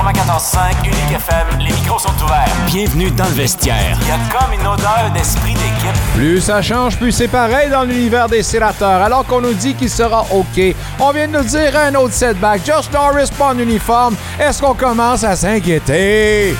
[0.00, 2.48] 94.5 Unique FM, les micros sont ouverts.
[2.66, 3.98] Bienvenue dans le vestiaire.
[4.00, 6.00] Il y a comme une odeur d'esprit d'équipe.
[6.14, 9.02] Plus ça change, plus c'est pareil dans l'univers des sénateurs.
[9.02, 10.58] Alors qu'on nous dit qu'il sera OK,
[10.98, 12.62] on vient de nous dire un autre setback.
[12.64, 14.16] Josh Norris pas en uniforme.
[14.38, 16.56] Est-ce qu'on commence à s'inquiéter?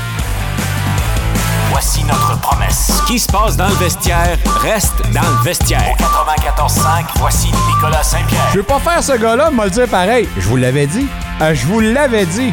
[1.70, 2.92] Voici notre promesse.
[2.98, 5.96] Ce qui se passe dans le vestiaire reste dans le vestiaire.
[5.98, 8.48] 94.5, voici Nicolas Saint-Pierre.
[8.52, 10.28] Je veux pas faire ce gars-là, me le dire pareil.
[10.36, 11.06] Je vous l'avais dit.
[11.40, 12.52] Euh, je vous l'avais dit.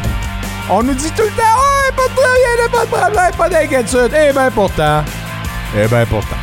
[0.70, 4.14] On nous dit tout le temps, ouais, pas de problème, pas de problème, pas d'inquiétude.
[4.14, 5.02] Eh bien pourtant.
[5.74, 6.36] Eh bien pourtant.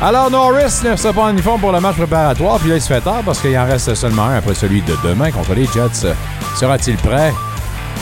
[0.00, 2.88] Alors Norris ne sera pas en uniforme pour le match préparatoire, puis là il se
[2.88, 6.14] fait tard parce qu'il en reste seulement un après celui de demain contre les Jets.
[6.58, 7.32] Sera-t-il prêt?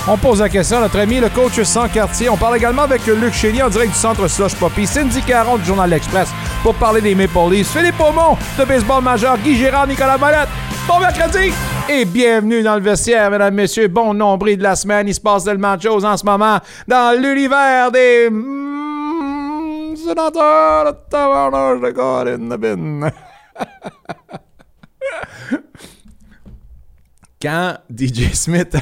[0.08, 2.30] On pose la question à notre ami le coach sans quartier.
[2.30, 5.64] On parle également avec Luc Chénier en direct du centre Slush Poppy, Cindy Caron du
[5.64, 6.28] Journal L'Express
[6.62, 10.48] pour parler des Maple Leafs, Philippe Aumont de baseball majeur, Guy Gérard, Nicolas Molette.
[10.88, 11.52] Bon mercredi
[11.90, 13.88] et bienvenue dans le vestiaire, mesdames, messieurs.
[13.88, 15.08] Bon nombril de la semaine.
[15.08, 20.94] Il se passe tellement de choses en ce moment dans l'univers des mm, sénateurs.
[27.42, 28.76] Quand DJ Smith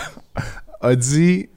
[0.80, 1.48] a dit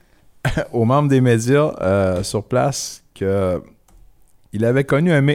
[0.72, 3.61] aux membres des médias euh, sur place que
[4.54, 5.28] il avait connu un,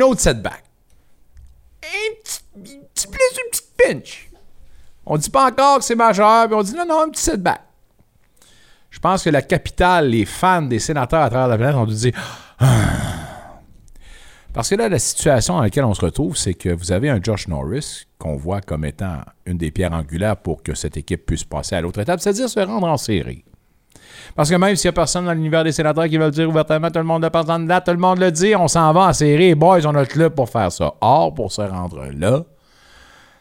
[0.00, 0.64] autre setback.
[1.82, 2.40] Un petit,
[2.94, 4.29] petit blessure, une pinch.
[5.12, 7.62] On dit pas encore que c'est majeur, mais on dit non, non, un petit setback.
[8.90, 11.96] Je pense que la capitale, les fans des sénateurs à travers la planète ont dû
[11.96, 12.12] dire
[14.54, 17.18] Parce que là, la situation dans laquelle on se retrouve, c'est que vous avez un
[17.20, 21.42] Josh Norris qu'on voit comme étant une des pierres angulaires pour que cette équipe puisse
[21.42, 23.44] passer à l'autre étape, c'est-à-dire se rendre en série.
[24.36, 26.48] Parce que même s'il n'y a personne dans l'univers des sénateurs qui veut le dire
[26.48, 28.92] ouvertement, tout le monde le pense en date, tout le monde le dit, on s'en
[28.92, 30.94] va en série, boys, on a le club pour faire ça.
[31.00, 32.44] Or, pour se rendre là,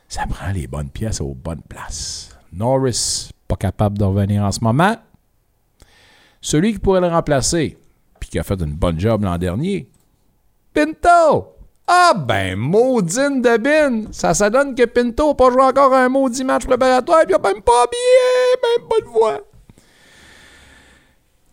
[0.10, 2.36] ça prend les bonnes pièces aux bonnes places.
[2.52, 4.98] Norris, pas capable de revenir en ce moment.
[6.42, 7.78] Celui qui pourrait le remplacer,
[8.20, 9.88] puis qui a fait une bonne job l'an dernier,
[10.74, 11.56] Pinto!
[11.88, 14.12] Ah ben, maudine de bin!
[14.12, 17.42] Ça, ça donne que Pinto n'a pas joué encore un maudit match préparatoire, puis il
[17.42, 19.40] n'a même pas habillé, même pas de voix.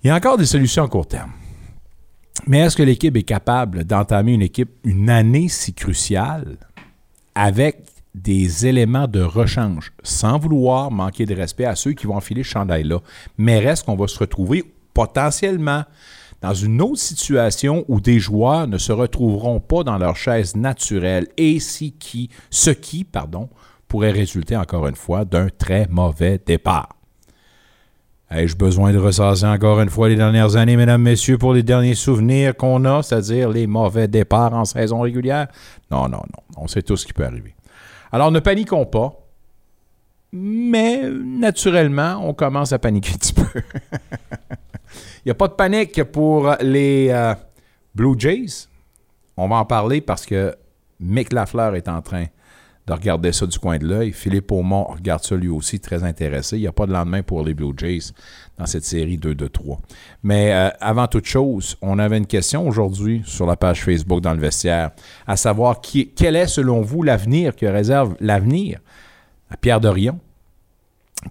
[0.02, 1.32] Il y a encore des solutions à court terme.
[2.46, 6.58] Mais est-ce que l'équipe est capable d'entamer une équipe, une année si cruciale,
[7.34, 7.82] avec
[8.16, 12.48] des éléments de rechange, sans vouloir manquer de respect à ceux qui vont enfiler ce
[12.48, 13.00] chandail-là?
[13.38, 15.84] Mais reste qu'on va se retrouver potentiellement
[16.42, 21.28] dans une autre situation où des joueurs ne se retrouveront pas dans leur chaise naturelle
[21.36, 21.58] et
[21.98, 23.48] qui, ce qui pardon,
[23.88, 26.88] pourrait résulter encore une fois d'un très mauvais départ.
[28.30, 31.94] Ai-je besoin de ressasser encore une fois les dernières années, mesdames, messieurs, pour les derniers
[31.94, 35.46] souvenirs qu'on a, c'est-à-dire les mauvais départs en saison régulière?
[35.92, 36.42] Non, non, non.
[36.56, 37.54] On sait tout ce qui peut arriver.
[38.16, 39.12] Alors, ne paniquons pas,
[40.32, 43.44] mais naturellement, on commence à paniquer un petit peu.
[45.20, 47.34] Il n'y a pas de panique pour les euh,
[47.94, 48.68] Blue Jays.
[49.36, 50.56] On va en parler parce que
[50.98, 52.24] Mick Lafleur est en train
[52.86, 54.12] de regarder ça du coin de l'œil.
[54.12, 56.56] Philippe Aumont regarde ça lui aussi, très intéressé.
[56.56, 58.12] Il n'y a pas de lendemain pour les Blue Jays
[58.58, 59.78] dans cette série 2-2-3.
[60.22, 64.34] Mais euh, avant toute chose, on avait une question aujourd'hui sur la page Facebook dans
[64.34, 64.90] le vestiaire,
[65.26, 68.78] à savoir qui, quel est selon vous l'avenir que réserve l'avenir
[69.50, 70.20] à Pierre Dorion,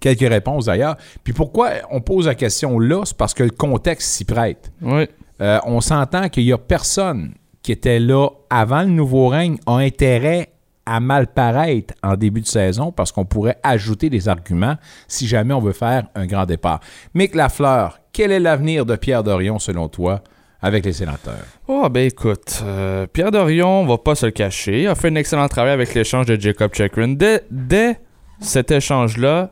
[0.00, 0.96] Quelques réponses d'ailleurs.
[1.24, 4.72] Puis pourquoi on pose la question là, c'est parce que le contexte s'y prête.
[4.82, 5.08] Oui.
[5.40, 9.76] Euh, on s'entend qu'il n'y a personne qui était là avant le nouveau règne a
[9.76, 10.50] intérêt
[10.86, 14.76] à mal paraître en début de saison parce qu'on pourrait ajouter des arguments
[15.08, 16.80] si jamais on veut faire un grand départ.
[17.14, 20.22] Mick Lafleur, quel est l'avenir de Pierre Dorion selon toi
[20.62, 21.44] avec les sénateurs?
[21.68, 25.16] Oh, ben écoute, euh, Pierre Dorion, on va pas se le cacher, a fait un
[25.16, 27.08] excellent travail avec l'échange de Jacob Chekrin.
[27.08, 28.00] Dès, dès
[28.40, 29.50] cet échange-là,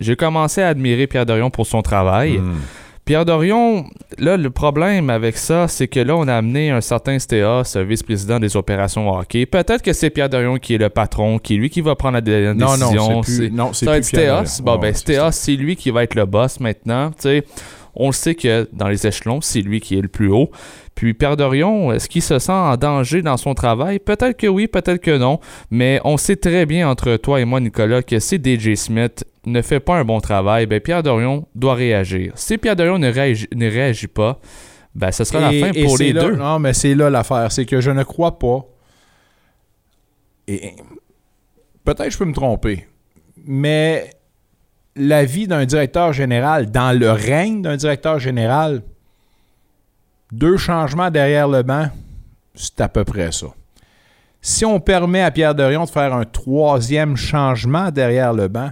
[0.00, 2.38] j'ai commencé à admirer Pierre Dorion pour son travail.
[2.38, 2.54] Hmm.
[3.06, 3.84] Pierre Dorion,
[4.18, 8.40] là, le problème avec ça, c'est que là, on a amené un certain Stéas, vice-président
[8.40, 9.46] des opérations hockey.
[9.46, 12.14] Peut-être que c'est Pierre Dorion qui est le patron, qui est lui qui va prendre
[12.14, 13.08] la dé- Non, décision.
[13.12, 14.60] non, c'est plus, non, c'est ça va plus être Stéas.
[14.60, 17.10] Bon, ben, Stéas, c'est lui qui va être le boss maintenant.
[17.10, 17.44] Tu sais,
[17.96, 20.50] on le sait que dans les échelons, c'est lui qui est le plus haut.
[20.94, 23.98] Puis Pierre Dorion, est-ce qu'il se sent en danger dans son travail?
[23.98, 25.40] Peut-être que oui, peut-être que non.
[25.70, 29.60] Mais on sait très bien entre toi et moi, Nicolas, que si DJ Smith ne
[29.62, 32.32] fait pas un bon travail, ben Pierre Dorion doit réagir.
[32.36, 34.40] Si Pierre Dorion ne réagit, ne réagit pas,
[34.94, 36.36] ben ce sera Et- la fin pour les là- deux.
[36.36, 37.52] Non, mais c'est là l'affaire.
[37.52, 38.64] C'est que je ne crois pas.
[40.48, 40.72] Et
[41.84, 42.86] peut-être je peux me tromper,
[43.44, 44.10] mais
[44.96, 48.82] la vie d'un directeur général, dans le règne d'un directeur général,
[50.32, 51.88] deux changements derrière le banc,
[52.54, 53.48] c'est à peu près ça.
[54.40, 58.70] Si on permet à Pierre Dorion de faire un troisième changement derrière le banc,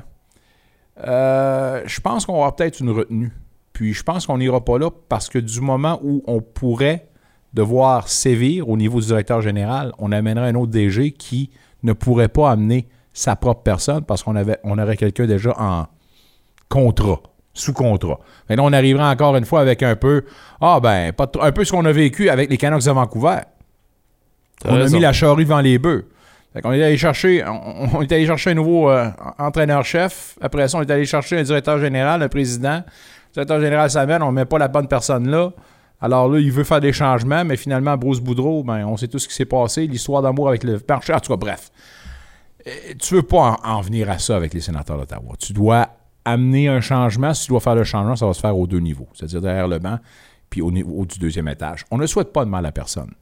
[1.06, 3.32] euh, je pense qu'on avoir peut-être une retenue.
[3.72, 7.08] Puis je pense qu'on n'ira pas là parce que du moment où on pourrait
[7.52, 11.50] devoir sévir au niveau du directeur général, on amènerait un autre DG qui
[11.82, 14.34] ne pourrait pas amener sa propre personne parce qu'on
[14.64, 15.86] on aurait quelqu'un déjà en
[16.68, 17.20] contrat,
[17.52, 18.18] sous contrat.
[18.48, 20.24] Mais là, on arriverait encore une fois avec un peu,
[20.60, 23.38] ah ben, pas trop- un peu ce qu'on a vécu avec les Canucks de Vancouver.
[24.64, 26.06] On a mis la charrue devant les bœufs.
[26.52, 29.08] Fait qu'on est allé chercher, on, on est allé chercher un nouveau euh,
[29.38, 30.36] entraîneur-chef.
[30.40, 32.82] Après ça, on est allé chercher un directeur général, un président.
[32.86, 35.50] Le directeur général s'amène, on ne met pas la bonne personne là.
[36.00, 39.18] Alors là, il veut faire des changements, mais finalement, Bruce Boudreau, ben, on sait tout
[39.18, 41.12] ce qui s'est passé, l'histoire d'amour avec le marché.
[41.12, 41.70] En tout cas, bref.
[42.66, 42.70] Euh,
[43.00, 45.34] Tu veux pas en, en venir à ça avec les sénateurs d'Ottawa.
[45.38, 45.88] Tu dois
[46.24, 47.34] amener un changement.
[47.34, 49.68] Si tu dois faire le changement, ça va se faire aux deux niveaux, c'est-à-dire derrière
[49.68, 49.98] le banc
[50.54, 51.84] puis au niveau du deuxième étage.
[51.90, 53.12] On ne souhaite pas de mal à personne.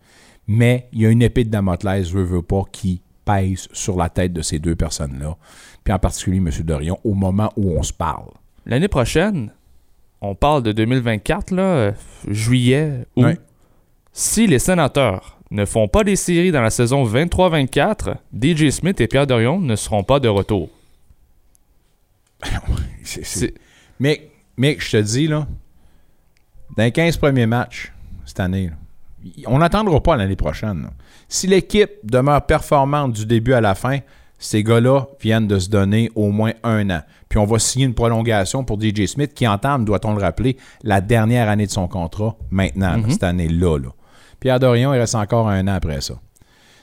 [0.46, 4.10] Mais il y a une épée de Damoclès, veut, veut pas, qui pèse sur la
[4.10, 5.38] tête de ces deux personnes-là.
[5.82, 6.50] Puis en particulier M.
[6.62, 8.28] Dorion, au moment où on se parle.
[8.66, 9.50] L'année prochaine,
[10.20, 11.92] on parle de 2024, là, euh,
[12.28, 13.40] juillet, août.
[14.12, 19.06] Si les sénateurs ne font pas des séries dans la saison 23-24, DJ Smith et
[19.06, 20.68] Pierre Dorion ne seront pas de retour.
[23.04, 23.54] C'est-
[24.00, 25.46] Mais, mais je te dis, là,
[26.76, 27.92] dans les 15 premiers matchs
[28.24, 28.74] cette année, là,
[29.46, 30.82] on n'attendra pas l'année prochaine.
[30.82, 30.90] là.
[31.28, 33.98] Si l'équipe demeure performante du début à la fin,
[34.38, 37.02] ces gars-là viennent de se donner au moins un an.
[37.28, 41.00] Puis on va signer une prolongation pour DJ Smith qui entame, doit-on le rappeler, la
[41.00, 43.78] dernière année de son contrat maintenant, là, cette année-là.
[43.78, 43.88] là.
[44.40, 46.14] Pierre Dorion, il reste encore un an après ça.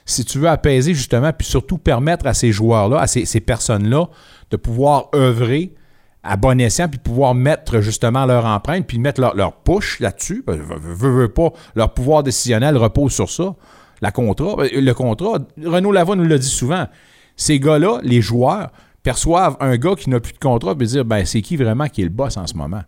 [0.06, 4.08] Si tu veux apaiser justement, puis surtout permettre à ces joueurs-là, à ces, ces personnes-là,
[4.50, 5.74] de pouvoir œuvrer
[6.22, 10.44] à bon escient, puis pouvoir mettre justement leur empreinte, puis mettre leur, leur push là-dessus.
[11.74, 13.54] Leur pouvoir décisionnel repose sur ça.
[14.02, 16.86] Ben, le contrat, Renaud Lavoie nous l'a dit souvent.
[17.36, 18.70] Ces gars-là, les joueurs,
[19.02, 22.02] perçoivent un gars qui n'a plus de contrat et dire ben c'est qui vraiment qui
[22.02, 22.82] est le boss en ce moment?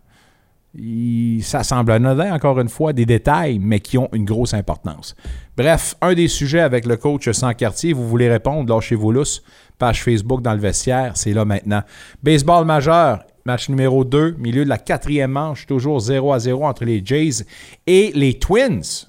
[1.41, 5.15] Ça semble anodin, encore une fois, des détails, mais qui ont une grosse importance.
[5.55, 9.43] Bref, un des sujets avec le coach sans quartier, vous voulez répondre, lâchez-vous lousse,
[9.77, 11.83] page Facebook dans le vestiaire, c'est là maintenant.
[12.21, 16.85] Baseball majeur, match numéro 2, milieu de la quatrième manche, toujours 0 à 0 entre
[16.85, 17.45] les Jays
[17.87, 19.07] et les Twins.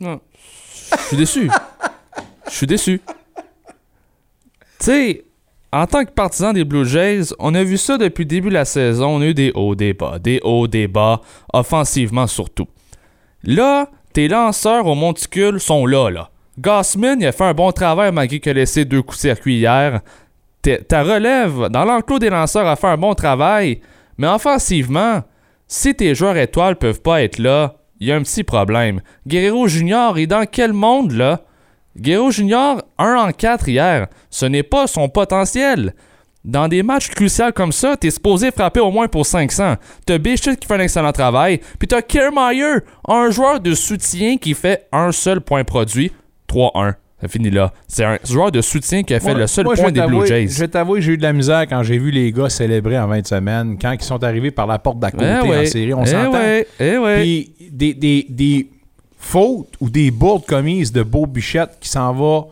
[0.00, 0.20] Non.
[0.96, 1.50] Je suis déçu.
[2.46, 3.00] Je suis déçu.
[4.78, 5.24] Tu sais,
[5.72, 8.54] en tant que partisan des Blue Jays, on a vu ça depuis le début de
[8.54, 9.16] la saison.
[9.16, 11.20] On a eu des hauts, des bas, des hauts, des bas,
[11.52, 12.68] offensivement surtout.
[13.42, 16.30] Là, tes lanceurs au monticule sont là, là.
[16.58, 19.56] Gossman, il a fait un bon travail malgré qu'il a laissé deux coups de circuit
[19.56, 20.00] hier.
[20.62, 23.80] Ta- relève dans l'enclos des lanceurs a fait un bon travail.
[24.16, 25.22] Mais offensivement,
[25.66, 29.00] si tes joueurs étoiles peuvent pas être là, il y a un petit problème.
[29.26, 31.40] Guerrero Junior est dans quel monde, là?
[31.96, 35.94] Guerrero Junior, 1 en 4 hier, ce n'est pas son potentiel.
[36.44, 39.76] Dans des matchs cruciaux comme ça, t'es supposé frapper au moins pour 500.
[40.04, 44.54] T'as Bichette qui fait un excellent travail, puis t'as Kiermaier, un joueur de soutien qui
[44.54, 46.12] fait un seul point produit,
[46.48, 46.94] 3-1.
[47.20, 47.72] Ça finit là.
[47.88, 50.26] C'est un joueur de soutien qui a fait Moi- le seul moi, point des Blue
[50.26, 50.48] Jays.
[50.48, 53.06] Je vais t'avouer, j'ai eu de la misère quand j'ai vu les gars célébrer en
[53.06, 56.02] 20 semaines, quand ils sont arrivés par la porte d'à côté Eh en série, on
[56.02, 56.32] eh s'entend.
[56.32, 57.20] ouais, eh ouais.
[57.22, 58.68] Puis des, des- des
[59.18, 62.44] fautes ou des bourdes commises de Beau Bichette qui s'en va,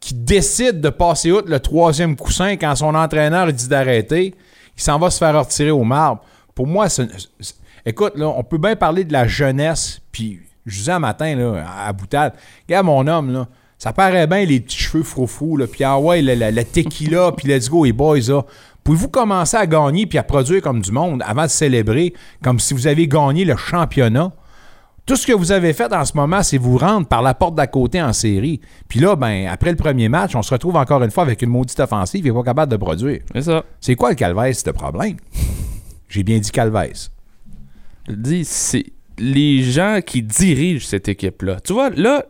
[0.00, 4.34] qui décide de passer outre le troisième coussin quand son entraîneur dit d'arrêter,
[4.76, 6.22] il s'en va se faire retirer au marbre.
[6.54, 7.08] Pour moi, c'est-
[7.40, 11.34] c'est- écoute, là, on peut bien parler de la jeunesse, puis je disais un matin
[11.34, 12.34] là, à Boutade,
[12.66, 13.48] regarde mon homme, là,
[13.78, 17.68] ça paraît bien les petits cheveux froufrous, là, puis ah ouais, le tequila, puis let's
[17.68, 18.42] go les boys, là.
[18.88, 22.72] Pouvez-vous commencer à gagner puis à produire comme du monde avant de célébrer comme si
[22.72, 24.32] vous avez gagné le championnat?
[25.04, 27.54] Tout ce que vous avez fait en ce moment, c'est vous rendre par la porte
[27.54, 28.62] d'à côté en série.
[28.88, 31.50] Puis là, ben, après le premier match, on se retrouve encore une fois avec une
[31.50, 33.20] maudite offensive et pas capable de produire.
[33.34, 33.62] C'est ça.
[33.80, 35.16] C'est quoi le calvaire, ce problème?
[36.08, 36.92] J'ai bien dit calvaire.
[38.08, 38.86] Je dis, c'est
[39.18, 41.60] les gens qui dirigent cette équipe-là.
[41.60, 42.24] Tu vois, là,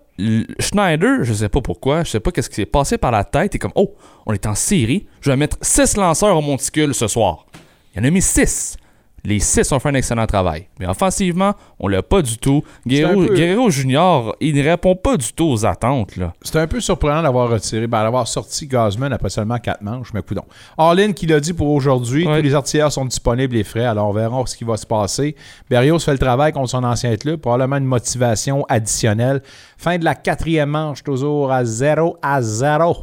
[0.59, 3.55] Schneider, je sais pas pourquoi, je sais pas qu'est-ce qui s'est passé par la tête.
[3.55, 3.95] Et comme, oh,
[4.27, 7.47] on est en série, je vais mettre 6 lanceurs au monticule ce soir.
[7.95, 8.77] Il y en a mis 6.
[9.25, 10.69] Les 6 ont fait un excellent travail.
[10.79, 12.63] Mais offensivement, on l'a pas du tout.
[12.87, 16.13] Guerrero, un peu- Guerrero Junior, il ne répond pas du tout aux attentes.
[16.43, 20.23] C'est un peu surprenant d'avoir retiré, ben, d'avoir sorti Gazman après seulement quatre manches, mais
[20.23, 20.45] coudon.
[20.79, 22.37] Arlene qui l'a dit pour aujourd'hui, Ouais.
[22.39, 25.35] tous les artilleurs sont disponibles et frais, alors on verra ce qui va se passer.
[25.69, 29.43] Berrios fait le travail contre son ancien club, probablement une motivation additionnelle.
[29.77, 32.97] Fin de la quatrième manche, toujours à 0 à 0.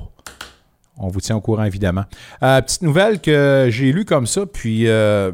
[0.98, 2.06] On vous tient au courant, évidemment.
[2.42, 5.32] Euh, petite nouvelle que j'ai lue comme ça, puis euh,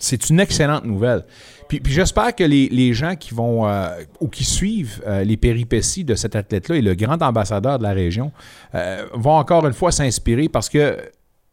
[0.00, 1.24] c'est une excellente nouvelle.
[1.68, 6.04] Puis, j'espère que les, les gens qui vont euh, ou qui suivent euh, les péripéties
[6.04, 8.32] de cet athlète-là et le grand ambassadeur de la région
[8.74, 10.98] euh, vont encore une fois s'inspirer parce que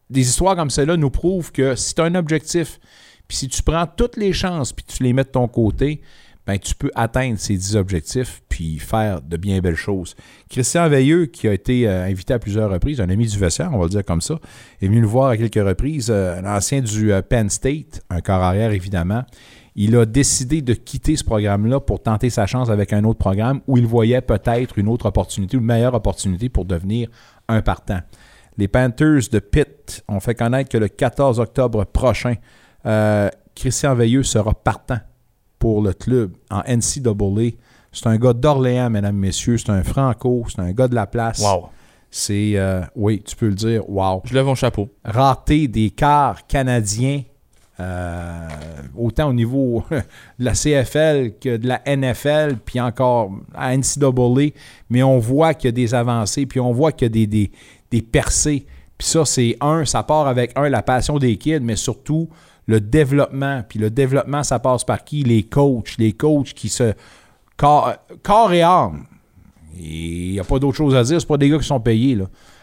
[0.10, 2.80] des histoires comme celle-là nous prouvent que si tu as un objectif
[3.28, 6.02] Puis si tu prends toutes les chances puis tu les mets de ton côté,
[6.48, 10.16] ben, tu peux atteindre ces 10 objectifs puis faire de bien belles choses.
[10.50, 13.78] Christian Veilleux, qui a été euh, invité à plusieurs reprises, un ami du vestiaire, on
[13.78, 14.40] va le dire comme ça,
[14.82, 18.22] est venu nous voir à quelques reprises, euh, un ancien du euh, Penn State, un
[18.22, 19.24] corps arrière évidemment.
[19.76, 23.60] Il a décidé de quitter ce programme-là pour tenter sa chance avec un autre programme
[23.68, 27.10] où il voyait peut-être une autre opportunité, une meilleure opportunité pour devenir
[27.50, 28.00] un partant.
[28.58, 32.34] Les Panthers de Pitt ont fait connaître que le 14 octobre prochain,
[33.54, 34.98] Christian Veilleux sera partant
[35.60, 37.52] pour le club en NCAA.
[37.92, 39.58] C'est un gars d'Orléans, mesdames, messieurs.
[39.58, 40.46] C'est un franco.
[40.50, 41.40] C'est un gars de la place.
[41.40, 41.70] Wow.
[42.10, 44.22] C'est, euh, oui, tu peux le dire, wow.
[44.26, 44.90] Je lève mon chapeau.
[45.04, 47.22] Raté des quarts canadiens,
[47.80, 48.48] euh,
[48.96, 54.52] autant au niveau de la CFL que de la NFL, puis encore à NCAA.
[54.90, 57.28] Mais on voit qu'il y a des avancées, puis on voit qu'il y a des,
[57.28, 57.52] des,
[57.92, 58.66] des percées.
[58.98, 62.30] Puis ça, c'est un, ça part avec un, la passion des kids, mais surtout
[62.68, 63.64] le développement.
[63.68, 65.24] Puis le développement, ça passe par qui?
[65.24, 65.98] Les coachs.
[65.98, 66.94] Les coachs qui se.
[67.56, 69.06] Corps, et âme.
[69.76, 71.20] Il n'y a pas d'autre chose à dire.
[71.20, 72.18] Ce pas des gars qui sont payés.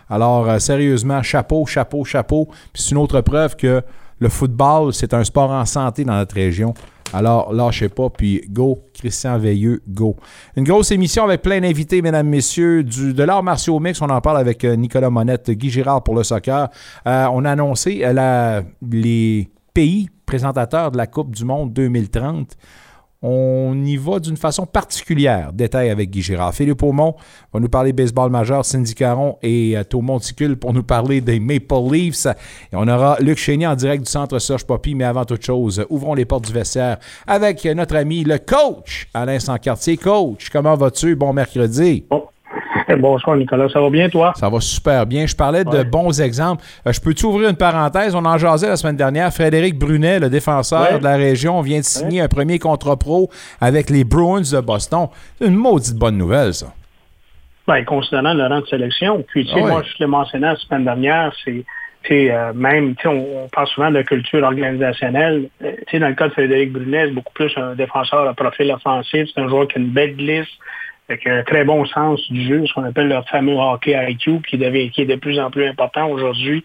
[0.09, 2.49] Alors, euh, sérieusement, chapeau, chapeau, chapeau.
[2.75, 3.83] C'est une autre preuve que
[4.19, 6.75] le football, c'est un sport en santé dans notre région.
[7.13, 10.17] Alors, lâchez pas, puis go, Christian Veilleux, go.
[10.57, 14.01] Une grosse émission avec plein d'invités, mesdames, messieurs, du, de l'art martiaux mix.
[14.03, 16.69] On en parle avec euh, Nicolas Monette, Guy Girard pour le soccer.
[17.07, 22.57] Euh, on a annoncé la, les pays présentateurs de la Coupe du Monde 2030.
[23.27, 25.51] On y va d'une façon particulière.
[25.55, 26.55] Détail avec Guy Girard.
[26.55, 27.15] Philippe Aumont
[27.55, 31.91] va nous parler baseball majeur, Cindy Caron et euh, Monticule pour nous parler des Maple
[31.91, 32.27] Leafs.
[32.27, 35.87] Et on aura Luc Chénier en direct du centre Serge Poppy, mais avant toute chose,
[35.89, 39.97] ouvrons les portes du vestiaire avec notre ami le coach Alain Sancartier.
[39.97, 41.17] Coach, comment vas-tu?
[41.17, 42.05] Bon mercredi.
[42.99, 44.33] Bonsoir Nicolas, ça va bien toi?
[44.37, 45.27] Ça va super bien.
[45.27, 46.63] Je parlais de bons exemples.
[46.87, 48.15] Euh, je peux-tu ouvrir une parenthèse?
[48.15, 49.33] On en jasait la semaine dernière.
[49.33, 53.91] Frédéric Brunet, le défenseur de la région, vient de signer un premier contrat pro avec
[53.91, 55.09] les Bruins de Boston.
[55.39, 56.67] C'est une maudite bonne nouvelle, ça.
[57.67, 59.25] Bien, considérant le rang de sélection.
[59.29, 61.65] Puis, tu sais, ah moi, je l'ai mentionné la semaine dernière, c'est
[62.31, 63.09] euh, même, on,
[63.45, 65.49] on parle souvent de culture organisationnelle.
[65.63, 69.31] Euh, dans le cas de Frédéric Brunet, c'est beaucoup plus un défenseur à profil offensif.
[69.35, 70.49] C'est un joueur qui a une belle glisse,
[71.09, 74.57] avec un très bon sens du jeu, ce qu'on appelle le fameux hockey IQ, qui,
[74.57, 76.65] devient, qui est de plus en plus important aujourd'hui.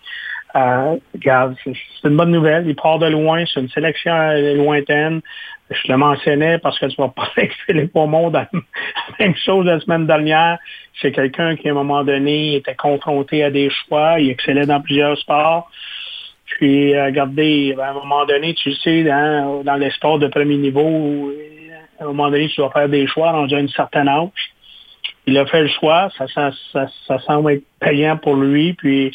[0.55, 1.74] Euh, regarde, c'est
[2.08, 2.65] une bonne nouvelle.
[2.67, 4.13] Il part de loin, c'est une sélection
[4.55, 5.22] lointaine.
[5.69, 8.50] Je le mentionnais parce que tu vas parler avec Philippe Aumont la
[9.19, 10.58] même chose la semaine dernière.
[11.01, 14.19] C'est quelqu'un qui, à un moment donné, était confronté à des choix.
[14.19, 15.69] Il excellait dans plusieurs sports.
[16.46, 20.58] Puis, euh, regardez, à un moment donné, tu sais, dans, dans les sports de premier
[20.58, 21.31] niveau,
[22.00, 24.29] à un moment donné, tu dois faire des choix rendu à une certaine âge.
[25.25, 26.51] Il a fait le choix, ça, ça,
[27.08, 29.12] ça, semble être payant pour lui, puis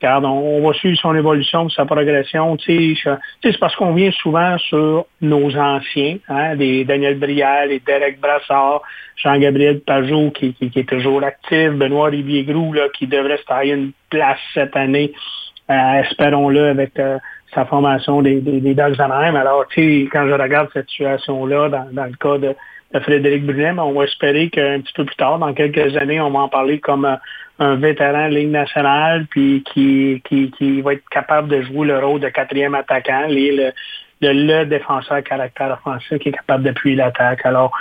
[0.00, 2.56] regarde, on, va suivre son évolution, sa progression.
[2.56, 7.80] Tu sais, c'est parce qu'on vient souvent sur nos anciens, hein, des Daniel Brial, et
[7.80, 8.82] Derek Brassard,
[9.16, 13.92] Jean-Gabriel Pajot qui, qui, est toujours actif, Benoît Rivier-Grou là, qui devrait se tailler une
[14.10, 15.12] place cette année,
[15.70, 17.18] euh, espérons-le, avec euh,
[17.54, 19.00] sa formation des, des, des Dogs.
[19.00, 22.54] Alors, tu quand je regarde cette situation-là, dans, le cas de,
[23.00, 26.40] Frédéric Brunet, on va espérer qu'un petit peu plus tard, dans quelques années, on va
[26.40, 27.18] en parler comme un,
[27.58, 32.20] un vétéran Ligue nationale, puis qui, qui, qui va être capable de jouer le rôle
[32.20, 33.72] de quatrième attaquant, les, le,
[34.20, 37.44] le défenseur à caractère offensif qui est capable d'appuyer l'attaque.
[37.44, 37.72] Alors,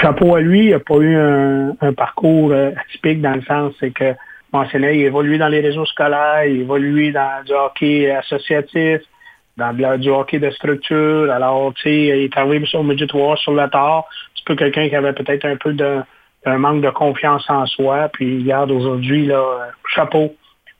[0.00, 3.90] chapeau à lui, il n'a pas eu un, parcours euh, atypique dans le sens, c'est
[3.90, 4.14] que
[4.52, 9.00] mentionnait, il évolue dans les réseaux scolaires, il évolue dans du hockey associatif,
[9.60, 11.30] dans du hockey de structure.
[11.30, 14.04] Alors, tu sais, il est arrivé au milieu 3 sur le tard.
[14.34, 16.00] C'est peu quelqu'un qui avait peut-être un peu de,
[16.46, 18.08] un manque de confiance en soi.
[18.12, 19.42] Puis, regarde, aujourd'hui, là,
[19.94, 20.34] chapeau.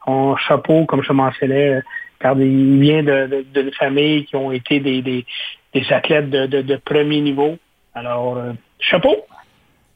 [0.06, 1.82] On, chapeau, comme je mentionnais,
[2.20, 5.26] car il vient de, de, familles qui ont été des, des,
[5.74, 7.56] des athlètes de, de, premier niveau.
[7.94, 9.16] Alors, euh, chapeau.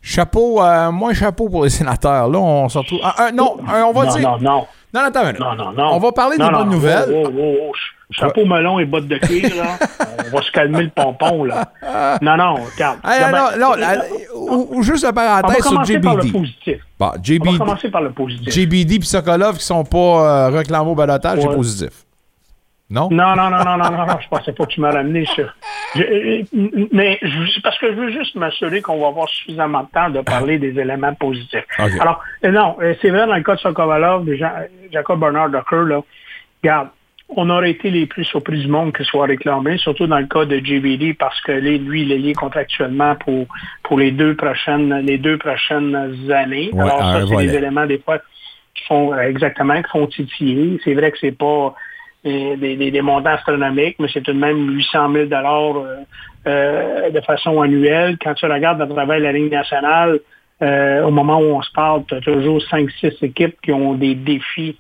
[0.03, 2.29] Chapeau, euh, moins chapeau pour les sénateurs.
[2.29, 3.01] Là, on se retrouve.
[3.03, 4.31] Ah, non, on va dire.
[4.31, 5.01] Non, non, non.
[5.01, 5.95] attends Non, non, non.
[5.95, 7.09] On va parler des bonnes nouvelles.
[7.11, 7.73] Oh, oh, oh,
[8.11, 9.79] Chapeau melon et bottes de cuir, là.
[10.27, 11.73] on va se calmer le pompon, là.
[12.23, 12.99] Non, non, calme.
[13.59, 13.87] non, non,
[14.35, 16.03] ou, juste une parenthèse sur JBD.
[16.03, 16.83] Par le positif.
[16.99, 17.49] Bon, JBD.
[17.49, 18.53] On va commencer par le positif.
[18.53, 22.05] JBD et Sokolov qui sont pas euh, réclamés au balotage, c'est positif.
[22.91, 23.09] Non?
[23.11, 25.43] Non, non, non, non, non, non, non, je pensais pas que tu m'as ramené ça.
[26.93, 27.19] mais
[27.63, 30.79] parce que je veux juste m'assurer qu'on va avoir suffisamment de temps de parler des
[30.79, 31.65] éléments positifs.
[31.79, 34.29] Alors, euh, non, euh, c'est vrai, dans le cas de Sokovalov,
[34.93, 36.01] Jacob Bernard Docker, là,
[36.63, 36.89] regarde,
[37.37, 40.27] on aurait été les plus surpris du monde que ce soit réclamé, surtout dans le
[40.27, 43.47] cas de JBD, parce que lui, il est lié contractuellement pour,
[43.83, 45.95] pour les deux prochaines, les deux prochaines
[46.31, 46.71] années.
[46.75, 48.19] Alors, ça, c'est des éléments des fois
[48.75, 50.81] qui font exactement, qui font titiller.
[50.85, 51.75] C'est vrai que c'est pas
[52.25, 55.75] des, montants astronomiques, mais c'est tout de même 800 000 dollars
[56.47, 58.17] de façon annuelle.
[58.23, 60.21] Quand tu regardes à travers la ligne nationale,
[60.61, 64.77] au moment où on se parle, tu as toujours 5-6 équipes qui ont des défis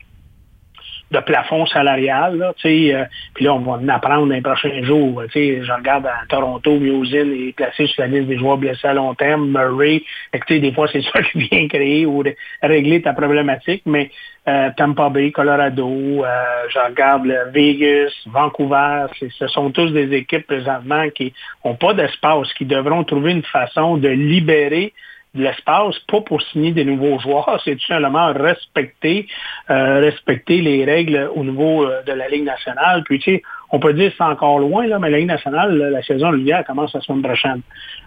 [1.14, 2.37] de plafond salarial.
[2.37, 3.04] Là, euh,
[3.35, 5.23] puis là, on va en apprendre dans les prochains jours.
[5.35, 9.14] Je regarde à Toronto, Musin est placé sur la liste des joueurs blessés à long
[9.14, 10.02] terme, Murray.
[10.49, 12.23] des fois, c'est ça qui vient créer ou
[12.62, 13.83] régler ta problématique.
[13.87, 14.11] Mais
[14.47, 16.26] euh, Tampa Bay, Colorado, euh,
[16.68, 19.06] je regarde Vegas, Vancouver,
[19.38, 21.33] ce sont tous des équipes présentement qui
[21.64, 24.92] n'ont pas d'espace, qui devront trouver une façon de libérer
[25.35, 29.26] de l'espace, pas pour signer des nouveaux joueurs, c'est tout simplement respecter,
[29.71, 33.03] euh, respecter les règles au niveau euh, de la Ligue nationale.
[33.05, 35.76] Puis, tu sais, on peut dire que c'est encore loin, là, mais la Ligue nationale,
[35.76, 37.61] la saison régulière commence la semaine prochaine.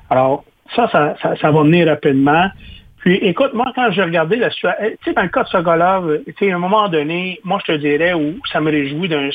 [0.09, 2.49] Alors, ça, ça, ça, ça va venir rapidement.
[2.99, 5.49] Puis, écoute, moi, quand j'ai regardé la situation, eh, tu sais, dans le cas de
[5.49, 9.07] Sokolov, tu sais, à un moment donné, moi, je te dirais, où ça me réjouit
[9.07, 9.29] d'un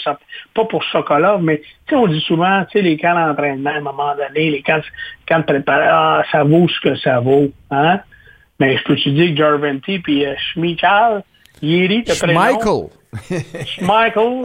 [0.53, 3.75] pas pour Sokolov, mais, tu sais, on dit souvent, tu sais, les camps d'entraînement, à
[3.75, 4.81] un moment donné, les camps,
[5.27, 8.01] camps de préparation, ah, ça vaut ce que ça vaut, hein?
[8.59, 11.25] Mais je peux te dire que Jarventi puis euh, Schmichal,
[11.63, 12.89] Yeri, te Michael.
[13.81, 14.45] Michael,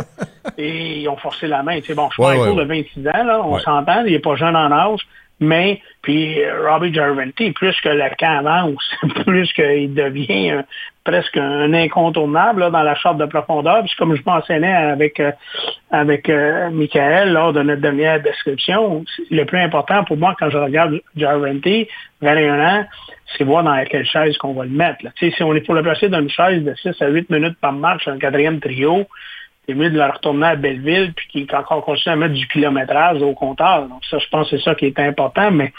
[0.57, 1.79] et ils ont forcé la main.
[1.79, 4.71] Tu sais, bon, Schmeichel de 26 ans, là, on s'entend, il n'est pas jeune en
[4.71, 5.01] âge,
[5.39, 8.83] mais, puis euh, Robbie Jarventi, plus que le camp avance,
[9.25, 10.63] plus qu'il devient
[11.03, 13.83] presque un incontournable dans la charte de profondeur.
[13.83, 15.31] Puis comme je mentionnais avec, euh,
[15.91, 20.57] avec euh, Michael lors de notre dernière description, le plus important pour moi quand je
[20.57, 21.87] regarde Jarventi,
[22.21, 22.85] 21 ans,
[23.37, 25.03] c'est voir dans quelle chaise qu'on va le mettre.
[25.03, 25.11] Là.
[25.19, 27.73] Si on est pour le placer dans une chaise de 6 à 8 minutes par
[27.73, 29.05] match, un quatrième trio,
[29.67, 33.21] c'est mieux de la retourner à Belleville, puis qui encore continue à mettre du kilométrage
[33.21, 33.87] au compteur.
[33.87, 35.73] Donc ça, je pense que c'est ça qui est important, mais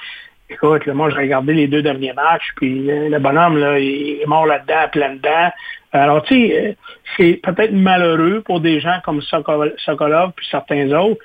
[0.51, 4.47] écoute, moi, j'ai regardé les deux derniers matchs, puis le bonhomme, là, il est mort
[4.47, 5.51] là-dedans, plein dedans.
[5.93, 6.73] Alors, tu sais, euh,
[7.17, 11.21] c'est peut-être malheureux pour des gens comme Sokolov, puis certains autres,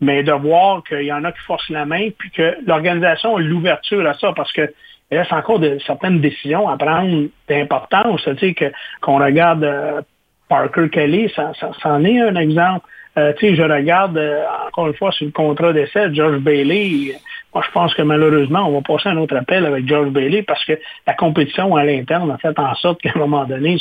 [0.00, 3.40] mais de voir qu'il y en a qui forcent la main, puis que l'organisation a
[3.40, 4.72] l'ouverture à ça, parce que
[5.10, 8.22] il reste encore de, certaines décisions à prendre d'importance.
[8.24, 10.02] Tu sais, qu'on regarde euh,
[10.48, 12.86] Parker Kelly, ça, ça, en est un exemple.
[13.16, 17.16] Euh, je regarde euh, encore une fois sur le contrat d'essai, George Bailey.
[17.52, 20.64] Moi, je pense que malheureusement, on va passer un autre appel avec George Bailey parce
[20.64, 23.76] que la compétition à l'interne a fait en sorte qu'à un moment donné,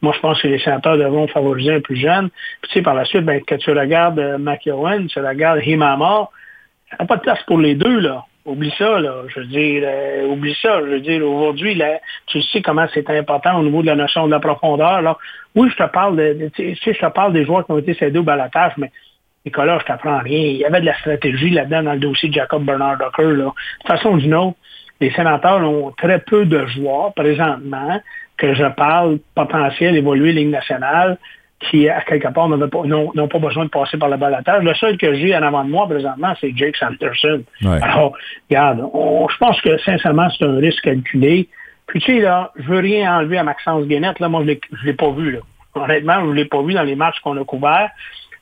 [0.00, 2.30] moi, je pense que les sénateurs devront favoriser un plus jeune.
[2.62, 6.30] Puis, par la suite, ben, quand tu regardes euh, McEwen, tu regardes Himama,
[6.92, 8.24] il n'y a pas de place pour les deux, là.
[8.50, 9.22] Oublie ça, là.
[9.28, 10.80] Je veux dire, euh, oublie ça.
[10.80, 11.80] Je veux dire, aujourd'hui,
[12.26, 15.18] tu sais comment c'est important au niveau de la notion de la profondeur.
[15.54, 18.72] Oui, je te parle je te parle des joueurs qui ont été cédés au balatage,
[18.76, 18.90] mais
[19.46, 20.40] Nicolas, je t'apprends rien.
[20.40, 23.36] Il y avait de la stratégie là-dedans dans le dossier de Jacob Bernard Docker.
[23.36, 24.56] De toute façon, du know,
[25.00, 28.00] les sénateurs ont très peu de joueurs présentement
[28.36, 31.18] que je parle potentiel évoluer Ligue nationale
[31.60, 34.62] qui, à quelque part, n'ont pas, besoin de passer par le balatage.
[34.62, 37.42] Le seul que j'ai en avant de moi présentement, c'est Jake Sanderson.
[37.82, 38.14] Alors,
[38.48, 41.48] regarde, je pense que sincèrement, c'est un risque calculé.
[41.86, 44.20] Puis tu sais, là, je veux rien enlever à Maxence Guénette.
[44.20, 45.32] Là, moi, je ne l'ai pas vu.
[45.32, 45.40] Là.
[45.74, 47.90] Honnêtement, je ne l'ai pas vu dans les matchs qu'on a couverts.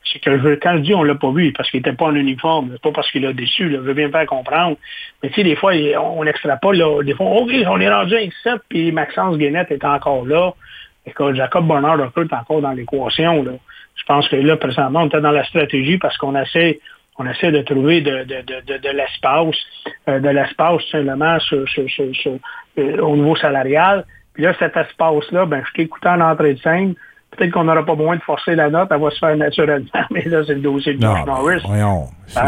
[0.05, 2.15] C'est que je, quand je dis on l'a pas vu, parce qu'il n'était pas en
[2.15, 4.77] uniforme, c'est pas parce qu'il a déçu, là, je veux bien faire comprendre.
[5.21, 8.21] Mais tu sais, des fois, on n'extrapole, là, des fois, OK, on est rendu à
[8.43, 10.53] 7, puis Maxence Guénette est encore là.
[11.09, 13.43] Écoute, Jacob Bonheur est encore dans l'équation.
[13.95, 16.79] Je pense que là, présentement, on était dans la stratégie parce qu'on essaie,
[17.17, 19.55] on essaie de trouver de, de, de, de l'espace,
[20.07, 24.05] euh, de l'espace simplement euh, au niveau salarial.
[24.33, 26.93] Puis là, cet espace-là, ben, je t'ai écouté en entrée de scène.
[27.31, 29.87] Peut-être qu'on n'aura pas besoin de forcer la note, elle va se faire naturellement.
[30.11, 31.61] Mais là, c'est le dossier de George Norris.
[31.65, 32.47] Voyons, ah,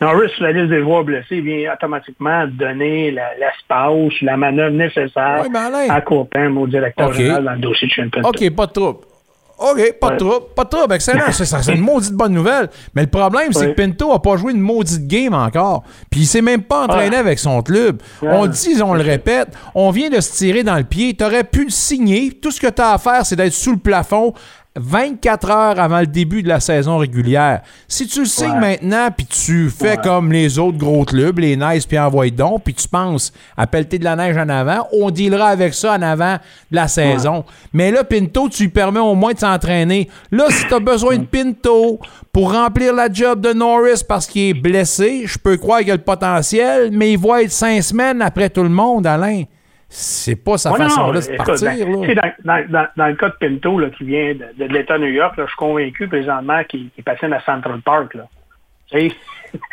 [0.00, 5.44] Norris, sur la liste des joueurs blessés, vient automatiquement donner l'espace, la, manœuvre nécessaire
[5.88, 8.22] à court terme au directeur général dans le dossier de Champion.
[8.24, 8.98] OK, pas de trouble.
[9.58, 10.46] OK, pas de trouble.
[10.54, 11.24] Pas de trouble, excellent.
[11.32, 12.68] c'est une maudite bonne nouvelle.
[12.94, 15.82] Mais le problème, c'est que Pinto n'a pas joué une maudite game encore.
[16.10, 18.02] Puis il s'est même pas entraîné avec son club.
[18.22, 21.14] On dit, on le répète, on vient de se tirer dans le pied.
[21.16, 22.32] Tu aurais pu le signer.
[22.32, 24.34] Tout ce que tu as à faire, c'est d'être sous le plafond
[24.76, 27.62] 24 heures avant le début de la saison régulière.
[27.88, 31.86] Si tu le signes maintenant, puis tu fais comme les autres gros clubs, les Nice,
[31.86, 35.48] puis envoie donc, puis tu penses à pelleter de la neige en avant, on dealera
[35.48, 36.34] avec ça en avant
[36.70, 37.44] de la saison.
[37.72, 40.08] Mais là, Pinto, tu lui permets au moins de s'entraîner.
[40.30, 41.98] Là, si tu as besoin de Pinto
[42.32, 45.96] pour remplir la job de Norris parce qu'il est blessé, je peux croire qu'il a
[45.96, 49.44] le potentiel, mais il va être cinq semaines après tout le monde, Alain
[49.88, 51.86] c'est pas sa façon là, de partir.
[52.44, 55.46] Ben, dans, le cas de Pinto, là, qui vient de, l'État de New York, je
[55.46, 58.14] suis convaincu présentement qu'il qu patine à Central Park.
[58.14, 58.24] Là.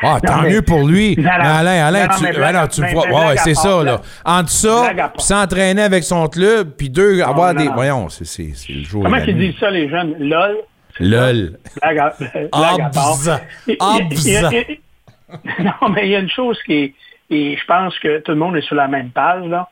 [0.02, 1.18] Ah, tant mieux pour lui.
[1.28, 3.08] Alain, Alain, tu, ben tu vois.
[3.08, 4.02] Ouais, c'est ça, là.
[4.24, 7.68] Entre ça, s'entraîner avec son club, puis deux, avoir des.
[7.68, 9.04] Voyons, c'est le jour.
[9.04, 10.16] Comment ils disent ça, les jeunes?
[10.20, 10.58] LOL?
[11.00, 11.58] Lol.
[11.82, 13.14] Blague à, blague à part.
[13.14, 13.42] Abza.
[13.68, 14.52] Il- il- il- il- Abza.
[14.70, 16.94] il- Non, mais il y a une chose qui est,
[17.32, 19.68] et je pense que tout le monde est sur la même page, là,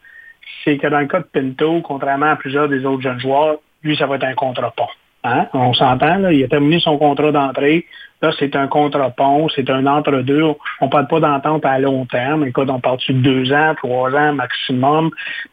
[0.63, 3.95] c'est que dans le cas de Pinto, contrairement à plusieurs des autres jeunes joueurs, lui,
[3.97, 4.87] ça va être un contre-pont.
[5.23, 5.47] Hein?
[5.53, 7.85] On s'entend, là, il a terminé son contrat d'entrée.
[8.23, 10.43] Là, c'est un contre-pont, c'est un entre-deux.
[10.79, 12.45] On ne parle pas d'entente à long terme.
[12.45, 15.09] Écoute, on parle de deux ans, trois ans maximum.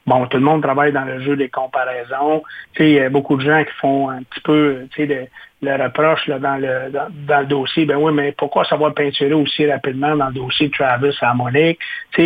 [0.06, 2.42] Bon, tout le monde travaille dans le jeu des comparaisons.
[2.78, 5.26] Il y a beaucoup de gens qui font un petit peu, de-
[5.60, 7.84] le reproche là, dans, le, dans, dans le dossier.
[7.84, 11.80] Ben oui, mais pourquoi savoir peinturer aussi rapidement dans le dossier de Travis à Monique,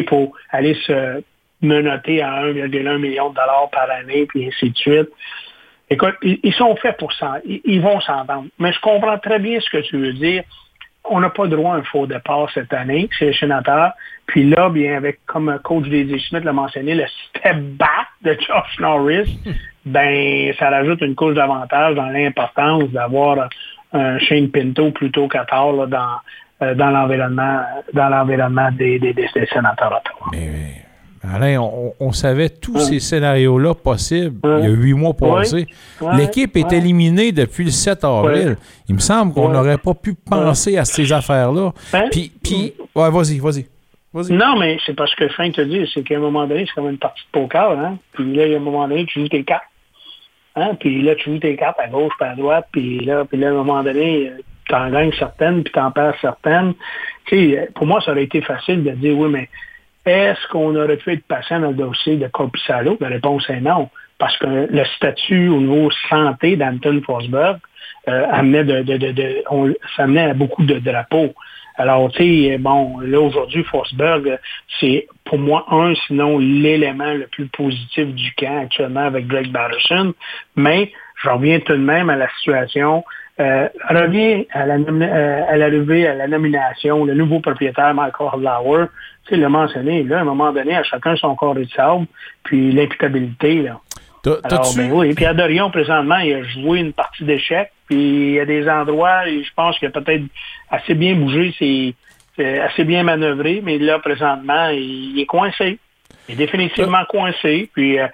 [0.07, 1.23] pour aller se
[1.63, 5.09] menotter à 1,1 million de dollars par année, puis ainsi de suite.
[5.91, 7.37] Écoute, ils, sont faits pour ça.
[7.45, 8.47] Ils, vont s'entendre.
[8.59, 10.43] Mais je comprends très bien ce que tu veux dire.
[11.05, 13.93] On n'a pas droit à un faux départ cette année chez les sénateurs.
[14.27, 16.19] Puis là, bien, avec, comme coach D.J.
[16.29, 19.39] Smith l'a mentionné, le step back de Josh Norris,
[19.85, 23.49] ben, ça rajoute une couche d'avantage dans l'importance d'avoir
[23.93, 26.21] un Shane Pinto plutôt qu'Attard là, dans,
[26.63, 30.87] euh, dans l'environnement dans l'environnement des, des, des, des sénateurs mais,
[31.25, 35.67] Alain, on, on savait tous ces scénarios-là possibles il y a huit mois passés.
[36.01, 36.17] Ouais.
[36.17, 38.57] L'équipe est éliminée depuis le 7 avril.
[38.89, 41.73] Il me semble qu'on n'aurait pas pu penser à ces affaires-là.
[41.93, 42.09] Hein?
[42.11, 43.67] Puis, puis ouais, vas-y, vas-y.
[44.13, 44.33] Vas-y.
[44.33, 46.91] Non, mais c'est parce que Frank te dit, c'est qu'à un moment donné, c'est comme
[46.91, 47.99] une partie de poker, hein.
[48.13, 49.63] Puis là, il y a un moment donné, tu joues tes cartes.
[50.55, 50.75] Hein?
[50.79, 53.49] Puis là, tu joues tes cartes à gauche, puis à droite, puis là, puis là,
[53.49, 56.75] à un moment donné, euh, t'en gagnes certaines, puis t'en perds certaines.
[57.27, 59.49] Tu sais, pour moi, ça aurait été facile de dire, oui, mais
[60.05, 62.97] est-ce qu'on aurait pu être patient dans le dossier de Corpusalo?
[63.01, 63.89] La réponse est non.
[64.19, 67.59] Parce que le statut au niveau santé d'Anton Forsberg
[68.09, 71.35] euh, amenait de, de, de, de- on- ça amenait à beaucoup de drapeaux.
[71.77, 74.39] Alors, tu sais, bon, là, aujourd'hui, Forsberg,
[74.79, 80.13] c'est pour moi un, sinon l'élément le plus positif du camp actuellement avec Greg Batterson.
[80.55, 83.05] Mais je reviens tout de même à la situation.
[83.41, 88.87] Euh, reviens à la, euh, à l'arrivée, à la nomination, le nouveau propriétaire, Michael Lauer,
[89.25, 92.07] tu sais, le mentionné, là, à un moment donné, à chacun son corps de sable,
[92.45, 93.81] puis l'imputabilité, là.
[94.45, 95.15] Alors, ben oui.
[95.15, 97.73] Puis à Dorion, présentement, il a joué une partie d'échecs.
[97.89, 100.23] Puis il y a des endroits, et je pense qu'il a peut-être
[100.71, 101.95] assez bien bougé, c'est
[102.37, 105.79] c'est assez bien manœuvré, mais là, présentement, il, est coincé.
[106.29, 107.69] Il est définitivement coincé.
[107.75, 108.07] Puis euh,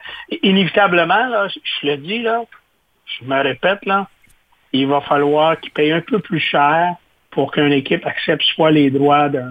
[0.43, 2.43] inévitablement, là, je je le dis, là,
[3.07, 4.09] je me répète, là,
[4.73, 6.95] il va falloir qu'il paye un peu plus cher
[7.31, 9.43] pour qu'une équipe accepte soit les droits de,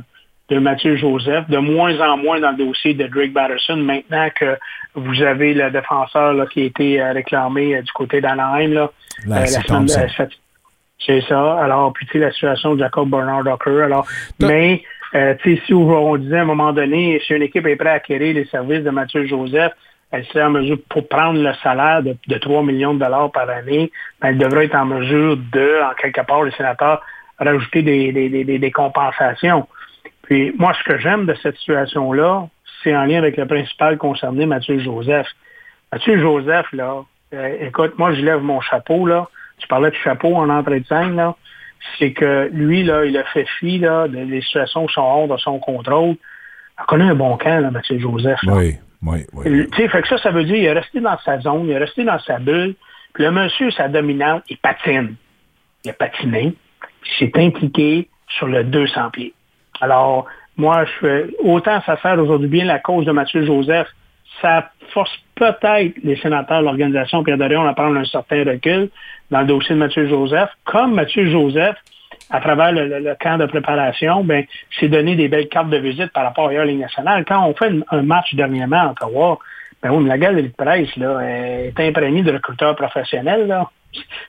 [0.49, 4.58] de Mathieu Joseph, de moins en moins dans le dossier de Drake Batterson, maintenant que
[4.95, 8.73] vous avez le défenseur là, qui a été euh, réclamé euh, du côté d'Anaheim.
[8.73, 8.91] Là,
[9.25, 10.30] Là, euh, c'est semaine-
[10.99, 11.60] c'est ça.
[11.63, 13.84] Alors, puis tu sais, la situation de Jacob Bernard Docker.
[13.86, 14.06] Alors,
[14.47, 14.84] mais
[15.15, 17.88] euh, tu sais, si on disait à un moment donné, si une équipe est prête
[17.89, 19.71] à acquérir les services de Mathieu Joseph,
[20.12, 23.50] elle serait en mesure pour prendre le salaire de, de 3 millions de dollars par
[23.50, 23.91] année,
[24.22, 27.02] ben, elle devrait être en mesure de, en quelque part, les sénateurs,
[27.39, 29.67] rajouter des, des, des, des- compensations.
[30.24, 32.48] Puis moi, ce que j'aime de cette situation-là,
[32.84, 35.28] c'est en lien avec le principal concerné, Mathieu Joseph.
[35.91, 39.28] Mathieu Joseph, là, euh, écoute, moi, je lève mon chapeau, là.
[39.60, 41.36] Tu parlais de chapeau en entrée de scène, là.
[42.00, 45.28] C'est que lui, là, il a fait fi, là, de- des situations qui sont hors
[45.28, 46.15] de son contrôle.
[46.78, 48.39] A connu un bon camp, là, Mathieu Joseph.
[48.43, 48.54] là.
[48.56, 49.68] Oui, oui, oui.
[49.72, 51.72] Tu sais, fait que ça, ça veut dire qu'il est resté dans sa zone, il
[51.72, 52.76] est resté dans sa bulle.
[53.14, 55.16] Puis le monsieur, sa dominante, il patine.
[55.86, 56.54] Il a patiné.
[57.06, 59.34] Il s'est impliqué sur le 200 pieds.
[59.80, 60.26] Alors,
[60.58, 63.88] moi, je fais, autant ça sert aujourd'hui bien la cause de Mathieu Joseph,
[64.42, 68.90] ça force peut-être les sénateurs, l'organisation Pierre Dorion à prendre un certain recul
[69.32, 70.50] dans le dossier de Mathieu Joseph.
[70.66, 71.76] Comme Mathieu Joseph,
[72.30, 74.46] à travers le, le- le camp de préparation, ben,
[74.80, 77.24] s'est donné des belles cartes de visite par rapport à la Ligue nationale.
[77.26, 79.40] Quand on fait un match dernièrement à Ottawa,
[79.82, 83.46] ben oui, mais la galerie de presse là, est imprégnée de recruteurs professionnels.
[83.48, 83.70] Là.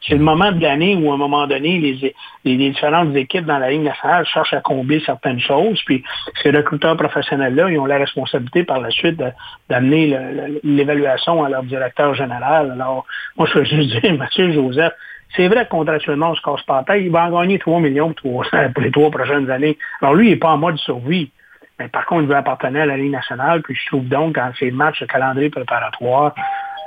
[0.07, 3.47] C'est le moment de l'année où, à un moment donné, les, les, les différentes équipes
[3.47, 5.81] dans la Ligue nationale cherchent à combler certaines choses.
[5.87, 6.05] Puis
[6.43, 9.21] ces recruteurs professionnels-là, ils ont la responsabilité par la suite
[9.69, 10.17] d'amener
[10.63, 12.71] l'évaluation à leur directeur général.
[12.73, 13.07] Alors,
[13.37, 14.93] moi, je veux juste dire, Mathieu Joseph,
[15.37, 17.03] c'est vrai que contractuellement, on se casse pas la tête.
[17.05, 18.45] Il va en gagner 3 millions pour,
[18.79, 19.79] les trois prochaines années.
[20.01, 21.31] Alors, lui, il n'est pas en mode survie.
[21.79, 23.63] Mais par contre, il veut appartenir à la Ligue nationale.
[23.63, 26.35] Puis je trouve donc, dans ces matchs de calendrier préparatoire,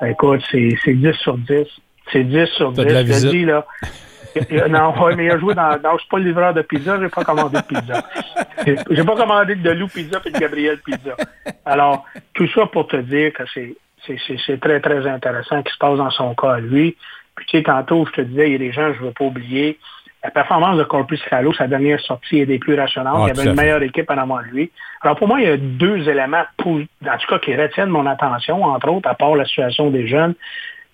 [0.06, 1.66] écoute, c'est c'est 10 sur 10.
[2.12, 2.78] C'est 10 sur 10.
[2.78, 3.66] T'as de la Je te dis, là.
[4.70, 5.72] Non, ouais, mais il a joué dans.
[5.84, 8.04] Non, je suis pas le livreur de pizza, j'ai pas commandé de pizza.
[8.66, 11.16] J'ai- pas commandé de Lou Pizza et de Gabriel Pizza.
[11.66, 13.76] Alors, tout ça pour te dire que c'est
[14.08, 16.96] c'est- très, très intéressant ce qui se passe dans son cas lui.
[17.42, 19.14] Puis tu sais, tantôt, je te disais, il y a des gens, je ne veux
[19.14, 19.80] pas oublier.
[20.24, 23.16] La performance de Corpus Callo, sa dernière sortie est des plus rationnantes.
[23.18, 24.72] Ah, il y avait une meilleure équipe en avant de lui.
[25.02, 28.06] Alors pour moi, il y a deux éléments, pour, en tout cas, qui retiennent mon
[28.06, 30.36] attention, entre autres, à part la situation des jeunes.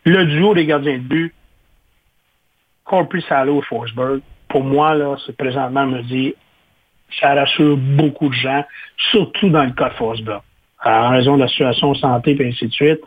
[0.05, 1.33] Le duo des gardiens de but
[2.85, 6.33] Corpus Salo et Forsberg, pour moi, là, c'est présentement me dit,
[7.19, 8.63] ça rassure beaucoup de gens,
[9.11, 10.41] surtout dans le cas de Forsberg,
[10.85, 13.01] en raison de la situation de santé et ainsi de suite.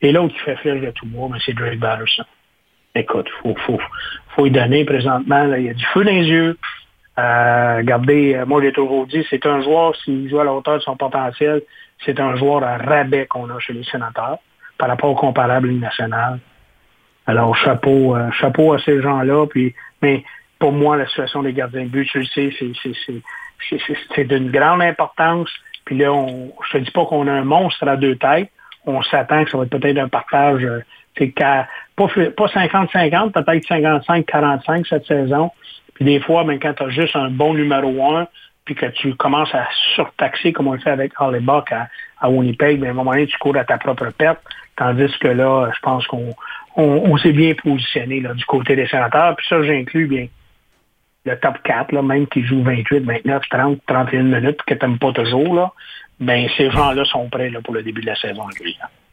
[0.00, 2.24] Et l'autre qui fait flèche de tout moi, c'est Drake Batterson.
[2.94, 3.80] Écoute, faut, faut,
[4.34, 5.44] faut y donner présentement.
[5.44, 6.58] Là, il y a du feu dans les yeux.
[7.18, 10.78] Euh, regardez, euh, moi j'ai toujours dit, c'est un joueur, s'il joue à la hauteur
[10.78, 11.62] de son potentiel,
[12.04, 14.38] c'est un joueur à rabais qu'on a chez les sénateurs
[14.78, 16.38] par rapport au comparable national.
[17.26, 19.46] Alors, chapeau, euh, chapeau à ces gens-là.
[19.46, 20.24] Puis, mais
[20.58, 22.50] pour moi, la situation des gardiens de but, tu le sais,
[24.14, 25.50] c'est d'une grande importance.
[25.84, 28.50] Puis là, on, je te dis pas qu'on a un monstre à deux têtes.
[28.84, 30.66] On s'attend que ça va être peut-être un partage,
[31.16, 31.30] c'est
[32.08, 35.50] pas 50-50, peut-être 55-45 cette saison.
[35.94, 38.26] Puis des fois, même quand tu as juste un bon numéro un,
[38.64, 41.88] puis que tu commences à surtaxer comme on le fait avec Harley Buck à,
[42.20, 44.38] à Winnipeg, mais à un moment donné, tu cours à ta propre perte.
[44.76, 46.34] Tandis que là, je pense qu'on
[46.76, 49.36] on, s'est bien positionné là, du côté des sénateurs.
[49.36, 50.28] Puis ça, j'inclus bien
[51.24, 54.98] le top 4, là, même qui joue 28, 29, 30, 31 minutes, que tu n'aimes
[54.98, 55.72] pas toujours, là,
[56.18, 58.44] ben, ces gens-là sont prêts là, pour le début de la saison.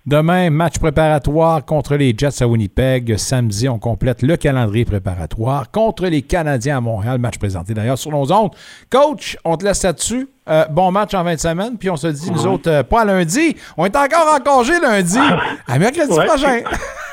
[0.09, 3.15] Demain, match préparatoire contre les Jets à Winnipeg.
[3.17, 7.19] Samedi, on complète le calendrier préparatoire contre les Canadiens à Montréal.
[7.19, 8.49] Match présenté d'ailleurs sur nos ondes.
[8.89, 10.27] Coach, on te laisse là-dessus.
[10.49, 13.55] Euh, bon match en 20 semaines, puis on se dit, nous autres, euh, pas lundi.
[13.77, 15.19] On est encore en congé lundi.
[15.67, 16.61] à mercredi prochain.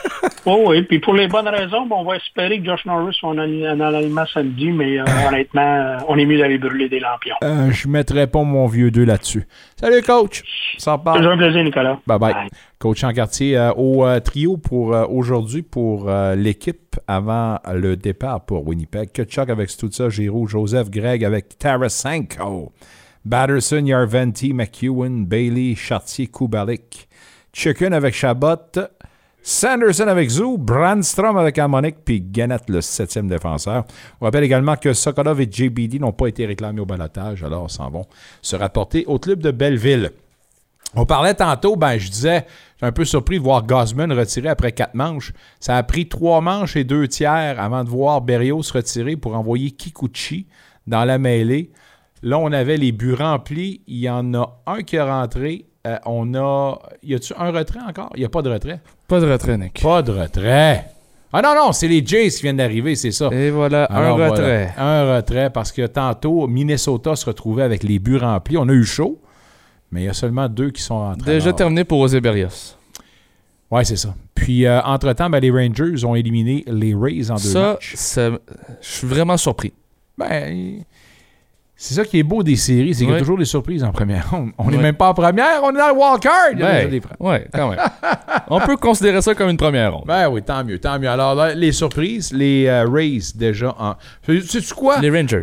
[0.46, 3.38] oh, oui, puis pour les bonnes raisons, on va espérer que Josh Norris soit en,
[3.38, 7.36] alignement samedi, mais euh, honnêtement, on est mieux d'aller brûler des lampions.
[7.42, 9.46] je ne mettrai pas mon vieux deux là-dessus.
[9.78, 10.42] Salut, coach.
[10.78, 11.16] Ça part.
[11.18, 11.98] C'est un plaisir, Nicolas.
[12.06, 12.34] Bye bye.
[12.78, 19.12] Coach en quartier au trio pour aujourd'hui pour l'équipe avant le départ pour Winnipeg.
[19.12, 22.72] Kutchuk avec Stutza, Giroud, Joseph, Greg avec Tarasenko.
[23.26, 27.08] Batterson, Yarventi, McEwen, Bailey, Chartier, Kubalik.
[27.52, 28.56] Chicken avec Chabot.
[29.48, 33.84] Sanderson avec Zou, Brandstrom avec Harmonic, puis Gannett, le septième défenseur.
[34.20, 37.88] On rappelle également que Sokolov et JBD n'ont pas été réclamés au balotage, alors s'en
[37.88, 38.06] vont
[38.42, 40.10] se rapporter au club de Belleville.
[40.96, 42.44] On parlait tantôt, ben je disais,
[42.80, 45.32] j'ai un peu surpris de voir Gosman retirer après quatre manches.
[45.60, 49.70] Ça a pris trois manches et deux tiers avant de voir Berrios retirer pour envoyer
[49.70, 50.48] Kikuchi
[50.88, 51.70] dans la mêlée.
[52.24, 53.82] Là, on avait les buts remplis.
[53.86, 55.66] Il y en a un qui est rentré.
[55.86, 56.78] Euh, on a.
[57.02, 58.10] Y a-tu un retrait encore?
[58.14, 58.80] Il n'y a pas de retrait.
[59.06, 59.80] Pas de retrait, Nick.
[59.82, 60.90] Pas de retrait.
[61.32, 63.28] Ah non, non, c'est les Jays qui viennent d'arriver, c'est ça.
[63.32, 64.72] Et voilà, un retrait.
[64.78, 68.56] un retrait parce que tantôt, Minnesota se retrouvait avec les buts remplis.
[68.56, 69.20] On a eu chaud,
[69.90, 71.34] mais il y a seulement deux qui sont rentrés.
[71.34, 72.76] Déjà terminé pour José Berrios.
[73.70, 74.14] Oui, c'est ça.
[74.34, 77.94] Puis, euh, entre-temps, ben, les Rangers ont éliminé les Rays en deux matchs.
[77.96, 78.30] Ça,
[78.80, 79.72] je suis vraiment surpris.
[80.16, 80.84] Ben,
[81.78, 83.92] c'est ça qui est beau des séries, c'est qu'il y a toujours des surprises en
[83.92, 86.54] première On n'est même pas en première, on est dans le wildcard.
[87.20, 87.78] Oui, quand même.
[88.48, 90.04] on peut considérer ça comme une première ronde.
[90.06, 91.10] Ben oui, tant mieux, tant mieux.
[91.10, 93.94] Alors, les surprises, les euh, Rays déjà en.
[94.26, 95.00] Sais-tu quoi?
[95.00, 95.42] Les Rangers,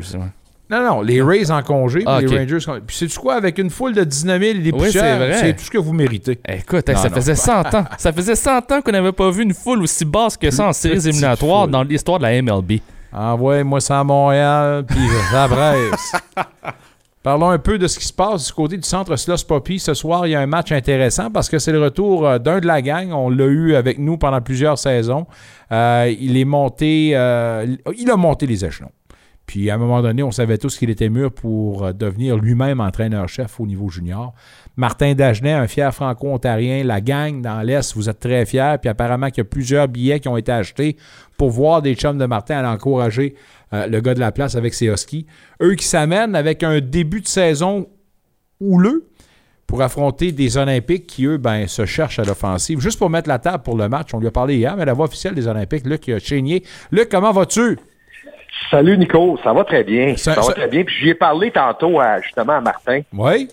[0.71, 2.65] Non, non, les Rays en congé, ah, les Rangers.
[2.87, 5.69] Puis sais-tu quoi, avec une foule de 19 000 et des oui, c'est tout ce
[5.69, 6.39] que vous méritez.
[6.47, 7.85] Écoute, ça faisait 100 ans.
[7.99, 10.73] Ça faisait 100 ans qu'on n'avait pas vu une foule aussi basse que ça en
[10.73, 12.79] séries éliminatoires dans l'histoire de la MLB.
[13.13, 14.99] Envoie-moi ça à Montréal, puis.
[17.23, 19.79] Parlons un peu de ce qui se passe du côté du centre Sloss Poppy.
[19.79, 22.59] Ce soir, il y a un match intéressant parce que c'est le retour euh, d'un
[22.59, 23.13] de la gang.
[23.13, 25.25] On l'a eu avec nous pendant plusieurs saisons.
[25.71, 28.91] Euh, il est monté, euh, il a monté les échelons.
[29.45, 33.59] Puis à un moment donné, on savait tous qu'il était mûr pour devenir lui-même entraîneur-chef
[33.59, 34.33] au niveau junior.
[34.77, 38.75] Martin Dagenet, un fier franco-ontarien, la gang dans l'Est, vous êtes très fiers.
[38.81, 40.97] Puis apparemment qu'il y a plusieurs billets qui ont été achetés
[41.37, 43.35] pour voir des chums de Martin aller encourager
[43.73, 45.25] euh, le gars de la place avec ses huskies.
[45.61, 47.87] Eux qui s'amènent avec un début de saison
[48.59, 49.09] houleux
[49.67, 52.79] pour affronter des Olympiques qui, eux, ben, se cherchent à l'offensive.
[52.79, 54.93] Juste pour mettre la table pour le match, on lui a parlé hier, mais la
[54.93, 56.63] voix officielle des Olympiques, Luc Chénier.
[56.91, 57.77] Luc, comment vas-tu?
[58.69, 60.15] Salut Nico, ça va très bien.
[60.17, 60.83] Ça, va très bien.
[60.83, 63.01] Puis j'y ai parlé tantôt justement à Martin.
[63.13, 63.47] Oui.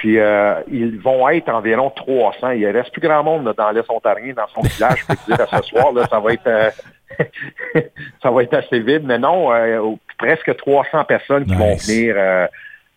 [0.00, 2.52] Puis euh, ils vont être environ 300.
[2.52, 5.00] Il reste plus grand monde dans l'Est ontarien, dans son village.
[5.00, 6.70] Je peux dire, ce soir, là, ça va être euh,
[8.22, 9.02] ça va être assez vide.
[9.04, 12.16] Mais non, euh, presque 300 personnes qui vont venir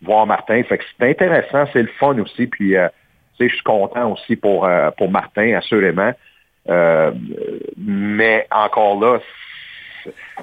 [0.00, 0.62] voir Martin.
[0.62, 2.46] Fait que c'est intéressant, c'est le fun aussi.
[2.46, 2.74] Puis
[3.38, 6.12] je suis content aussi pour, pour Martin, assurément.
[7.76, 9.18] mais encore là,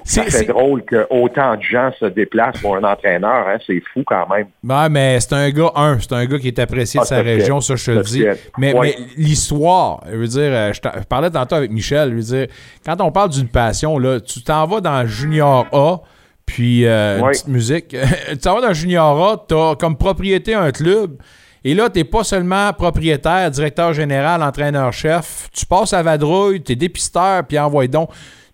[0.04, 3.48] c'est drôle que autant de gens se déplacent pour un entraîneur.
[3.48, 4.46] Hein, c'est fou quand même.
[4.62, 7.22] Ben, mais c'est un gars, un, c'est un gars qui est apprécié de ah, sa
[7.22, 8.24] région, ça je te le dis.
[8.58, 8.74] Mais,
[9.16, 12.46] l'histoire, je veux dire, euh, je, parlais tantôt avec Michel, je veux dire,
[12.84, 15.98] quand on parle d'une passion, là, tu t'en vas dans Junior A,
[16.46, 17.96] puis euh, petite musique,
[18.30, 21.16] tu t'en vas dans Junior A, tu as comme propriété un club.
[21.64, 25.48] Et là, tu n'es pas seulement propriétaire, directeur général, entraîneur-chef.
[25.52, 28.10] Tu passes à vadrouille, tu es dépisteur, puis envoie donc.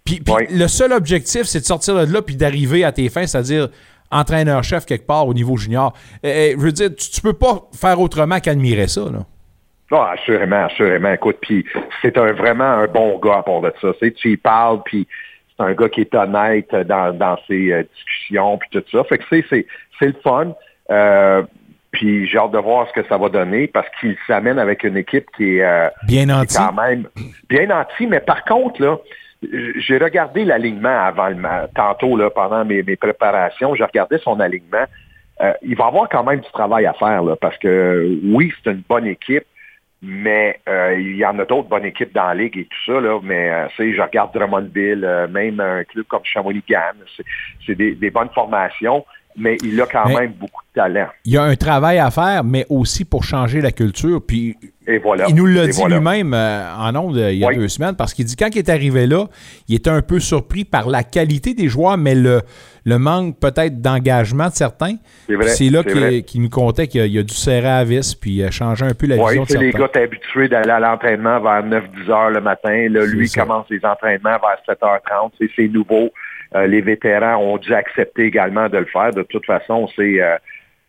[0.09, 3.27] Puis, puis le seul objectif, c'est de sortir de là puis d'arriver à tes fins,
[3.27, 3.69] c'est-à-dire
[4.11, 5.93] entraîneur-chef quelque part au niveau junior.
[6.23, 9.21] Et, je veux dire, tu, peux pas faire autrement qu'admirer ça, là.
[9.91, 11.13] Non, assurément, assurément.
[11.13, 11.65] Écoute, puis
[12.03, 13.89] c'est un, vraiment un bon gars à part de ça.
[14.01, 15.07] Tu, tu y parles, puis
[15.57, 19.05] c'est un gars qui est honnête dans, dans ses euh, discussions, puis tout ça.
[19.05, 19.67] Fait que c'est, c'est,
[19.99, 20.55] c'est le fun.
[20.91, 21.43] Euh,
[21.91, 24.97] puis j'ai hâte de voir ce que ça va donner parce qu'il s'amène avec une
[24.97, 26.57] équipe qui est, euh, bien anti.
[26.57, 27.09] quand même
[27.49, 28.07] bien anti.
[28.07, 28.99] Mais par contre, là,
[29.43, 31.37] j'ai regardé l'alignement avant le
[31.75, 33.75] tantôt là, pendant mes, préparations.
[33.75, 34.85] J'ai regardé son alignement.
[35.41, 38.71] Euh, il va avoir quand même du travail à faire là, parce que oui, c'est
[38.73, 39.45] une bonne équipe,
[40.03, 43.01] mais euh, il y en a d'autres bonnes équipes dans la ligue et tout ça.
[43.01, 46.95] Là, mais euh, je regarde Drummondville, même un club comme Shawinigan,
[47.65, 49.05] c'est des bonnes formations
[49.39, 51.09] mais il a quand même beaucoup de talent.
[51.25, 54.21] Il y a un travail à faire, mais aussi pour changer la culture.
[54.27, 55.27] Puis Et voilà.
[55.29, 58.15] il nous l'a dit lui-même euh, en ondes euh, il y a deux semaines, parce
[58.15, 59.27] qu'il dit quand il est arrivé là,
[59.69, 62.43] il était un peu surpris par la qualité des joueurs, mais le,
[62.85, 64.97] le manque peut-être d'engagement de certains.
[65.47, 69.07] C'est là qu'il nous comptait qu'il a, dû serrer à vis puis changer un peu
[69.07, 69.67] la vision de certains.
[69.67, 72.89] les gars habitués d'aller à l'entraînement vers 9-10 heures le matin.
[72.89, 75.33] Là, lui, commence les entraînements vers 7h30.
[75.57, 76.11] C'est nouveau.
[76.55, 79.13] Euh, les vétérans ont dû accepter également de le faire.
[79.13, 80.37] De toute façon, c'est euh,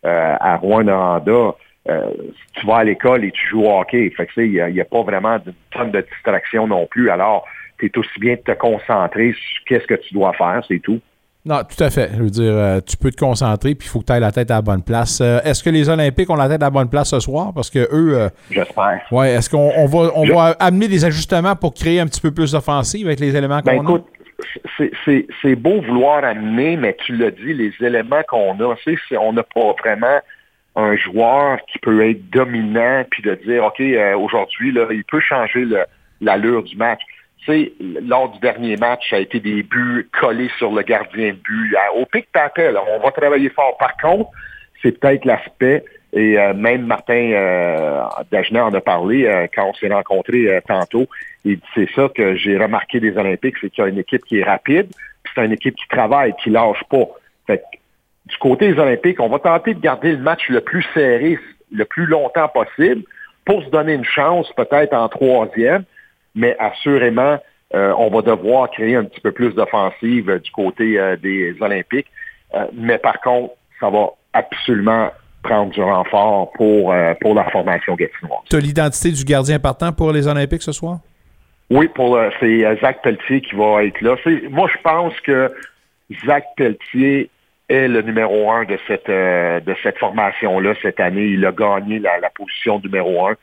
[0.06, 1.54] euh, à Rouen-Noranda,
[2.54, 4.10] tu vas à l'école et tu joues au hockey.
[4.16, 7.10] Fait que, il n'y a, pas vraiment de tonne de distraction non plus.
[7.10, 7.44] Alors,
[7.78, 11.00] tu es aussi bien de te concentrer sur qu'est-ce que tu dois faire, c'est tout.
[11.44, 12.10] Non, tout à fait.
[12.14, 14.50] Je veux dire, tu peux te concentrer, puis il faut que tu aies la tête
[14.50, 15.22] à la bonne place.
[15.22, 17.52] est-ce que les Olympiques ont la tête à la bonne place ce soir?
[17.54, 18.28] Parce que eux.
[18.50, 19.00] J'espère.
[19.10, 22.52] Ouais, est-ce qu'on va, on va amener des ajustements pour créer un petit peu plus
[22.52, 24.00] d'offensive avec les éléments ben, qu'on a?
[25.04, 29.42] C'est beau vouloir amener, mais tu l'as dit, les éléments qu'on a, c'est on n'a
[29.42, 30.20] pas vraiment
[30.76, 35.66] un joueur qui peut être dominant puis de dire, OK, euh, aujourd'hui, il peut changer
[36.20, 37.00] l'allure du match.
[37.44, 37.72] Tu
[38.02, 41.74] lors du dernier match, ça a été des buts collés sur le gardien de but.
[41.96, 43.76] Au pic papel, on va travailler fort.
[43.78, 44.30] Par contre,
[44.82, 49.92] c'est peut-être l'aspect et euh, même Martin euh, en a parlé euh, quand on s'est
[49.92, 51.06] rencontrés euh, tantôt.
[51.44, 54.38] Et c'est ça que j'ai remarqué des Olympiques, c'est qu'il y a une équipe qui
[54.38, 54.88] est rapide,
[55.22, 57.06] puis c'est une équipe qui travaille, qui lâche pas.
[57.46, 57.62] Fait
[58.26, 61.38] du côté des Olympiques, on va tenter de garder le match le plus serré,
[61.72, 63.02] le plus longtemps possible,
[63.44, 65.84] pour se donner une chance peut-être en troisième,
[66.34, 67.38] mais assurément,
[67.72, 72.06] on va devoir créer un petit peu plus d'offensive du côté des Olympiques.
[72.72, 75.10] mais par contre, ça va absolument
[75.42, 78.40] prendre du renfort pour, euh, pour la formation Gatinoise.
[78.48, 80.98] Tu as l'identité du gardien partant pour les Olympiques ce soir?
[81.70, 84.16] Oui, pour euh, c'est euh, Zach Pelletier qui va être là.
[84.50, 85.52] Moi, je pense que
[86.26, 87.30] Zach Pelletier
[87.68, 91.26] est le numéro un de cette de cette formation-là cette année.
[91.26, 93.36] Il a gagné la, position numéro un.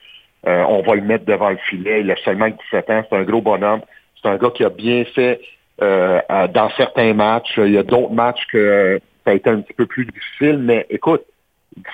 [0.43, 2.01] on va le mettre devant le filet.
[2.01, 3.03] Il a seulement 17 ans.
[3.09, 3.79] C'est un gros bonhomme.
[4.21, 5.39] C'est un gars qui a bien fait
[5.79, 7.53] dans certains matchs.
[7.55, 10.85] Il y a d'autres matchs que ça a été un petit peu plus difficile, mais
[10.89, 11.23] écoute,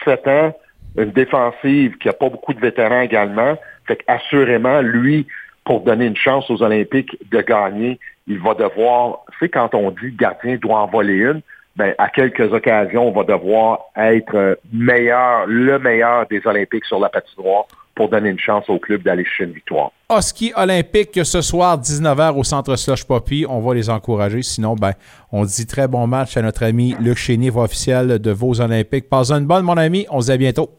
[0.06, 0.56] 17 ans,
[0.98, 3.58] une défensive qui n'a pas beaucoup de vétérans également.
[3.88, 5.28] Fait assurément, lui,
[5.66, 9.98] pour donner une chance aux Olympiques de gagner, il va devoir, c'est quand on dit
[10.04, 11.42] le gardien doit en voler une,
[11.76, 17.10] ben, à quelques occasions, on va devoir être meilleur, le meilleur des Olympiques sur la
[17.10, 19.92] patinoire pour donner une chance au club d'aller chercher une victoire.
[20.10, 23.46] Oski olympique ce soir, 19h au centre Slush Poppy.
[23.48, 24.42] On va les encourager.
[24.42, 24.94] Sinon, ben,
[25.32, 29.10] on dit très bon match à notre ami Luc Chénier, voix officielle de vos Olympiques.
[29.10, 30.06] Passe une bonne, mon ami.
[30.10, 30.70] On se dit à bientôt.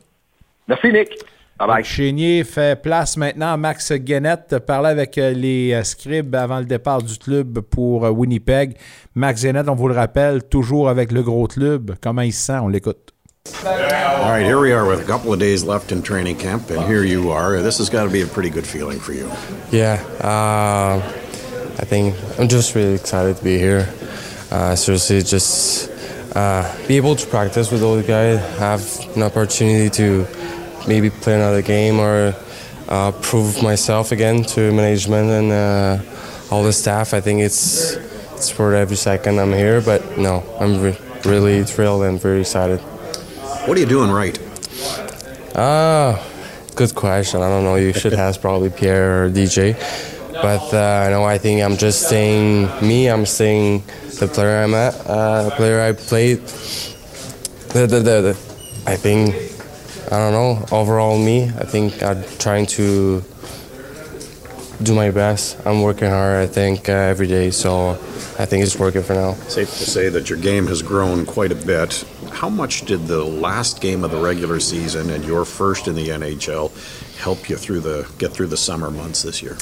[0.68, 1.10] Merci, Nick.
[1.58, 1.84] Bye bye.
[1.84, 4.58] Chénier fait place maintenant à Max Guénette.
[4.58, 8.76] Parlait avec euh, les euh, scribes avant le départ du club pour euh, Winnipeg.
[9.14, 11.92] Max Guénette, on vous le rappelle, toujours avec le gros club.
[12.00, 12.58] Comment il se sent?
[12.60, 13.12] On l'écoute.
[13.64, 16.82] All right, here we are with a couple of days left in training camp, and
[16.88, 17.62] here you are.
[17.62, 19.28] This has got to be a pretty good feeling for you.
[19.70, 20.96] Yeah, uh,
[21.78, 23.86] I think I'm just really excited to be here.
[24.50, 25.90] Uh, seriously, just
[26.34, 28.82] uh, be able to practice with all the guys, have
[29.14, 30.26] an opportunity to
[30.86, 32.34] maybe play another game or
[32.88, 35.98] uh, prove myself again to management and uh,
[36.50, 37.14] all the staff.
[37.14, 37.96] I think it's
[38.34, 42.80] it's worth every second I'm here, but no, I'm re- really thrilled and very excited.
[43.66, 44.38] What are you doing right?
[45.56, 46.24] Ah, uh,
[46.74, 47.40] good question.
[47.40, 47.76] I don't know.
[47.76, 49.74] You should ask probably Pierre or DJ.
[50.42, 53.08] But uh, no, I think I'm just saying me.
[53.08, 53.84] I'm saying
[54.18, 56.38] the player I'm at, uh, the player I played.
[57.72, 58.38] The, the, the, the,
[58.86, 59.34] I think,
[60.14, 63.22] I don't know, overall me, I think I'm trying to
[64.82, 65.58] do my best.
[65.66, 67.50] I'm working hard, I think, uh, every day.
[67.50, 67.90] So
[68.38, 69.32] I think it's working for now.
[69.48, 72.04] Safe to say that your game has grown quite a bit
[72.34, 76.08] how much did the last game of the regular season and your first in the
[76.08, 76.70] NHL
[77.16, 79.56] help you through the get through the summer months this year?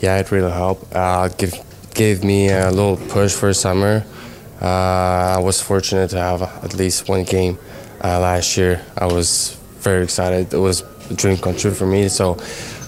[0.00, 0.92] Yeah, it really helped.
[0.94, 1.54] Uh, give
[1.94, 4.04] gave me a little push for summer.
[4.60, 7.58] Uh, I was fortunate to have at least one game
[8.02, 8.84] uh, last year.
[8.98, 9.55] I was
[9.86, 10.52] very excited.
[10.52, 12.08] It was a dream come true for me.
[12.08, 12.36] So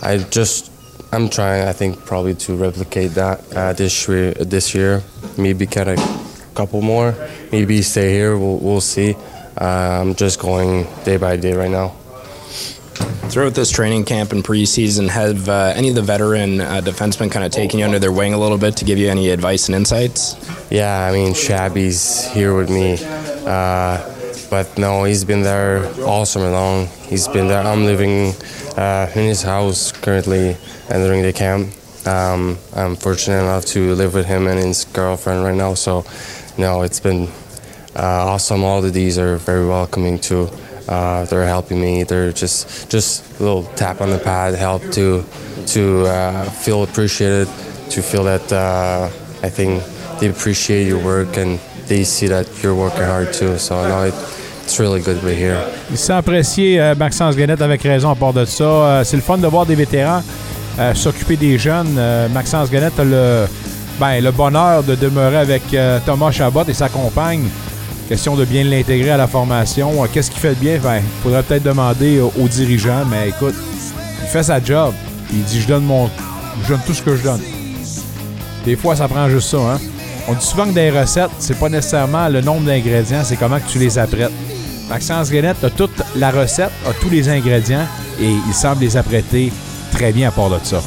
[0.03, 0.73] I just
[1.13, 1.69] I'm trying.
[1.69, 4.35] I think probably to replicate that uh, this year.
[4.35, 5.03] This year,
[5.39, 5.97] maybe get a
[6.55, 7.15] couple more.
[7.53, 8.37] Maybe stay here.
[8.37, 9.15] We'll, we'll see.
[9.61, 11.95] Uh, I'm just going day by day right now.
[13.31, 17.45] Throughout this training camp and preseason, have uh, any of the veteran uh, defensemen kind
[17.45, 19.77] of taken you under their wing a little bit to give you any advice and
[19.77, 20.35] insights?
[20.71, 22.99] Yeah, I mean, Shabby's here with me.
[23.47, 24.18] Uh,
[24.51, 26.87] but no, he's been there all summer long.
[27.07, 27.63] He's been there.
[27.63, 28.35] I'm living
[28.77, 30.57] uh, in his house currently
[30.91, 31.73] and during the camp.
[32.07, 35.75] Um, I'm fortunate enough to live with him and his girlfriend right now.
[35.75, 36.05] So,
[36.57, 37.29] no, it's been
[37.97, 38.65] uh, awesome.
[38.65, 40.49] All the D's are very welcoming too.
[40.89, 42.05] Uh, they're helping me.
[42.05, 45.25] They're just just a little tap on the pad, help to
[45.67, 47.47] to uh, feel appreciated,
[47.91, 49.11] to feel that uh,
[49.43, 49.83] I think
[50.19, 53.59] they appreciate your work and they see that you're working hard too.
[53.59, 54.15] So no, it,
[54.77, 55.57] really good here.
[55.91, 58.65] Il s'est apprécié, euh, Maxence Guenette, avec raison à part de ça.
[58.65, 60.23] Euh, c'est le fun de voir des vétérans
[60.79, 61.99] euh, s'occuper des jeunes.
[62.33, 63.47] Maxence Guenette a le,
[63.99, 65.63] ben, le bonheur de demeurer avec
[66.05, 67.45] Thomas Chabot et sa compagne.
[68.09, 69.93] Question de bien l'intégrer à la formation.
[70.13, 70.79] Qu'est-ce qu'il fait de bien?
[70.83, 73.55] Ben, il faudrait peut-être demander aux, aux dirigeants, mais écoute,
[74.23, 74.93] il fait sa job.
[75.33, 76.09] Il dit je donne mon.
[76.65, 77.41] Je donne tout ce que je donne.
[78.65, 79.79] Des fois, ça prend juste ça, hein?
[80.31, 83.67] On dit souvent que des recettes, c'est pas nécessairement le nombre d'ingrédients, c'est comment que
[83.67, 84.31] tu les apprêtes.
[84.89, 87.87] Maxence Guenette a toute la recette, a tous les ingrédients
[88.21, 89.53] et il semble les apprêter
[89.93, 90.81] très bien à part de ça.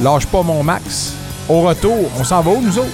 [0.00, 1.14] Lâche pas mon Max.
[1.48, 2.88] Au retour, on s'en va où nous autres?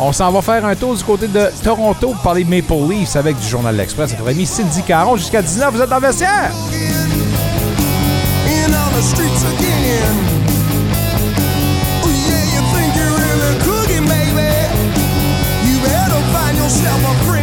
[0.00, 3.16] On s'en va faire un tour du côté de Toronto pour parler de Maple Leafs
[3.16, 4.12] avec du Journal L'Express.
[4.12, 6.50] Notre ami Cindy Caron jusqu'à 19 vous êtes le vestiaire!
[8.44, 8.92] in on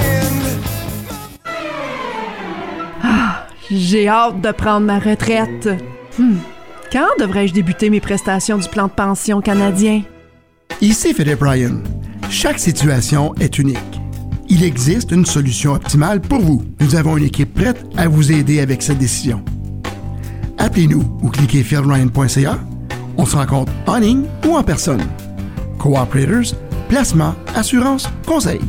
[0.02, 0.19] the
[3.72, 5.70] J'ai hâte de prendre ma retraite.
[6.18, 6.38] Hmm.
[6.92, 10.02] Quand devrais-je débuter mes prestations du plan de pension canadien?
[10.82, 11.82] Ici Philippe Ryan.
[12.32, 13.78] Chaque situation est unique.
[14.50, 16.64] Il existe une solution optimale pour vous.
[16.80, 19.44] Nous avons une équipe prête à vous aider avec cette décision.
[20.58, 22.60] Appelez-nous ou cliquez philryan.ca.
[23.18, 25.04] On se rencontre en ligne ou en personne.
[25.78, 26.56] Cooperators,
[26.90, 28.62] placement, assurance, conseil.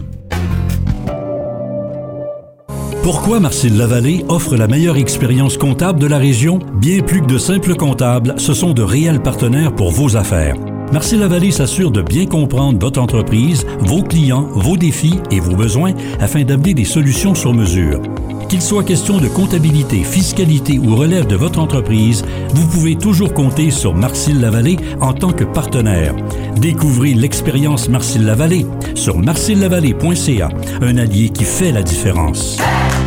[3.02, 6.58] Pourquoi Marcel Lavallée offre la meilleure expérience comptable de la région?
[6.74, 10.56] Bien plus que de simples comptables, ce sont de réels partenaires pour vos affaires.
[10.92, 15.94] Marcel Lavallée s'assure de bien comprendre votre entreprise, vos clients, vos défis et vos besoins
[16.20, 18.02] afin d'amener des solutions sur mesure.
[18.50, 23.70] Qu'il soit question de comptabilité, fiscalité ou relève de votre entreprise, vous pouvez toujours compter
[23.70, 26.16] sur Marcel Lavallée en tant que partenaire.
[26.56, 30.48] Découvrez l'expérience Marcel Lavallée sur marcellavallée.ca,
[30.82, 32.58] un allié qui fait la différence.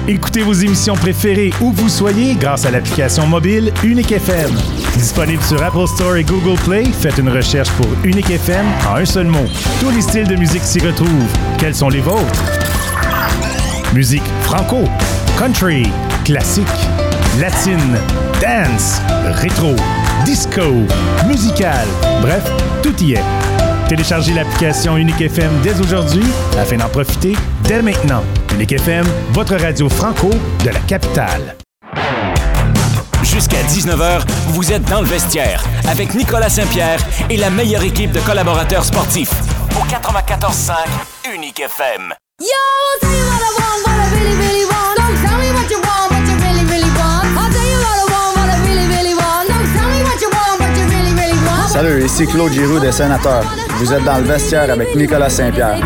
[0.08, 4.50] Écoutez vos émissions préférées où vous soyez grâce à l'application mobile Unique FM.
[4.94, 9.06] Disponible sur Apple Store et Google Play, faites une recherche pour Unique FM en un
[9.06, 9.46] seul mot.
[9.82, 11.10] Tous les styles de musique s'y retrouvent.
[11.58, 12.44] Quels sont les vôtres?
[13.94, 14.86] Musique franco,
[15.38, 15.84] country,
[16.24, 16.68] classique,
[17.40, 17.98] latine,
[18.42, 19.02] dance,
[19.42, 19.76] rétro,
[20.26, 20.62] disco,
[21.28, 21.88] musical,
[22.22, 22.44] bref,
[22.82, 23.24] tout y est.
[23.88, 26.24] Téléchargez l'application Unique FM dès aujourd'hui
[26.60, 28.24] afin d'en profiter dès maintenant.
[28.54, 30.30] Unique FM, votre radio franco
[30.64, 31.56] de la capitale.
[33.24, 38.20] Jusqu'à 19h, vous êtes dans le vestiaire avec Nicolas Saint-Pierre et la meilleure équipe de
[38.20, 39.34] collaborateurs sportifs.
[39.76, 40.74] Au 94.5
[41.34, 42.14] Unique FM.
[42.40, 44.63] Yo, I'll tell you what I want, what I really, really
[51.74, 53.44] Salut, ici Claude Giroux des Sénateurs.
[53.80, 55.80] Vous êtes dans le vestiaire avec Nicolas Saint-Pierre.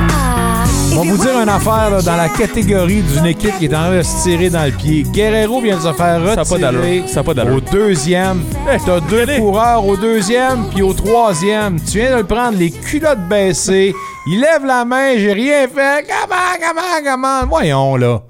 [0.91, 3.85] On va vous dire une affaire là, dans la catégorie d'une équipe qui est en
[3.85, 5.03] train de se tirer dans le pied.
[5.03, 7.03] Guerrero vient de se faire Ça a pas retirer.
[7.07, 8.41] Ça pas au deuxième.
[8.85, 11.79] T'as deux coureurs au deuxième puis au troisième.
[11.79, 13.95] Tu viens de le prendre, les culottes baissées.
[14.27, 16.05] Il lève la main, j'ai rien fait.
[16.05, 16.35] Comment,
[16.67, 17.47] comment, comment?
[17.47, 18.23] Voyons, là.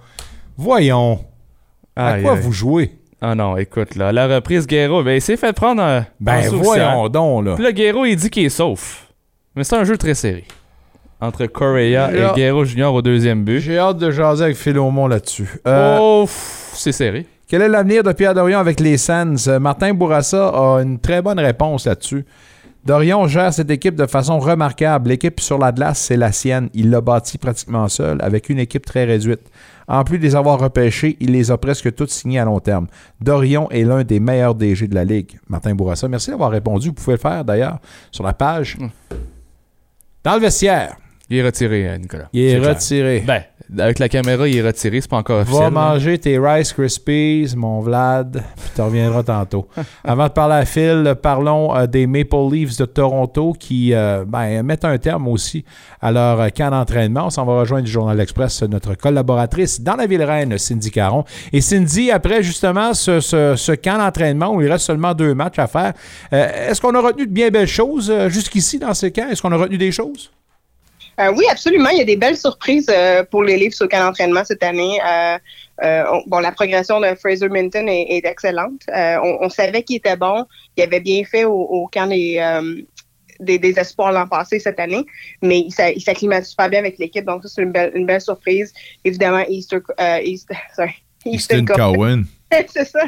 [0.56, 1.20] Voyons.
[1.96, 2.40] À Aïe, quoi aïe.
[2.44, 3.00] vous jouez?
[3.22, 6.06] Ah non, écoute, là, la reprise, Guerrero, ben, il s'est fait prendre un.
[6.20, 7.56] Ben, voyons donc, là.
[7.56, 9.08] Puis là, Guerrero, il dit qu'il est sauf.
[9.56, 10.46] Mais c'est un jeu très serré.
[11.20, 13.60] Entre Correa et Guerrero Junior au deuxième but.
[13.60, 15.50] J'ai hâte de jaser avec Phil Aumont là-dessus.
[15.68, 16.26] Euh, Oh,
[16.74, 17.26] c'est serré.
[17.48, 19.48] Quel est l'avenir de Pierre Dorion avec les Sands?
[19.48, 22.24] Euh, Martin Bourassa a une très bonne réponse là-dessus.
[22.86, 25.10] Dorion gère cette équipe de façon remarquable.
[25.10, 26.70] L'équipe sur la glace, c'est la sienne.
[26.76, 29.42] Il l'a bâtie pratiquement seul avec une équipe très réduite.
[29.88, 32.88] En plus de les avoir repêchés, il les a presque toutes signés à long terme.
[33.22, 35.40] Dorion est l'un des meilleurs DG de la Ligue.
[35.48, 36.90] Martin Bourassa, merci d'avoir répondu.
[36.90, 37.80] Vous pouvez le faire d'ailleurs
[38.12, 38.78] sur la page
[40.24, 40.98] Dans le vestiaire.
[41.30, 42.30] Il est retiré, euh, Nicolas.
[42.34, 42.70] Il est, C'est clair.
[42.76, 43.24] retiré.
[43.28, 43.42] Ben,
[43.84, 45.64] avec la caméra, il est retiré, c'est pas encore Va officiel.
[45.66, 45.70] là.
[45.72, 49.68] manger tes Rice Krispies, mon Vlad, puis tu reviendras tantôt.
[50.06, 54.64] Avant de parler à Phil, parlons euh, des Maple Leafs de Toronto qui euh, ben,
[54.64, 55.66] mettent un terme aussi
[56.00, 57.26] à leur euh, camp d'entraînement.
[57.26, 61.26] On s'en va rejoindre du Journal Express notre collaboratrice dans la ville reine, Cindy Caron.
[61.52, 65.60] Et Cindy, après justement ce, ce- ce camp d'entraînement où il reste seulement deux matchs
[65.60, 65.92] à faire,
[66.32, 69.28] euh, est-ce qu'on a retenu de bien belles choses euh, jusqu'ici dans ce camp?
[69.30, 70.32] Est-ce qu'on a retenu des choses?
[71.20, 71.90] Euh, oui, absolument.
[71.90, 75.00] Il y a des belles surprises euh, pour les livres sur camp d'entraînement cette année.
[75.04, 75.38] Euh,
[76.12, 78.82] on- bon, la progression de Fraser Minton est, est excellente.
[78.88, 80.46] On, on savait qu'il était bon.
[80.76, 82.40] Il avait bien fait au, au camp des,
[83.40, 85.06] des, des espoirs l'an passé cette année,
[85.42, 87.26] mais il s'a- il s'acclimate super bien avec l'équipe.
[87.26, 88.74] Donc, ça, c'est une belle, une belle surprise.
[89.04, 89.80] Évidemment, Easter,
[90.24, 90.96] Easter, sorry,
[91.26, 92.26] Easton Cowan.
[92.68, 93.04] c'est ça.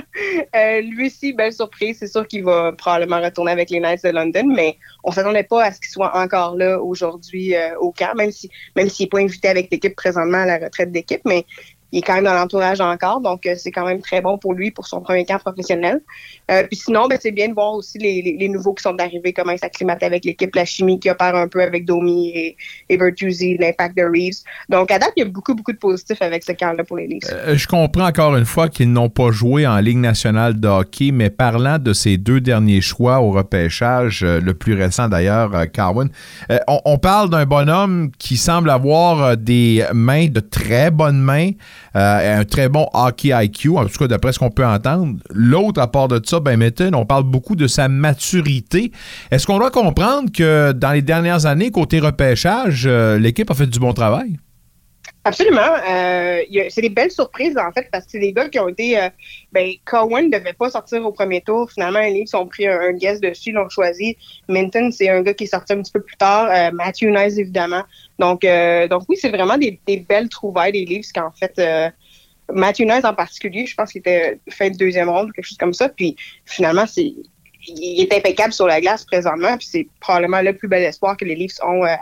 [0.56, 1.98] Euh, lui aussi, belle surprise.
[2.00, 5.64] C'est sûr qu'il va probablement retourner avec les Knights de London, mais on s'attendait pas
[5.64, 9.10] à ce qu'il soit encore là aujourd'hui euh, au camp, même si même s'il n'est
[9.10, 11.46] pas invité avec l'équipe présentement à la retraite d'équipe, mais
[11.92, 14.54] il est quand même dans l'entourage encore, donc euh, c'est quand même très bon pour
[14.54, 16.02] lui pour son premier camp professionnel.
[16.52, 19.52] Euh, puis sinon, ben, c'est bien de voir aussi les, nouveaux qui sont arrivés, comment
[19.52, 22.58] ils s'acclimatent avec l'équipe, la chimie qui opère un peu avec Domi et,
[22.90, 24.44] et l'impact de Reeves.
[24.70, 27.08] Donc à date, il y a beaucoup, beaucoup de positifs avec ce camp-là pour les
[27.08, 27.30] Leafs.
[27.32, 31.12] Euh, Je comprends encore une fois qu'ils n'ont pas joué en Ligue nationale de hockey,
[31.12, 36.10] mais parlant de ces deux derniers choix au repêchage, le plus récent d'ailleurs, Carwin,
[36.68, 41.52] on, parle d'un bonhomme qui semble avoir des mains, de très bonnes mains,
[41.96, 45.18] euh, un très bon hockey IQ, en tout cas d'après ce qu'on peut entendre.
[45.32, 48.92] L'autre, à part de ça, ben Mitten, on parle beaucoup de sa maturité.
[49.32, 53.68] Est-ce qu'on doit comprendre que dans les dernières années, côté repêchage, euh, l'équipe a fait
[53.68, 54.38] du bon travail?
[55.26, 55.60] Absolument.
[55.90, 58.98] Euh, c'est des belles surprises, en fait, parce que c'est des gars qui ont été.
[58.98, 59.10] euh,
[59.52, 61.70] ben, Cowan ne devait pas sortir au premier tour.
[61.72, 64.18] Finalement, les Leafs ont pris un, un guess dessus, l'ont choisi.
[64.48, 66.74] Minton, c'est un gars qui est sorti un petit peu plus tard.
[66.74, 67.84] Matthew Nice, évidemment.
[68.20, 71.58] Donc, euh, donc oui, c'est vraiment des, belles trouvailles des Leafs qu'en fait.
[71.58, 71.90] euh,
[72.52, 75.74] Matthew en particulier, je pense qu'il était fin de deuxième ronde ou quelque chose comme
[75.74, 75.88] ça.
[75.88, 76.16] Puis
[76.46, 77.14] finalement, c'est
[77.68, 81.26] il est impeccable sur la glace présentement, puis c'est probablement le plus bel espoir que
[81.26, 81.96] les Leafs ont euh,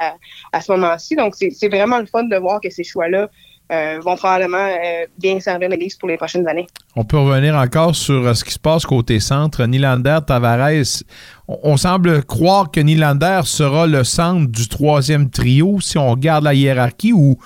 [0.52, 1.16] à, ce moment-ci.
[1.16, 3.30] Donc, c'est vraiment le fun de voir que ces choix-là
[3.70, 6.68] euh, vont probablement euh, bien servir Leafs pour les prochaines années.
[6.96, 9.66] On peut revenir encore sur euh, ce qui se passe côté centre.
[9.66, 11.04] Nylander, Tavares,
[11.50, 16.54] on, semble croire que Nylander sera le centre du troisième trio si on regarde la
[16.54, 17.38] hiérarchie ou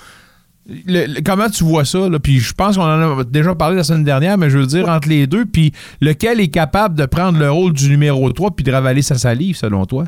[1.24, 2.08] comment tu vois ça?
[2.22, 4.88] Puis je pense qu'on en a déjà parlé la semaine dernière, mais je veux dire
[4.88, 8.64] entre les deux, puis lequel est capable de prendre le rôle du numéro 3 puis
[8.64, 10.04] de ravaler sa salive, selon toi?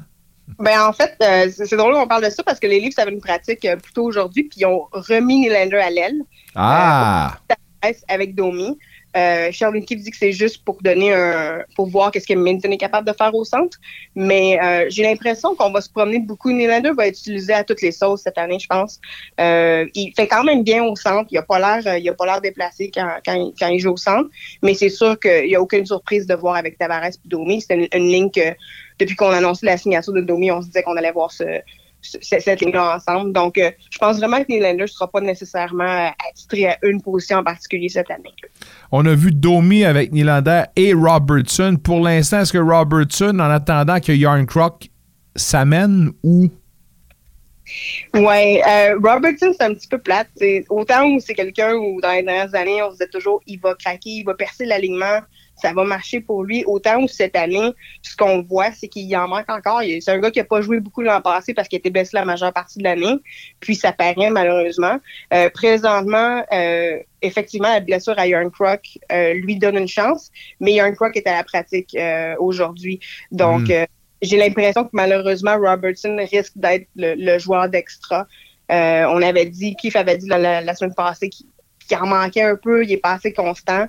[0.58, 3.12] Ben en fait, euh, c'est drôle qu'on parle de ça parce que les Leafs avaient
[3.12, 6.22] une pratique euh, plus tôt aujourd'hui, puis ils ont remis Nylander à l'aile.
[6.54, 7.38] Ah!
[8.08, 8.78] avec Domi.
[9.16, 12.76] Euh, Keefe dit que c'est juste pour donner un, pour voir qu'est-ce que Minton est
[12.78, 13.78] capable de faire au centre.
[14.14, 16.50] Mais euh, j'ai l'impression qu'on va se promener beaucoup.
[16.50, 19.00] Nylander va être utilisé à toutes les sauces cette année, je pense.
[19.40, 21.28] Euh, il fait quand même bien au centre.
[21.30, 23.78] Il a pas l'air, euh, il a pas l'air déplacé quand, quand, il- quand il
[23.78, 24.28] joue au centre.
[24.62, 27.60] Mais c'est sûr qu'il n'y a aucune surprise de voir avec Tavares et Domi.
[27.60, 28.54] C'est une, une ligne que
[28.98, 31.60] depuis qu'on a annoncé la signature de Domi, on se disait qu'on allait voir ce-
[32.04, 33.32] cette ligne-là ensemble.
[33.32, 37.00] Donc, euh, je pense vraiment que Nylander ne sera pas nécessairement euh, attitré à une
[37.00, 38.32] position en particulier cette année.
[38.92, 41.76] On a vu Domi avec Nylander et Robertson.
[41.82, 44.88] Pour l'instant, est-ce que Robertson, en attendant que Yarn Croc
[45.36, 46.48] s'amène ou?
[48.12, 50.28] Ouais, euh, Robertson, c'est un petit peu plate.
[50.36, 53.58] C'est autant où c'est quelqu'un où dans les dernières années, on se disait toujours il
[53.58, 55.20] va craquer, il va percer l'alignement,
[55.64, 56.62] ça va marcher pour lui.
[56.66, 57.70] Autant où cette année,
[58.02, 59.80] ce qu'on voit, c'est qu'il en manque encore.
[59.82, 62.24] C'est un gars qui n'a pas joué beaucoup l'an passé parce qu'il était blessé la
[62.26, 63.16] majeure partie de l'année.
[63.60, 64.98] Puis ça paraît malheureusement.
[65.32, 70.72] Euh, présentement, euh, effectivement, la blessure à Yarn Croc euh, lui donne une chance, mais
[70.74, 71.96] Yarn Croc est à la pratique
[72.38, 73.00] aujourd'hui.
[73.32, 73.86] Donc, Mm.
[74.22, 78.26] j'ai l'impression que malheureusement, Robertson risque d'être le, le joueur d'extra.
[78.68, 81.46] On avait dit, Keith avait dit la, la- la semaine passée qu'il
[82.00, 83.86] en manquait un peu, il est pas assez constant.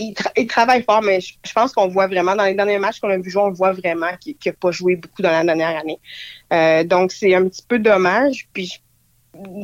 [0.00, 3.00] Il, tra- il travaille fort, mais je, pense qu'on voit vraiment, dans les derniers matchs
[3.00, 5.76] qu'on a vu jouer, on voit vraiment qu'il n'a pas joué beaucoup dans la dernière
[5.76, 5.98] année.
[6.52, 8.48] Euh, donc, c'est un petit peu dommage.
[8.52, 8.80] Puis,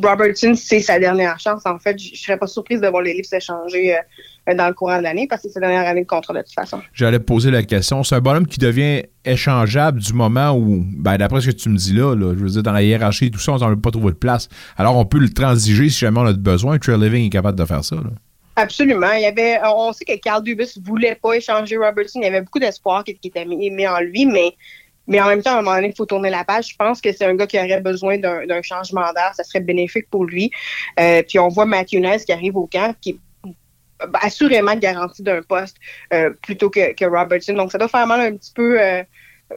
[0.03, 1.63] Robertson, c'est sa dernière chance.
[1.65, 4.75] En fait, je ne serais pas surprise de voir les livres s'échanger euh, dans le
[4.75, 6.81] courant de l'année parce que c'est sa dernière année de contrat de toute façon.
[6.93, 8.03] J'allais poser la question.
[8.03, 11.77] C'est un bonhomme qui devient échangeable du moment où, ben, d'après ce que tu me
[11.77, 13.91] dis là, je veux dire, dans la hiérarchie et tout ça, on n'en a pas
[13.91, 14.49] trouvé de place.
[14.77, 16.79] Alors, on peut le transiger si jamais on a besoin.
[16.79, 17.97] Trey Living est capable de faire ça.
[18.57, 19.13] Absolument.
[19.13, 22.21] Il y avait, on sait que Carl Dubus voulait pas échanger Robertson.
[22.21, 24.55] Il y avait beaucoup d'espoir qui, était mis, en lui, mais,
[25.07, 26.69] mais en même temps, à un moment donné, il faut tourner la page.
[26.69, 29.33] Je pense que c'est un gars qui aurait besoin d'un d'un changement d'air.
[29.35, 30.51] Ça serait bénéfique pour lui.
[31.01, 33.19] Euh, puis on voit Matthew Ness qui arrive au camp, qui est
[34.15, 35.77] assurément garanti d'un poste
[36.13, 37.55] euh, plutôt que, que Robertson.
[37.55, 38.81] Donc, ça doit faire mal un petit peu.
[38.81, 39.03] euh,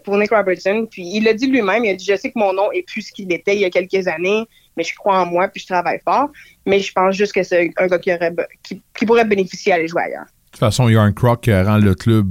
[0.04, 0.88] pour Nick Robertson.
[0.89, 3.04] Puis il l'a dit lui-même, il a dit Je sais que mon nom est plus
[3.04, 4.45] ce qu'il était il y a quelques années,
[4.78, 6.30] mais je crois en moi puis je travaille fort.
[6.65, 9.75] Mais je pense juste que c'est un gars qui, aurait, qui, qui pourrait bénéficier à
[9.75, 10.25] aller jouer ailleurs.
[10.25, 12.28] De toute façon, Yarn Croc euh, rend le club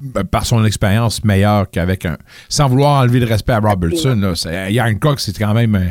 [0.00, 2.16] ben, par son expérience meilleur qu'avec un.
[2.48, 5.88] Sans vouloir enlever le respect à Robertson, là, c'est- Yarn Croc, c'est quand même un,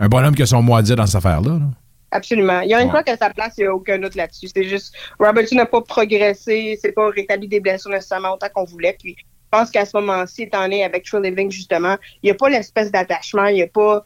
[0.00, 1.52] un bonhomme qui a son mot à dire dans cette affaire-là.
[1.58, 1.66] là.
[2.10, 2.60] Absolument.
[2.60, 4.46] Il y a une fois qu'à sa place, il n'y a aucun doute là-dessus.
[4.54, 8.96] C'est juste, Robertson n'a pas progressé, c'est pas rétabli des blessures nécessairement autant qu'on voulait.
[9.00, 12.34] Puis, je pense qu'à ce moment-ci, étant donné avec Trey Living, justement, il n'y a
[12.34, 14.04] pas l'espèce d'attachement, il n'y a pas.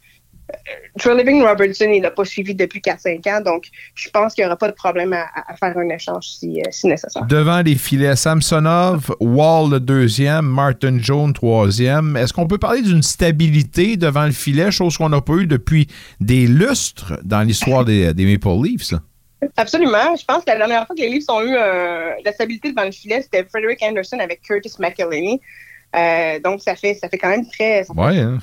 [1.06, 4.46] Euh, Living Robertson, il n'a pas suivi depuis 4-5 ans, donc je pense qu'il n'y
[4.46, 7.24] aura pas de problème à, à faire un échange si, euh, si nécessaire.
[7.26, 12.16] Devant les filets, Samsonov, Wall le deuxième, Martin Jones troisième.
[12.16, 15.86] Est-ce qu'on peut parler d'une stabilité devant le filet, chose qu'on n'a pas eu depuis
[16.20, 18.94] des lustres dans l'histoire des, des Maple Leafs?
[19.56, 20.16] Absolument.
[20.16, 22.84] Je pense que la dernière fois que les Leafs ont eu euh, la stabilité devant
[22.84, 25.40] le filet, c'était Frederick Anderson avec Curtis McElhinney.
[25.96, 27.84] Euh, donc, ça fait, ça fait quand même très.
[27.84, 28.38] ça fait Ouais, hein?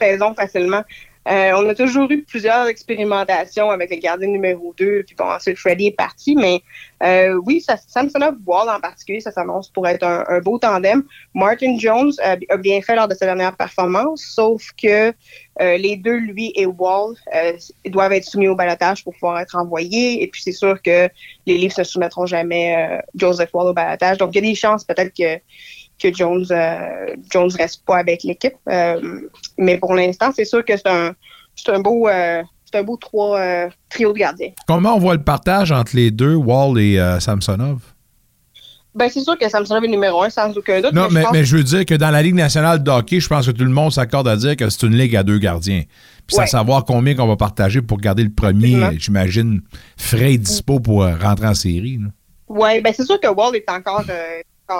[0.00, 0.82] saison facilement.
[1.28, 5.56] Euh, on a toujours eu plusieurs expérimentations avec le gardien numéro 2, puis bon, ensuite
[5.56, 6.62] Freddy est parti, mais
[7.04, 11.04] euh, oui, ça, Samsonov Wall en particulier, ça s'annonce pour être un, un beau tandem.
[11.34, 15.14] Martin Jones euh, a bien fait lors de sa dernière performance, sauf que
[15.60, 17.52] euh, les deux, lui et Wall, euh,
[17.86, 21.08] doivent être soumis au balotage pour pouvoir être envoyés, et puis c'est sûr que
[21.46, 24.54] les Leafs ne soumettront jamais euh, Joseph Wall au balotage, donc il y a des
[24.56, 25.40] chances peut-être que
[26.02, 28.54] que Jones euh, Jones reste pas avec l'équipe.
[28.68, 29.20] Euh,
[29.58, 31.14] mais pour l'instant, c'est sûr que c'est un
[31.54, 34.50] c'est un beau euh, c'est un beau trois euh, trio de gardiens.
[34.66, 37.80] Comment on voit le partage entre les deux, Wall et euh, Samsonov?
[38.94, 40.92] Ben c'est sûr que Samsonov est numéro un sans aucun doute.
[40.92, 43.28] Non, mais, pense- mais je veux dire que dans la Ligue nationale de hockey, je
[43.28, 45.84] pense que tout le monde s'accorde à dire que c'est une ligue à deux gardiens.
[46.26, 46.46] Puis c'est à Ouais.
[46.46, 49.62] savoir combien qu'on va partager pour garder le premier, j'imagine,
[49.96, 52.00] frais et dispo pour euh, rentrer en série.
[52.48, 54.04] Ouais, ben c'est sûr que Wall est encore,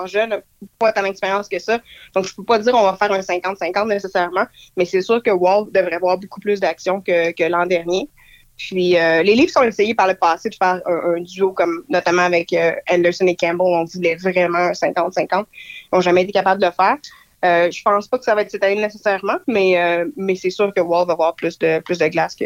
[0.06, 0.42] jeune,
[0.78, 1.80] pas tant d'expérience que ça.
[2.14, 5.30] Donc je peux pas dire on va faire un 50-50 nécessairement, mais c'est sûr que
[5.30, 8.08] Wall devrait avoir beaucoup plus d'action que, l'an dernier.
[8.56, 11.84] Puis euh, les livres ont essayé par le passé de faire un, un duo comme
[11.88, 13.66] notamment avec euh, Anderson et Campbell.
[13.66, 15.26] On voulait vraiment un 50-50.
[15.30, 15.46] Ils
[15.92, 16.96] n'ont jamais été capables de le faire.
[17.44, 20.50] Euh, je pense pas que ça va être cette année nécessairement, mais, euh, mais c'est
[20.50, 22.44] sûr que Wall va avoir plus de, plus de glace que,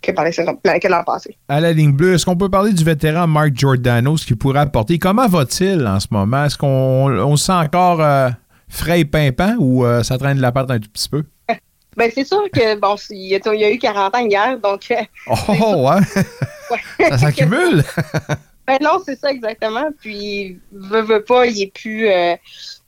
[0.00, 1.36] que par les saisons que l'an passé.
[1.48, 4.60] À la ligne bleue, est-ce qu'on peut parler du vétéran Mark Giordano, ce qu'il pourrait
[4.60, 4.98] apporter?
[4.98, 6.46] Comment va-t-il en ce moment?
[6.46, 8.30] Est-ce qu'on on se sent encore euh,
[8.68, 11.24] frais et pimpant ou euh, ça traîne de la pâte un tout petit peu?
[11.94, 14.58] Ben, c'est sûr que, bon, il y, a, il y a eu 40 ans hier,
[14.58, 14.90] donc.
[15.26, 17.10] Oh, ouais!
[17.10, 17.84] ça s'accumule!
[18.72, 19.90] Ben non, c'est ça exactement.
[20.00, 22.34] Puis, veut, veut pas, il est plus, euh,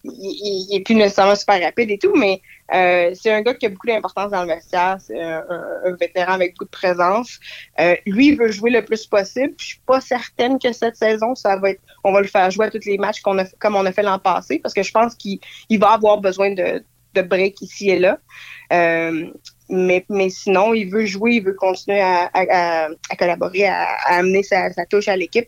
[0.03, 2.41] il, est plus nécessairement super rapide et tout, mais
[2.75, 4.97] euh, c'est un gars qui a beaucoup d'importance dans le vestiaire.
[4.99, 5.45] C'est un,
[6.01, 7.39] vétéran avec beaucoup de présence.
[7.81, 9.53] Euh, lui, il veut jouer le plus possible.
[9.59, 12.67] Je suis pas certaine que cette saison, ça va être, on va le faire jouer
[12.67, 14.91] à tous les matchs qu'on a, comme on a fait l'an passé, parce que je
[14.91, 16.83] pense qu'il il va avoir besoin de,
[17.15, 18.19] break ici et là.
[19.69, 25.17] Mais, sinon, il veut jouer, il veut continuer à, collaborer, à, amener sa touche à
[25.17, 25.47] l'équipe.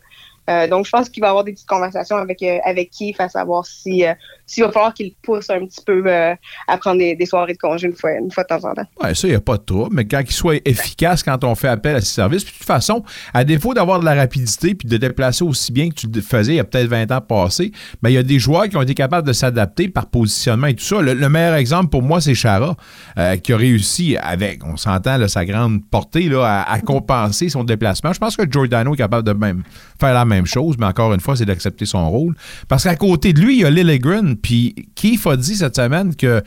[0.49, 3.29] Euh, donc, je pense qu'il va avoir des petites conversations avec, euh, avec Keith à
[3.29, 4.15] savoir si, euh,
[4.47, 6.35] s'il va falloir qu'il pousse un petit peu euh,
[6.69, 8.87] à prendre des, soirées de congé une fois, une fois de temps en temps.
[9.03, 11.55] Ouais, ça, il n'y a pas de trouble, mais quand il soit efficace quand on
[11.55, 13.03] fait appel à ses services, puis de toute façon,
[13.35, 16.53] à défaut d'avoir de la rapidité puis de déplacer aussi bien que tu le faisais
[16.53, 17.73] il y a peut-être 20 ans passés,
[18.03, 20.75] ben, il y a des joueurs qui ont été capables de s'adapter par positionnement et
[20.75, 21.01] tout ça.
[21.01, 22.77] Le, le meilleur exemple pour moi, c'est Chara,
[23.19, 27.65] euh, qui a réussi avec, on s'entend, sa grande portée là, à, à compenser son
[27.65, 28.13] déplacement.
[28.13, 29.63] Je pense que Giordano est capable de même
[30.01, 32.35] faire la même chose, mais encore une fois, c'est d'accepter son rôle.
[32.69, 36.15] Parce qu'à côté de lui, il y a Lilligren, puis Keith a dit cette semaine
[36.15, 36.43] que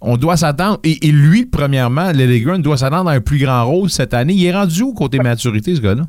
[0.00, 4.12] on doit s'attendre, et, lui, premièrement, Lilligren doit s'attendre à un plus grand rôle cette
[4.12, 4.34] année.
[4.34, 6.02] Il est rendu où côté maturité, ce gars-là?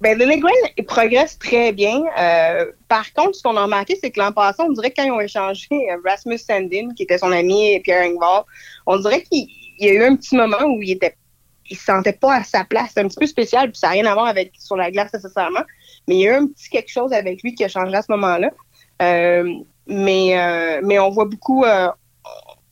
[0.00, 2.02] Ben, Lily Green il progresse très bien.
[2.18, 5.04] Euh, par contre, ce qu'on a remarqué, c'est que l'an passé, on dirait que quand
[5.04, 8.42] ils ont échangé euh, Rasmus Sandin, qui était son ami, et Pierre Engvall,
[8.86, 9.46] on dirait qu'il
[9.78, 11.16] il y a eu un petit moment où il était
[11.70, 12.90] il se sentait pas à sa place.
[12.94, 15.12] C'est un petit peu spécial, puis ça n'a rien à voir avec sur la glace
[15.12, 15.62] nécessairement.
[16.06, 18.02] Mais il y a eu un petit quelque chose avec lui qui a changé à
[18.02, 18.50] ce moment-là.
[19.02, 19.50] Euh,
[19.86, 21.64] mais, euh, mais on voit beaucoup.
[21.64, 21.88] euh,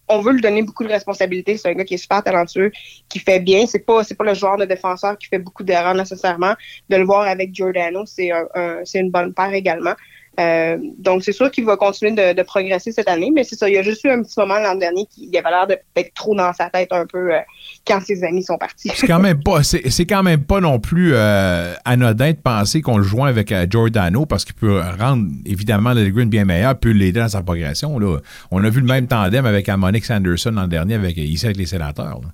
[0.08, 1.56] on veut lui donner beaucoup de responsabilités.
[1.56, 2.70] C'est un gars qui est super talentueux,
[3.08, 3.66] qui fait bien.
[3.66, 6.54] C'est pas, c'est pas le joueur de défenseur qui fait beaucoup d'erreurs nécessairement.
[6.88, 9.94] De le voir avec Giordano, c'est un, un- une bonne paire également.
[10.40, 13.68] Euh, donc, c'est sûr qu'il va continuer de, de progresser cette année, mais c'est ça.
[13.68, 16.14] Il y a juste eu un petit moment l'an dernier qui il avait l'air d'être
[16.14, 17.38] trop dans sa tête un peu euh,
[17.86, 18.90] quand ses amis sont partis.
[18.94, 22.80] C'est quand même pas, c'est, c'est quand même pas non plus euh, anodin de penser
[22.80, 27.20] qu'on le joint avec Giordano parce qu'il peut rendre évidemment Lilligren bien meilleur, peut l'aider
[27.20, 27.98] dans sa progression.
[27.98, 28.18] Là.
[28.50, 31.66] On a vu le même tandem avec Amonix Anderson l'an dernier avec, ici avec les
[31.66, 32.20] sénateurs.
[32.22, 32.28] là.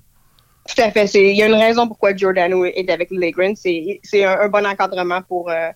[0.73, 1.07] Tout à fait.
[1.07, 3.55] C'est- Il y a une raison pourquoi Giordano est avec Legren.
[3.57, 5.69] C'est c'est un, un bon encadrement pour, euh,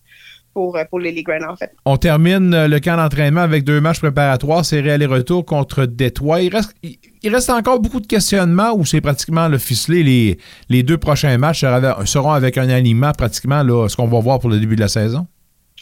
[0.54, 1.72] pour, pour les Ligues en fait.
[1.84, 6.40] On termine euh, le camp d'entraînement avec deux matchs préparatoires, série aller-retour contre Détroit.
[6.40, 10.02] Il reste, il reste encore beaucoup de questionnements où c'est pratiquement le ficelé?
[10.02, 10.38] Les,
[10.70, 11.64] les deux prochains matchs
[12.04, 14.88] seront avec un alignement pratiquement là, ce qu'on va voir pour le début de la
[14.88, 15.26] saison?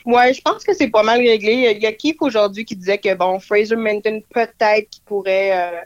[0.05, 1.75] Oui, je pense que c'est pas mal réglé.
[1.77, 5.79] Il y a Keith aujourd'hui qui disait que bon, Fraser Minton peut-être qui pourrait euh,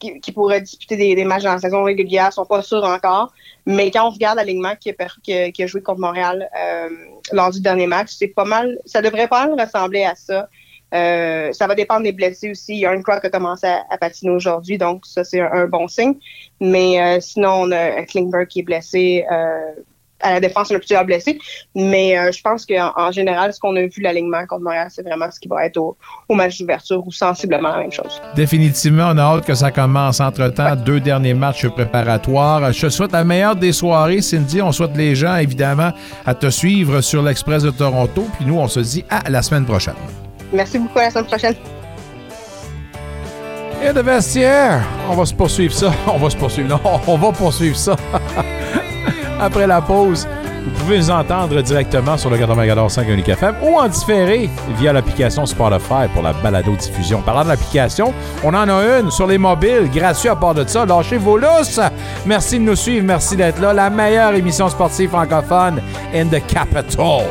[0.00, 3.32] qui, pourrait disputer des, matchs dans la saison régulière, ils sont pas sûrs encore.
[3.66, 4.92] Mais quand on regarde l'alignement qui,
[5.22, 6.88] qui, qui, a joué contre Montréal euh,
[7.32, 8.78] lors du dernier match, c'est pas mal.
[8.86, 10.48] Ça devrait pas ressembler à ça.
[10.92, 12.74] Euh, ça va dépendre des blessés aussi.
[12.74, 15.66] Il y a un Croc qui a commencé à, patiner aujourd'hui, donc ça c'est un,
[15.66, 16.14] bon signe.
[16.60, 19.24] Mais sinon, on a Klingberg qui est blessé
[20.22, 21.38] à la défense, on a plusieurs blessés.
[21.74, 25.02] Mais euh, je pense qu'en en général, ce qu'on a vu l'alignement contre Montréal, c'est
[25.02, 25.96] vraiment ce qui va être au,
[26.30, 28.20] match d'ouverture ou sensiblement la même chose.
[28.34, 30.20] Définitivement, on a hâte que ça commence.
[30.20, 32.72] Entre-temps, deux derniers matchs préparatoires.
[32.72, 34.62] Je te souhaite la meilleure des soirées, Cindy.
[34.62, 35.90] On souhaite les gens, évidemment,
[36.26, 38.26] à te suivre sur l'Express de Toronto.
[38.36, 39.94] Puis nous, on se dit à la semaine prochaine.
[40.52, 40.98] Merci beaucoup.
[40.98, 41.54] À la semaine prochaine.
[43.82, 45.90] Et de vestiaire, on va se poursuivre ça.
[46.06, 46.68] On va se poursuivre.
[46.68, 47.96] Non, on va poursuivre ça.
[49.40, 50.26] après la pause.
[50.64, 55.46] Vous pouvez nous entendre directement sur le 94.5 Unique FM ou en différé via l'application
[55.46, 57.22] Spotify pour la balado-diffusion.
[57.22, 58.12] Parlant de l'application,
[58.44, 60.84] on en a une sur les mobiles, gratuit à part de ça.
[60.84, 61.80] Lâchez vos lousses.
[62.26, 63.72] Merci de nous suivre, merci d'être là.
[63.72, 65.80] La meilleure émission sportive francophone
[66.14, 67.24] in the capital.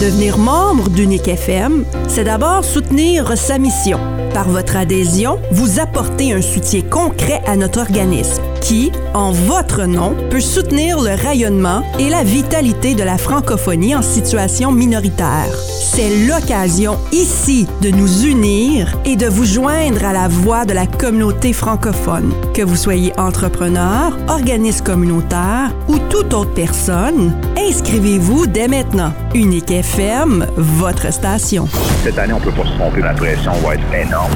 [0.00, 3.98] Devenir membre d'Unique FM, c'est d'abord soutenir sa mission.
[4.38, 10.14] Par votre adhésion, vous apportez un soutien concret à notre organisme qui, en votre nom,
[10.30, 15.48] peut soutenir le rayonnement et la vitalité de la francophonie en situation minoritaire.
[15.80, 20.86] C'est l'occasion ici de nous unir et de vous joindre à la voix de la
[20.86, 22.32] communauté francophone.
[22.54, 29.12] Que vous soyez entrepreneur, organisme communautaire ou toute autre personne, inscrivez-vous dès maintenant.
[29.34, 31.66] Unique FM, votre station.
[32.04, 34.27] Cette année, on peut pas se tromper, la pression va être énorme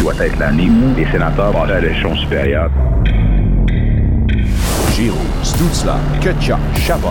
[0.00, 2.70] doit être l'année où les sénateurs vont à l'échelon supérieur.
[4.94, 7.08] Giroud, Stutzla, Kutcha, Chabot.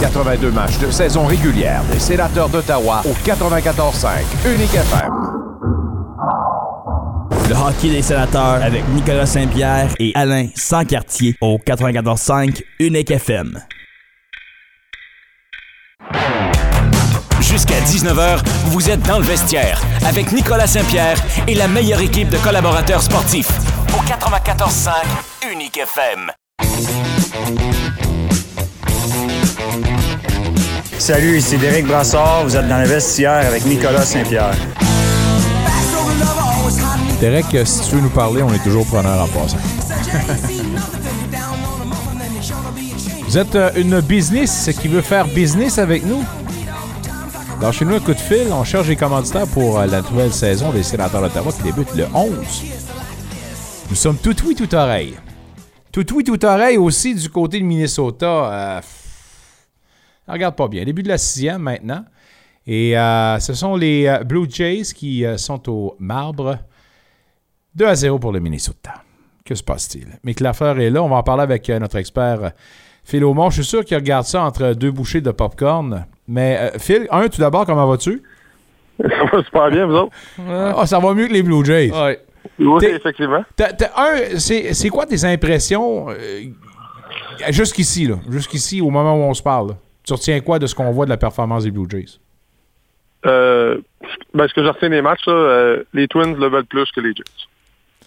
[0.00, 4.08] 82 matchs de saison régulière des sénateurs d'Ottawa au 94.5
[4.54, 5.12] Unique FM.
[7.48, 13.58] Le hockey des sénateurs avec Nicolas Saint-Pierre et Alain Sancartier au 94.5 Unique FM.
[17.50, 21.16] Jusqu'à 19h, vous êtes dans le vestiaire avec Nicolas Saint-Pierre
[21.46, 23.50] et la meilleure équipe de collaborateurs sportifs.
[23.94, 24.90] Au 94.5
[25.52, 26.32] Unique FM.
[30.98, 32.42] Salut, ici Derek Brassard.
[32.44, 34.56] Vous êtes dans le vestiaire avec Nicolas Saint-Pierre.
[37.20, 39.56] Derek, si tu veux nous parler, on est toujours preneur en passant.
[43.28, 46.24] Vous êtes euh, une business qui veut faire business avec nous?
[47.60, 48.52] Lâchez-nous un coup de fil.
[48.52, 52.04] On cherche des commanditaires pour euh, la nouvelle saison des Sénateurs d'Ottawa qui débute le
[52.14, 52.64] 11.
[53.88, 55.14] Nous sommes tout oui, tout oreille.
[55.90, 58.26] Tout oui, tout oreille aussi du côté de Minnesota.
[58.26, 58.80] Euh,
[60.28, 60.84] regarde pas bien.
[60.84, 62.04] Début de la sixième maintenant.
[62.66, 66.58] Et euh, ce sont les Blue Jays qui sont au marbre.
[67.74, 69.02] 2 à 0 pour le Minnesota.
[69.46, 70.08] Que se passe-t-il?
[70.24, 71.02] Mick Lafleur est là.
[71.02, 72.52] On va en parler avec notre expert
[73.02, 73.48] Phil Aumont.
[73.48, 76.04] Je suis sûr qu'il regarde ça entre deux bouchées de popcorn.
[76.28, 78.22] Mais euh, Phil, un, tout d'abord, comment vas-tu?
[79.00, 80.16] Ça va super bien, vous autres?
[80.48, 81.92] Ah, ça va mieux que les Blue Jays.
[82.58, 83.44] Oui, effectivement.
[83.96, 86.44] un, c'est quoi tes impressions euh,
[87.50, 89.76] jusqu'ici, là, jusqu'ici, au moment où on se parle?
[90.02, 92.18] Tu retiens quoi de ce qu'on voit de la performance des Blue Jays?
[93.26, 93.78] Euh,
[94.32, 95.26] ben, ce que j'ai retiens des matchs,
[95.92, 97.24] les Twins le veulent plus que les Jays.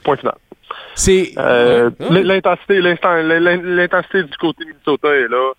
[0.03, 0.35] Point final.
[0.95, 1.33] C'est
[2.09, 5.53] l'intensité, l'intensité du côté de Minnesota est là.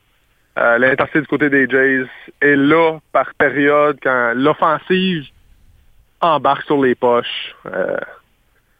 [0.60, 2.06] Euh, l'intensité du côté des Jays
[2.42, 5.24] est là par période quand l'offensive
[6.20, 7.54] embarque sur les poches.
[7.66, 7.96] Euh,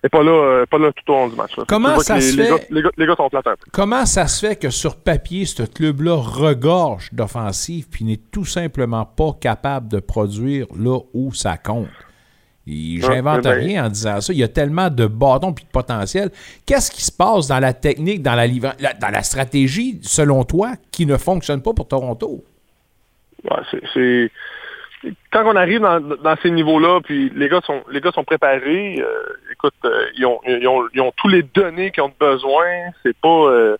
[0.02, 1.52] et pas là, euh, pas là tout au long du match.
[1.68, 2.70] Comment ça se fait...
[2.70, 3.70] Les gars, sont plates un peu.
[3.72, 9.04] Comment ça se fait que sur papier, ce club-là regorge d'offensive puis n'est tout simplement
[9.04, 11.88] pas capable de produire là où ça compte?
[12.66, 14.32] J'invente ben, rien en disant ça.
[14.32, 16.30] Il y a tellement de bâtons et de potentiel.
[16.66, 21.06] Qu'est-ce qui se passe dans la technique, dans la, dans la stratégie, selon toi, qui
[21.06, 22.44] ne fonctionne pas pour Toronto?
[23.94, 24.30] c'est
[25.32, 29.00] quand on arrive dans, ces niveaux-là, puis les gars sont les gars sont préparés.
[29.00, 32.66] Euh, écoute, euh, ils, ont, ils, ont, tous les données qu'ils ont besoin.
[33.02, 33.76] C'est pas euh,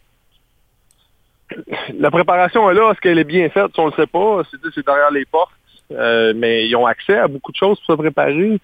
[1.99, 2.91] la préparation est là.
[2.91, 3.73] Est-ce qu'elle est bien faite?
[3.77, 4.43] On ne le sait pas.
[4.75, 5.53] C'est derrière les portes.
[5.93, 8.61] Euh, mais ils ont accès à beaucoup de choses pour se préparer.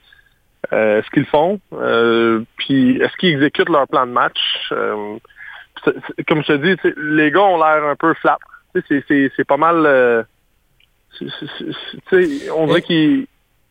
[0.72, 1.60] Euh, est-ce qu'ils font?
[1.72, 4.38] Euh, puis est-ce qu'ils exécutent leur plan de match?
[4.72, 5.16] Euh,
[6.26, 8.38] comme je te dis, les gars ont l'air un peu flat.
[8.88, 10.26] C'est, c'est, c'est pas mal.
[12.54, 13.26] on dirait qu'ils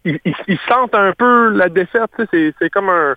[0.05, 2.11] ils, ils- ils sentent un peu la défaite.
[2.31, 3.15] c'est comme un.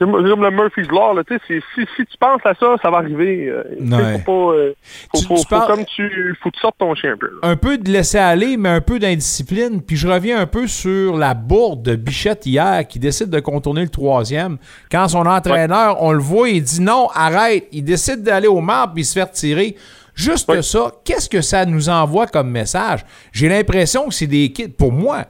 [0.00, 1.14] C'est comme le Murphy's Law.
[1.14, 3.48] Là, tu sais, c'est- si, si tu penses à ça, ça va arriver.
[3.48, 4.18] Euh, Ouais.
[4.24, 4.56] Faut pas.
[4.56, 4.72] euh,
[5.12, 6.36] faut, Tu- faut- tu faut parles- comme tu.
[6.42, 7.26] Faut que tu sortes ton chien un peu.
[7.26, 7.48] là.
[7.50, 9.82] un peu de laisser aller, mais un peu d'indiscipline.
[9.82, 13.82] Puis je reviens un peu sur la bourde de Bichette hier qui décide de contourner
[13.82, 14.56] le troisième.
[14.90, 17.66] Quand son entraîneur, on le voit, il dit non, arrête.
[17.72, 19.76] Il décide d'aller au marbre puis se faire tirer.
[20.14, 23.04] Juste ça, qu'est-ce que ça nous envoie comme message?
[23.32, 25.24] J'ai l'impression que c'est des kids, pour moi,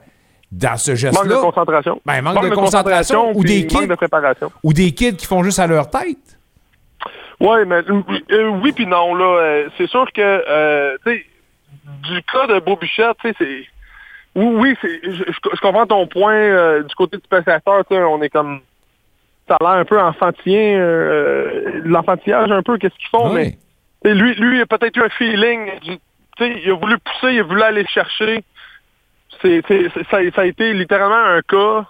[0.51, 1.23] dans ce geste-là.
[1.23, 2.01] Manque de concentration.
[2.05, 4.51] Ben, manque, de, concentration, ou, des kids, de préparation.
[4.63, 6.17] ou des kids qui font juste à leur tête.
[7.39, 7.81] Oui, mais
[8.31, 9.25] euh, oui puis non là.
[9.25, 11.25] Euh, c'est sûr que euh, tu sais,
[12.03, 13.65] du cas de Bobichette, tu sais, c'est
[14.35, 18.21] oui, oui, c'est je, comprends ton point euh, du côté du spectateur, tu sais, on
[18.21, 18.61] est comme
[19.47, 23.57] ça a l'air un peu enfantien, euh, l'enfantillage un peu, qu'est-ce qu'ils font, mais
[24.03, 25.97] lui, lui, il a peut-être eu un feeling, du-
[26.37, 28.43] tu sais, il a voulu pousser, il a voulu aller le chercher.
[29.41, 29.61] C'est,
[30.09, 31.85] ça, ça a été littéralement un cas.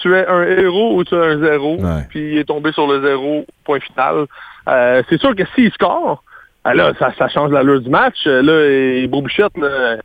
[0.00, 1.76] Tu es un héros ou tu es un zéro.
[2.08, 4.26] Puis il est tombé sur le zéro, point final.
[4.68, 6.22] Euh, c'est sûr que s'il score,
[6.64, 8.26] là, ça, ça change l'allure du match.
[8.26, 8.64] Euh, Là,
[9.02, 9.96] et Bobichette, là,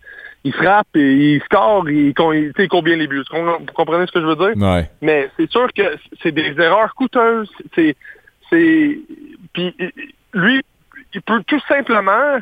[0.44, 3.24] il frappe et il score, il, il- sais, combien les buts?
[3.32, 4.54] Vous com- vous comprenez ce que je veux dire?
[4.58, 4.90] Ouais.
[5.02, 5.84] Mais c'est sûr que
[6.22, 7.50] c'est des erreurs coûteuses.
[7.76, 7.96] C'est,
[8.50, 9.00] c'est,
[9.54, 9.76] puis
[10.34, 10.62] lui,
[11.14, 12.38] il peut tout simplement,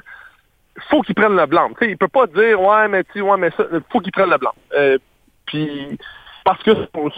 [0.90, 1.70] faut qu'il prenne le blanc.
[1.80, 4.30] Tu sais, il peut pas dire ouais mais tu ouais mais ça, faut qu'il prenne
[4.30, 4.54] le blanc.
[4.74, 4.98] Euh,
[5.46, 5.98] puis
[6.44, 7.10] parce que son,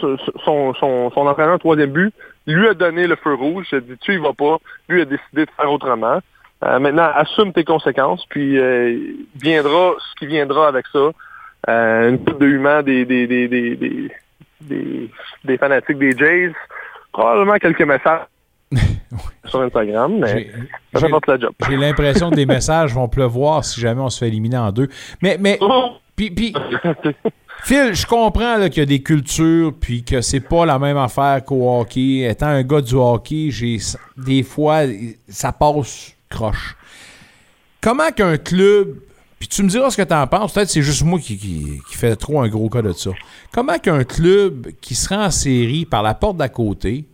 [0.44, 2.14] son, son, entraîneur troisième but
[2.46, 5.04] lui a donné le feu rouge, il a dit tu y vas pas, lui a
[5.04, 6.20] décidé de faire autrement.
[6.64, 8.98] Euh, maintenant, assume tes conséquences, puis euh,
[9.40, 11.10] viendra ce qui viendra avec ça.
[11.68, 14.10] Euh, une coupe de humains des, des, des, des, des,
[14.62, 15.10] des,
[15.44, 16.52] des fanatiques des Jays,
[17.12, 18.22] probablement quelques messages
[19.46, 20.50] sur Instagram, mais
[20.92, 21.52] ça fait partie de la job.
[21.68, 24.88] J'ai l'impression que des messages vont pleuvoir si jamais on se fait éliminer en deux.
[25.22, 25.58] Mais, mais,
[26.14, 26.54] puis, puis,
[27.64, 31.44] Phil, je comprends qu'il y a des cultures, puis que c'est pas la même affaire
[31.44, 32.28] qu'au hockey.
[32.28, 33.78] Étant un gars du hockey, j'ai
[34.16, 34.82] des fois,
[35.28, 36.76] ça passe croche.
[37.80, 38.96] Comment qu'un club,
[39.38, 41.80] puis tu me diras ce que tu en penses, peut-être c'est juste moi qui, qui,
[41.88, 43.10] qui fait trop un gros cas de ça.
[43.52, 47.06] Comment qu'un club qui se rend en série par la porte d'à côté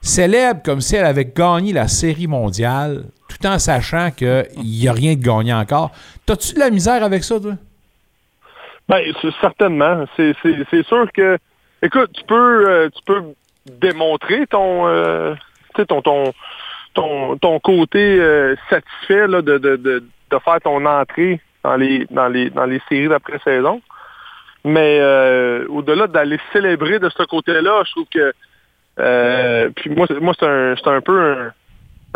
[0.00, 4.92] célèbre comme si elle avait gagné la série mondiale, tout en sachant qu'il n'y a
[4.92, 5.90] rien de gagné encore.
[6.26, 7.52] T'as-tu de la misère avec ça, toi?
[8.88, 9.02] Ben,
[9.40, 10.04] certainement.
[10.16, 10.34] C'est,
[10.86, 11.38] sûr que,
[11.82, 13.22] écoute, tu peux, euh, tu peux
[13.66, 15.34] démontrer ton, euh,
[15.88, 16.32] ton, ton,
[16.94, 22.06] ton, ton côté euh, satisfait là, de, de, de, de faire ton entrée dans les,
[22.10, 23.82] dans les, dans les séries d'après-saison.
[24.64, 25.00] Mais
[25.68, 28.32] au-delà d'aller célébrer de ce côté-là, je trouve que,
[28.98, 31.52] euh, puis moi, c'est- moi c'est un, un peu un,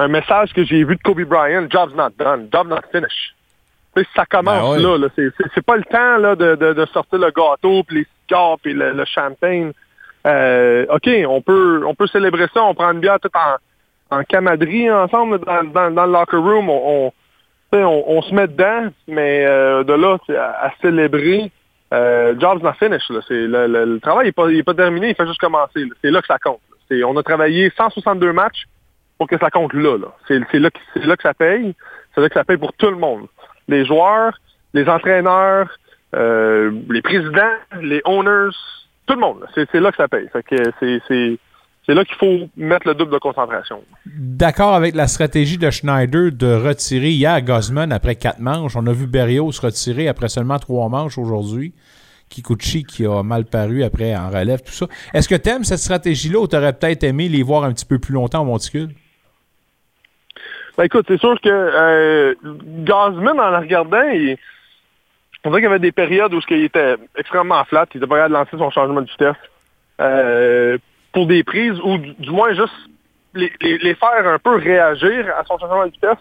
[0.05, 3.35] un message que j'ai vu de Kobe Bryant, job's not done, job not finished.
[4.17, 4.99] Ça commence Ben ouais.
[4.99, 4.99] là.
[4.99, 5.09] là.
[5.55, 8.73] C'est, pas le temps là, de, de, de sortir le gâteau, puis les cigares, puis
[8.73, 9.73] le, le champagne.
[10.27, 12.63] Euh, OK, on peut, on peut célébrer ça.
[12.63, 16.71] On prend une bière tout en, en camaderie ensemble dans, dans, dans le locker room.
[16.71, 17.13] On,
[17.73, 21.51] on, se met dedans, mais euh, de là à, à célébrer,
[21.93, 23.11] euh, job's not finished.
[23.11, 23.21] Là.
[23.29, 25.85] Le, le- le travail n'est pas, pas terminé, il fait juste commencer.
[26.03, 26.61] C'est là que ça compte.
[26.91, 28.67] On a travaillé 162 matchs
[29.19, 29.99] pour que ça compte là.
[30.27, 31.75] C'est, là que, ça paye.
[32.15, 33.27] C'est là que ça paye pour tout le monde.
[33.69, 34.37] Les joueurs,
[34.75, 35.69] les entraîneurs,
[36.15, 38.51] euh, les présidents, les owners,
[39.07, 39.47] tout le monde.
[39.55, 40.29] C'est, là que ça paye.
[40.33, 43.83] C'est, là qu'il faut mettre le double de concentration.
[44.07, 48.77] D'accord avec la stratégie de Schneider de retirer hier Gosman après quatre manches.
[48.77, 51.75] On a vu Berrios retirer après seulement trois manches aujourd'hui.
[52.33, 54.87] Kikuchi qui a mal paru après en relève, tout ça.
[55.13, 57.85] Est-ce que tu aimes cette stratégie-là ou tu aurais peut-être aimé les voir un petit
[57.85, 58.91] peu plus longtemps au monticule?
[60.77, 64.39] Ben écoute, c'est sûr que euh, Gosman, en la regardant, il,
[65.45, 68.17] on qu'il y avait des périodes où ce qu'il était extrêmement flat, il était pas
[68.17, 69.37] capable lancer son changement de vitesse
[70.01, 70.79] euh,
[71.13, 72.73] pour des prises ou du, moins juste
[73.35, 73.51] les,
[73.95, 76.19] faire un peu réagir à son changement de vitesse.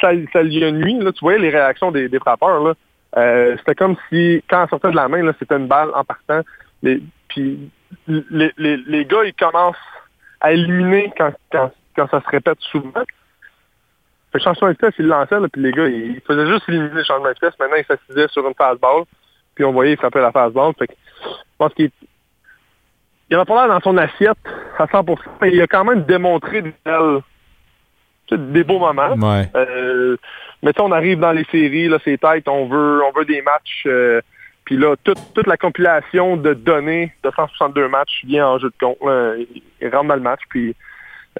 [0.00, 0.98] Ça, lui a nuit.
[0.98, 2.64] Là, tu voyais les réactions des, des frappeurs.
[2.64, 2.74] Là.
[3.16, 6.04] Euh, c'était comme si, quand elle sortait de la main, là, c'était une balle en
[6.04, 6.40] partant.
[6.82, 7.70] Les, puis
[8.06, 9.76] les, les, les gars, ils commencent
[10.40, 13.04] à éliminer quand, quand, quand ça se répète souvent.
[14.32, 16.68] Fait que changement de vitesse, il le lançait, là, puis les gars, ils faisaient juste
[16.68, 17.58] éliminer le changement de vitesse.
[17.60, 19.04] Maintenant, ils s'assisaient sur une fastball,
[19.54, 20.72] puis on voyait, il frappait la fastball.
[20.78, 21.90] Fait que je pense qu'il
[23.30, 24.38] il avait pas l'air dans son assiette
[24.78, 26.74] à 100%, mais il a quand même démontré des
[28.30, 29.14] des beaux moments.
[29.14, 29.48] Ouais.
[29.54, 30.16] Euh,
[30.62, 33.84] mais on arrive dans les séries, là, c'est tête, on veut, on veut des matchs.
[33.86, 34.20] euh,
[34.64, 38.74] puis là, toute, toute la compilation de données de 162 matchs vient en jeu de
[38.80, 38.98] compte.
[39.02, 39.34] là.
[39.36, 40.40] Ils ils rentrent dans le match.
[40.48, 40.74] Puis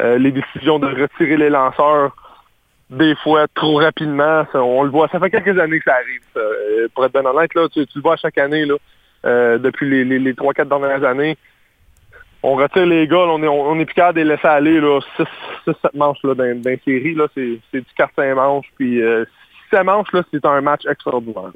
[0.01, 2.17] euh, les décisions de retirer les lanceurs,
[2.91, 5.09] des fois trop rapidement, ça, on le voit.
[5.09, 6.21] Ça fait quelques années que ça arrive.
[6.35, 6.41] ça.
[6.41, 8.75] Euh, pour être bien honnête, là, tu, tu le vois chaque année, là,
[9.25, 11.37] euh, depuis les, les, les 3-4 dernières années.
[12.43, 14.81] On retire les gars, là, on est, on est plus capable de les laisser aller
[14.81, 17.15] 6-7 manches là, dans, séries.
[17.15, 18.67] là, C'est c'est du 4-5 manches.
[18.77, 19.25] Puis euh,
[19.73, 21.53] 6 manches, là, c'est un match extraordinaire.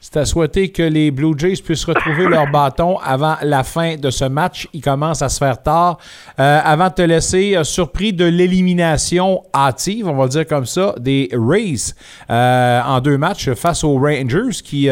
[0.00, 4.10] C'est à souhaiter que les Blue Jays puissent retrouver leur bâton avant la fin de
[4.10, 4.68] ce match.
[4.72, 5.98] Il commence à se faire tard.
[6.38, 10.66] Euh, avant de te laisser, euh, surpris de l'élimination hâtive, on va le dire comme
[10.66, 11.94] ça, des Rays
[12.30, 14.88] euh, en deux matchs face aux Rangers qui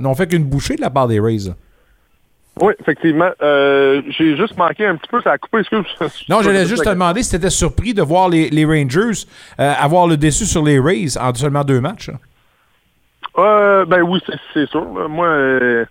[0.00, 1.52] n'ont fait qu'une bouchée de la part des Rays.
[2.60, 3.30] Oui, effectivement.
[3.42, 5.58] Euh, J'ai juste manqué un petit peu, ça a coupé.
[5.60, 5.84] Excuse.
[6.28, 9.24] Non, j'allais juste te demander si tu étais surpris de voir les, les Rangers
[9.60, 12.10] euh, avoir le déçu sur les Rays en seulement deux matchs.
[13.38, 14.20] Euh, ben oui,
[14.52, 14.84] c'est- sûr.
[15.08, 15.84] Moi, euh,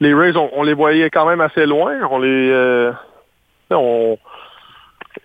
[0.00, 1.94] les Rays, on, on les voyait quand même assez loin.
[2.10, 2.90] On les,
[3.70, 4.16] on,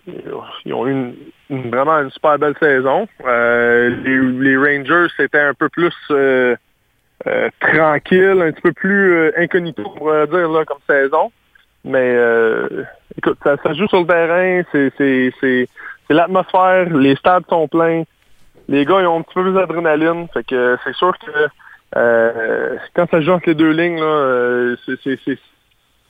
[0.06, 1.14] ils ont eu une,
[1.50, 3.06] une- vraiment une super belle saison.
[3.24, 5.94] Les, les Rangers, c'était un peu plus
[7.26, 11.32] euh, euh, tranquille, un petit peu plus euh, incognito, on pourrait dire, là, comme saison.
[11.84, 12.84] Mais euh,
[13.16, 15.68] écoute, ça, ça joue sur le terrain, c'est
[16.10, 18.04] l'atmosphère, les stades sont pleins.
[18.68, 20.28] Les gars, ils ont un petit peu plus d'adrénaline.
[20.32, 21.48] Fait que c'est sûr que
[21.96, 25.38] euh, quand ça joue entre les deux lignes, là, euh, c'est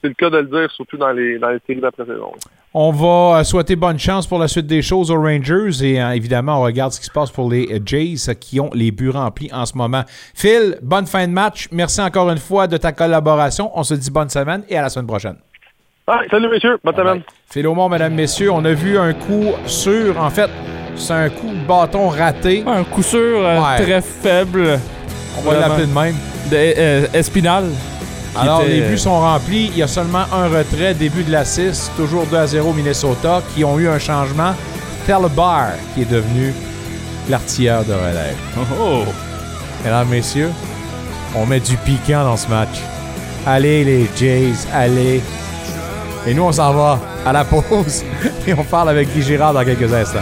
[0.03, 2.33] c'est- le cas de le dire, surtout dans les, dans les séries d'après-saison.
[2.75, 6.11] On va euh, souhaiter bonne chance pour la suite des choses aux Rangers et euh,
[6.13, 9.11] évidemment, on regarde ce qui se passe pour les euh, Jays qui ont les buts
[9.11, 10.03] remplis en ce moment.
[10.35, 11.69] Phil, bonne fin de match.
[11.71, 13.71] Merci encore une fois de ta collaboration.
[13.75, 15.37] On se dit bonne semaine et à la semaine prochaine.
[16.07, 17.23] Ah, salut messieurs, bonne semaine.
[17.51, 20.19] Phil Aumont, mesdames, messieurs, on a vu un coup sûr.
[20.19, 20.51] En fait,
[20.97, 22.65] c'est un coup de bâton raté.
[22.67, 23.83] Un coup sûr euh, Ouais.
[23.85, 24.79] très faible.
[25.39, 26.15] On va l'appeler de même.
[26.51, 27.65] De, euh, Espinal.
[28.41, 29.71] Alors, était- les buts sont remplis.
[29.73, 33.43] Il y a seulement un retrait, début de la 6, toujours 2 à 0 Minnesota,
[33.55, 34.55] qui ont eu un changement.
[35.37, 36.55] Bar qui est devenu
[37.29, 38.37] l'artilleur de relève.
[38.81, 39.03] Oh,
[39.85, 40.51] Mesdames, messieurs,
[41.35, 42.79] on met du piquant dans ce match.
[43.45, 45.21] Allez, les Jays, allez.
[46.25, 48.05] Et nous, on s'en va à la pause
[48.47, 50.21] et on parle avec Guy Girard dans quelques instants.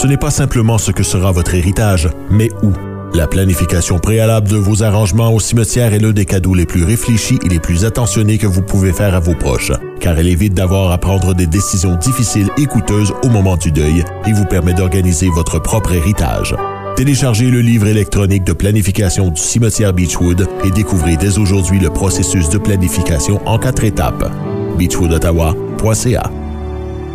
[0.00, 2.72] Ce n'est pas simplement ce que sera votre héritage, mais où.
[3.12, 7.38] La planification préalable de vos arrangements au cimetière est l'un des cadeaux les plus réfléchis
[7.44, 10.90] et les plus attentionnés que vous pouvez faire à vos proches, car elle évite d'avoir
[10.90, 15.28] à prendre des décisions difficiles et coûteuses au moment du deuil et vous permet d'organiser
[15.28, 16.56] votre propre héritage.
[16.96, 22.48] Téléchargez le livre électronique de planification du cimetière Beechwood et découvrez dès aujourd'hui le processus
[22.48, 24.32] de planification en quatre étapes.
[24.78, 26.39] beechwoodottawa.ca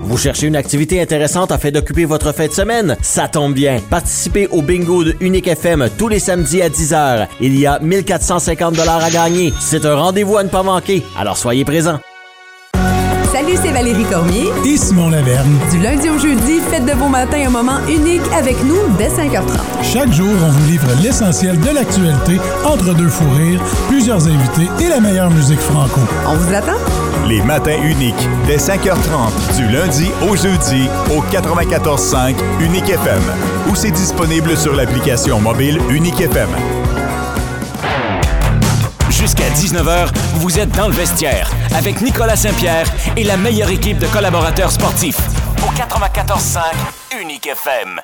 [0.06, 2.96] Vous cherchez une activité intéressante afin d'occuper votre fin de semaine?
[3.02, 3.80] Ça tombe bien.
[3.90, 7.28] Participez au bingo de Unique FM tous les samedis à 10h.
[7.42, 9.52] Il y a 1450 à gagner.
[9.60, 11.04] C'est un rendez-vous à ne pas manquer.
[11.18, 12.00] Alors soyez présents.
[13.32, 14.46] Salut, c'est Valérie Cormier.
[14.66, 15.60] Et Simon Laverne.
[15.72, 19.42] Du lundi au jeudi, faites de vos matins un moment unique avec nous dès 5h30.
[19.84, 24.88] Chaque jour, on vous livre l'essentiel de l'actualité entre deux fous rires, plusieurs invités et
[24.88, 26.00] la meilleure musique franco.
[26.28, 26.78] On vous attend?
[27.28, 33.22] Les matins uniques, dès 5h30, du lundi au jeudi, au 94.5 Unique FM.
[33.68, 36.50] Ou c'est disponible sur l'application mobile Unique FM.
[39.10, 42.86] Jusqu'à 19h, vous êtes dans le vestiaire avec Nicolas Saint-Pierre
[43.18, 45.20] et la meilleure équipe de collaborateurs sportifs.
[45.64, 48.02] Au 94.5 Unique FM.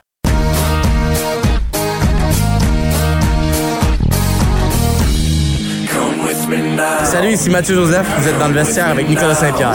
[7.05, 8.05] Salut, ici Mathieu Joseph.
[8.19, 9.73] Vous êtes dans le vestiaire avec Nicolas Saint-Pierre.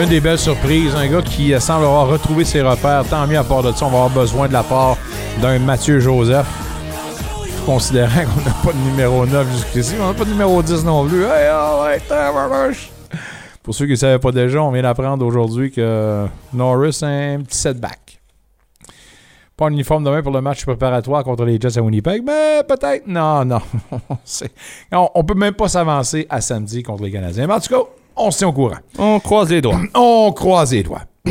[0.00, 3.04] Une des belles surprises, un gars qui euh, semble avoir retrouvé ses repères.
[3.08, 4.96] Tant mieux à part de ça, on va avoir besoin de la part
[5.40, 6.46] d'un Mathieu Joseph.
[7.64, 11.06] Considérant qu'on n'a pas de numéro 9 jusqu'ici, on n'a pas de numéro 10 non
[11.06, 11.24] plus.
[11.24, 11.84] Oh.
[13.62, 17.40] Pour ceux qui ne savaient pas déjà, on vient d'apprendre aujourd'hui que Norris a un
[17.40, 18.01] petit setback.
[19.56, 23.06] Pas un uniforme demain pour le match préparatoire contre les Jets à Winnipeg, mais peut-être.
[23.06, 23.60] Non, non.
[24.92, 27.46] On, on peut même pas s'avancer à samedi contre les Canadiens.
[27.46, 27.82] Mais en tout cas,
[28.16, 28.78] on se tient au courant.
[28.98, 29.80] On croise les doigts.
[29.94, 31.02] On croise les doigts.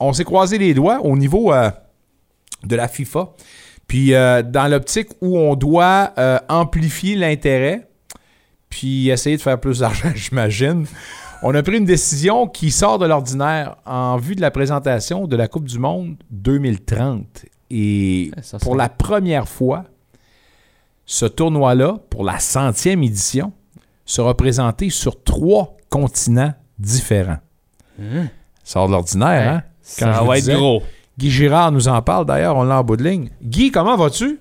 [0.00, 1.70] on s'est croisé les doigts au niveau euh,
[2.64, 3.30] de la FIFA.
[3.86, 7.88] Puis euh, dans l'optique où on doit euh, amplifier l'intérêt,
[8.68, 10.86] puis essayer de faire plus d'argent, j'imagine,
[11.42, 15.36] On a pris une décision qui sort de l'ordinaire en vue de la présentation de
[15.36, 17.46] la Coupe du Monde 2030.
[17.74, 19.84] Et ça pour la première fois,
[21.06, 23.52] ce tournoi-là, pour la centième édition,
[24.04, 27.38] sera présenté sur trois continents différents.
[27.98, 28.28] Hum.
[28.62, 29.62] Sort de l'ordinaire, hein?
[29.80, 30.82] ça Quand va être gros.
[31.18, 33.30] Guy Girard nous en parle d'ailleurs, on l'a en bout de ligne.
[33.42, 34.38] Guy, comment vas-tu?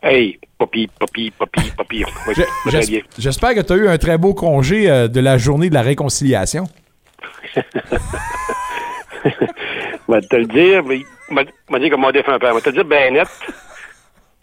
[0.00, 2.04] Hey, papi, papi, papi, papi.
[2.28, 3.00] Oui, Je-.
[3.18, 5.82] J'espère que tu as eu un très beau congé euh, de la journée de la
[5.82, 6.66] réconciliation.
[10.08, 12.54] Je vais te le dire, te dire comme mon défunt père.
[12.54, 13.28] Vais te le dire ben net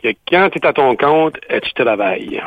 [0.02, 2.42] que quand tu es à ton compte, euh, tu travailles.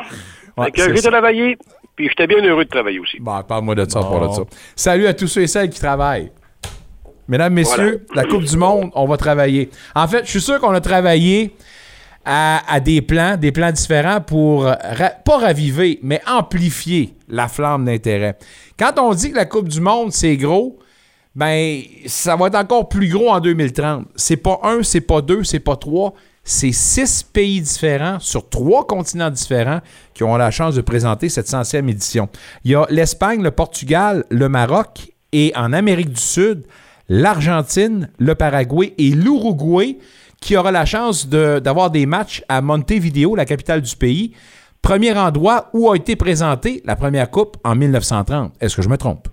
[0.57, 1.57] Ouais, Fait que j'ai travaillé,
[1.95, 3.17] puis j'étais bien heureux de travailler aussi.
[3.19, 4.41] Bon, parle-moi de ça, parle de ça.
[4.75, 6.31] Salut à tous ceux et celles qui travaillent.
[7.27, 9.69] Mesdames, messieurs, la Coupe du Monde, on va travailler.
[9.95, 11.55] En fait, je suis sûr qu'on a travaillé
[12.23, 14.75] à, à des plans, des plans différents pour, ra-
[15.25, 18.37] pas raviver, mais amplifier la flamme d'intérêt.
[18.77, 20.77] Quand on dit que la Coupe du Monde, c'est gros,
[21.35, 24.07] ben, ça va être encore plus gros en 2030.
[24.15, 26.13] C'est pas un, c'est pas deux, c'est pas trois.
[26.43, 29.81] C'est six pays différents sur trois continents différents
[30.13, 32.29] qui ont la chance de présenter cette centième édition.
[32.63, 36.65] Il y a l'Espagne, le Portugal, le Maroc et en Amérique du Sud,
[37.09, 39.97] l'Argentine, le Paraguay et l'Uruguay
[40.39, 44.33] qui aura la chance d'avoir des matchs à Montevideo, la capitale du pays.
[44.83, 48.53] Premier endroit où a été présentée la première coupe en 1930.
[48.61, 49.27] Est-ce que je me trompe?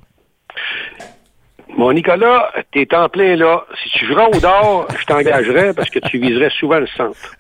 [1.83, 3.66] Mon Nicolas, t'es en plein là.
[3.83, 7.35] Si tu joueras au dehors, je t'engagerais parce que tu viserais souvent le centre.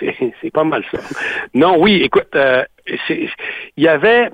[0.00, 0.98] C'est- pas mal ça.
[1.54, 2.64] Non, oui, écoute, euh,
[3.08, 3.30] il
[3.76, 4.28] y avait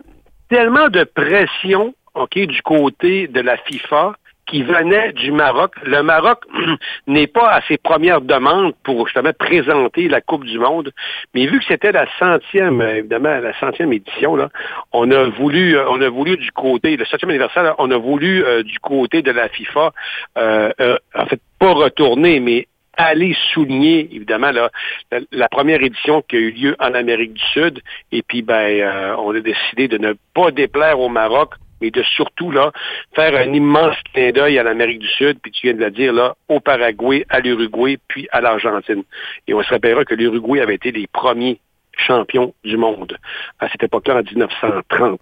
[0.48, 4.14] tellement de pression, OK, du côté de la FIFA
[4.48, 5.72] qui venait du Maroc.
[5.84, 6.44] Le Maroc
[7.06, 10.90] n'est pas à ses premières demandes pour justement présenter la Coupe du Monde,
[11.34, 14.48] mais vu que c'était la centième, euh, évidemment, la centième édition, là,
[14.92, 18.44] on a voulu, euh, on a voulu du côté, le septième anniversaire, on a voulu
[18.44, 19.92] euh, du côté de la FIFA,
[20.38, 22.66] euh, euh, en fait, pas retourner, mais
[22.98, 24.70] aller souligner, évidemment, là,
[25.12, 27.80] la, la première édition qui a eu lieu en Amérique du Sud.
[28.10, 32.02] Et puis, ben, euh, on a décidé de ne pas déplaire au Maroc, mais de
[32.02, 32.72] surtout là
[33.14, 36.12] faire un immense clin d'œil à l'Amérique du Sud, puis tu viens de le dire
[36.12, 39.02] là, au Paraguay, à l'Uruguay, puis à l'Argentine.
[39.46, 41.58] Et on se rappellera que l'Uruguay avait été les premiers
[41.98, 43.16] champions du monde
[43.58, 45.20] à cette époque-là, en 1930.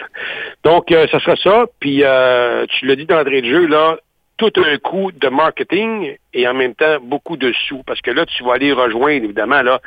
[0.64, 1.64] Donc, euh, ça sera ça.
[1.80, 3.96] Puis, euh, tu l'as dit d'entrée de jeu, là,
[4.36, 7.82] tout un coup de marketing et en même temps beaucoup de sous.
[7.84, 9.80] Parce que là, tu vas aller rejoindre, évidemment, là,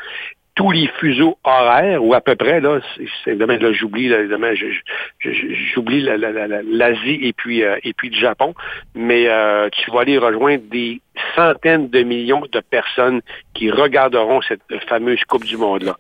[0.60, 2.82] tous les fuseaux horaires, ou à peu près, là,
[3.26, 4.12] évidemment, là, j'oublie,
[5.74, 8.54] j'oublie la- la- la- la- l'Asie et puis, euh, et puis le Japon,
[8.94, 11.00] mais euh, tu vas aller rejoindre des
[11.36, 13.22] centaines de millions de personnes
[13.54, 15.96] qui regarderont cette fameuse Coupe du Monde-là.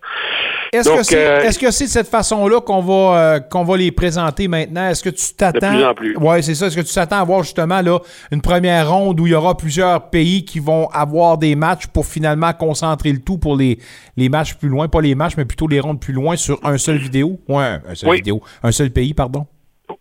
[0.72, 3.76] Est-ce que c'est euh, est-ce que c'est de cette façon-là qu'on va, euh, qu'on va
[3.78, 4.88] les présenter maintenant?
[4.90, 5.72] Est-ce que tu t'attends?
[5.72, 6.18] De plus en plus.
[6.20, 6.68] Oui, c'est ça.
[6.68, 8.00] Est-ce que tu t'attends à voir justement là,
[8.32, 12.06] une première ronde où il y aura plusieurs pays qui vont avoir des matchs pour
[12.06, 13.80] finalement concentrer le tout pour les,
[14.16, 14.88] les matchs plus loin?
[14.88, 17.40] Pas les matchs, mais plutôt les rondes plus loin sur un seul vidéo?
[17.48, 18.18] Ouais, un seul Oui.
[18.18, 18.42] vidéo.
[18.62, 19.48] Un seul pays, pardon.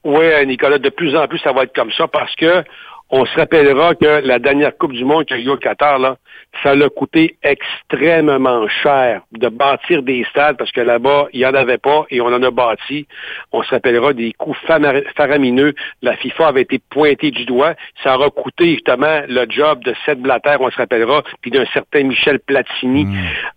[0.05, 2.63] Oui, Nicolas, de plus en plus, ça va être comme ça parce que
[3.11, 5.99] on se rappellera que la dernière Coupe du Monde qu'il y a eu au Qatar,
[5.99, 6.17] là,
[6.63, 11.55] ça l'a coûté extrêmement cher de bâtir des stades parce que là-bas, il n'y en
[11.55, 13.07] avait pas et on en a bâti.
[13.53, 14.57] On se rappellera des coûts
[15.17, 15.75] faramineux.
[16.03, 17.75] La FIFA avait été pointée du doigt.
[18.03, 22.05] Ça aura coûté justement le job de Seth Blatter, on se rappellera, puis d'un certain
[22.05, 23.07] Michel Platini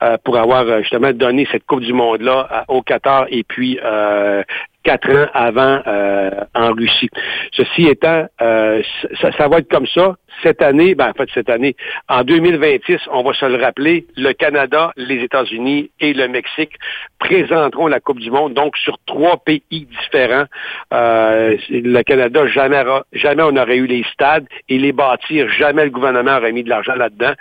[0.03, 4.43] euh, pour avoir euh, justement donné cette Coupe du Monde-là au Qatar et puis euh,
[4.83, 7.09] quatre ans avant euh, en Russie.
[7.51, 8.81] Ceci étant, euh,
[9.21, 10.15] ça, ça va être comme ça.
[10.43, 11.75] Cette année, ben en fait cette année,
[12.09, 16.73] en 2026, on va se le rappeler, le Canada, les États-Unis et le Mexique
[17.19, 20.45] présenteront la Coupe du Monde, donc sur trois pays différents.
[20.93, 22.83] Euh, le Canada, jamais,
[23.13, 26.69] jamais on aurait eu les stades et les bâtir, jamais le gouvernement aurait mis de
[26.69, 27.33] l'argent là-dedans.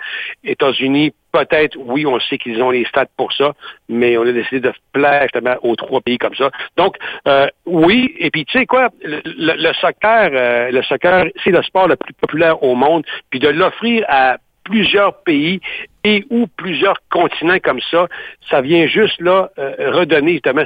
[0.43, 3.53] États-Unis, peut-être, oui, on sait qu'ils ont les stades pour ça,
[3.89, 6.49] mais on a décidé de plaire justement aux trois pays comme ça.
[6.77, 6.95] Donc,
[7.27, 11.87] euh, oui, et puis tu sais quoi, le, soccer, euh, le soccer, c'est le sport
[11.87, 15.59] le plus populaire au monde, puis de l'offrir à plusieurs pays
[16.03, 18.07] et ou plusieurs continents comme ça,
[18.49, 20.63] ça vient juste là euh, redonner justement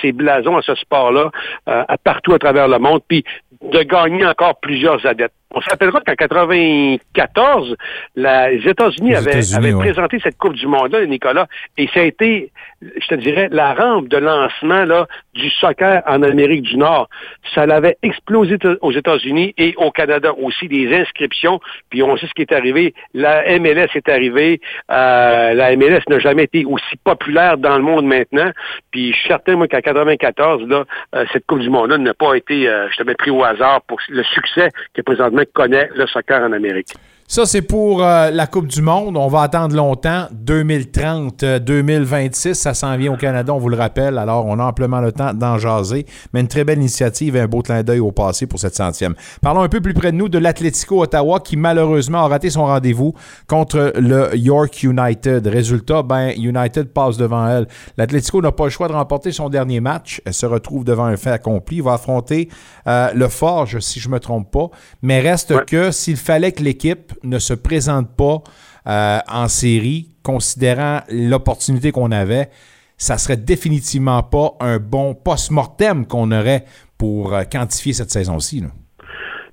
[0.00, 1.30] ces blasons à ce sport-là
[1.68, 3.24] euh, partout à travers le monde, puis
[3.62, 5.34] de gagner encore plusieurs adeptes.
[5.52, 7.76] On se rappellera qu'en 94,
[8.14, 9.80] la- les États-Unis avaient, États-Unis, avaient ouais.
[9.92, 11.46] présenté cette Coupe du Monde-là, Nicolas,
[11.76, 12.52] et ça a été,
[12.82, 17.08] je te dirais, la rampe de lancement là, du soccer en Amérique du Nord.
[17.54, 21.60] Ça l'avait explosé aux États-Unis et au Canada aussi, des inscriptions,
[21.90, 22.94] puis on sait ce qui est arrivé.
[23.14, 24.60] La MLS est arrivée,
[24.90, 28.50] euh, la MLS n'a jamais été aussi populaire dans le monde maintenant.
[28.92, 30.84] Puis je suis certain, moi, qu'en 94, là,
[31.16, 33.82] euh, cette Coupe du Monde-là n'a pas été, euh, je te mets pris au hasard
[33.82, 36.94] pour le succès que présentement connaît le soccer en Amérique.
[37.32, 39.16] Ça, c'est pour euh, la Coupe du Monde.
[39.16, 40.26] On va attendre longtemps.
[40.32, 44.18] 2030, euh, 2026, ça s'en vient au Canada, on vous le rappelle.
[44.18, 46.06] Alors, on a amplement le temps d'en jaser.
[46.34, 49.14] Mais une très belle initiative et un beau clin d'œil au passé pour cette centième.
[49.42, 52.64] Parlons un peu plus près de nous de l'Atlético Ottawa qui, malheureusement, a raté son
[52.64, 53.14] rendez-vous
[53.46, 55.46] contre le York United.
[55.46, 57.68] Résultat, ben, United passe devant elle.
[57.96, 60.20] L'Atlético n'a pas le choix de remporter son dernier match.
[60.24, 61.76] Elle se retrouve devant un fait accompli.
[61.76, 62.48] Il va affronter
[62.88, 64.68] euh, le Forge, si je ne me trompe pas.
[65.02, 68.42] Mais reste que s'il fallait que l'équipe ne se présente pas
[68.86, 72.48] euh, en série, considérant l'opportunité qu'on avait,
[72.96, 76.64] ça serait définitivement pas un bon post-mortem qu'on aurait
[76.98, 78.64] pour euh, quantifier cette saison-ci.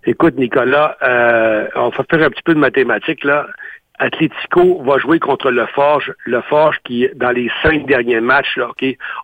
[0.06, 3.46] Écoute, Nicolas, euh, on va faire un petit peu de mathématiques, là.
[4.00, 6.14] Atletico va jouer contre le Forge.
[6.26, 8.84] Le Forge qui, dans les cinq derniers matchs, là, OK,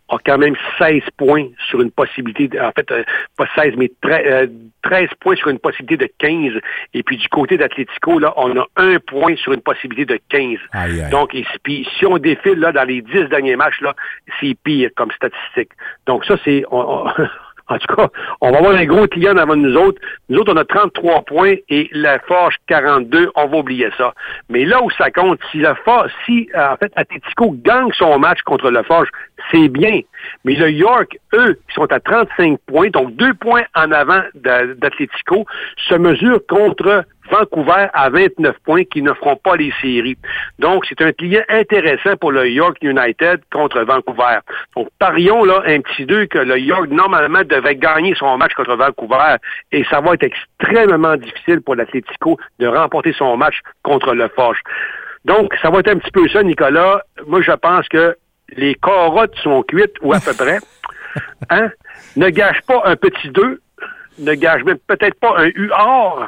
[0.09, 3.03] a quand même 16 points sur une possibilité, de- en fait, euh,
[3.37, 4.47] pas 16, mais 13, euh,
[4.81, 6.53] 13 points sur une possibilité de 15.
[6.93, 10.57] Et puis du côté d'Atletico, là, on a un point sur une possibilité de 15.
[10.71, 11.09] Aïe, aïe.
[11.11, 13.93] Donc, et, puis, si on défile là, dans les 10 derniers matchs, là,
[14.39, 15.69] c'est pire comme statistique.
[16.07, 16.63] Donc ça, c'est...
[16.71, 17.11] on- on-
[17.69, 18.09] En tout cas,
[18.41, 20.01] on va avoir un gros client avant nous autres.
[20.29, 23.31] Nous autres, on a 33 points et la Forge 42.
[23.35, 24.13] On va oublier ça.
[24.49, 28.19] Mais là où ça compte, si la Forge, si euh, en fait Atletico gagne son
[28.19, 29.07] match contre la Forge,
[29.51, 30.01] c'est bien.
[30.43, 35.45] Mais le York, eux, qui sont à 35 points, donc deux points en avant d'Atletico,
[35.77, 40.17] se mesurent contre Vancouver à 29 points qui ne feront pas les séries.
[40.59, 44.39] Donc, c'est un client intéressant pour le York United contre Vancouver.
[44.75, 48.75] Donc, parions là un petit deux que le York, normalement, devait gagner son match contre
[48.75, 49.37] Vancouver
[49.71, 54.59] et ça va être extrêmement difficile pour l'Atlético de remporter son match contre le Forge.
[55.25, 57.01] Donc, ça va être un petit peu ça, Nicolas.
[57.27, 58.15] Moi, je pense que
[58.49, 60.59] les carottes sont cuites, ou à peu près.
[61.51, 61.69] Hein?
[62.15, 63.61] Ne gâche pas un petit 2,
[64.19, 66.27] ne gage même peut-être pas un UR,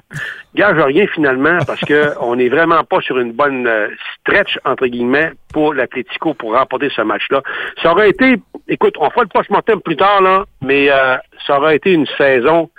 [0.55, 3.87] gage rien finalement parce que on n'est vraiment pas sur une bonne euh,
[4.19, 7.41] stretch entre guillemets pour l'Atlético pour remporter ce match-là.
[7.81, 8.37] Ça aurait été,
[8.67, 12.69] écoute, on fera le post-mortem plus tard là, mais euh, ça aurait été une saison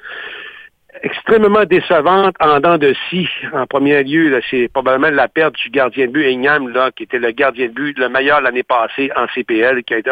[1.06, 3.28] extrêmement décevante en dents de scie.
[3.52, 7.20] En premier lieu, c'est probablement la perte du gardien de but Ignam, là, qui était
[7.20, 10.10] le gardien de but le meilleur l'année passée en CPL, qui a été,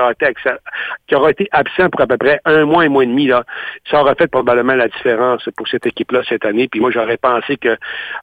[1.08, 3.26] qui aura été absent pour à peu près un mois, un mois et demi.
[3.26, 3.42] Là.
[3.90, 6.68] Ça aurait fait probablement la différence pour cette équipe-là cette année.
[6.68, 7.76] Puis moi, j'aurais pensé que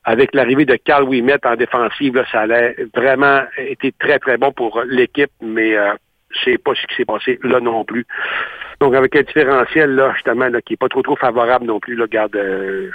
[0.06, 4.54] avec l'arrivée de Carl Wimet en défensive, là, ça allait vraiment été très, très bon
[4.54, 5.94] pour l'équipe, mais euh,
[6.44, 8.06] c'est pas ce qui s'est passé là non plus.
[8.80, 12.08] Donc, avec un différentiel, là, justement, qui est pas trop trop favorable non plus, là,
[12.08, 12.90] garde, euh,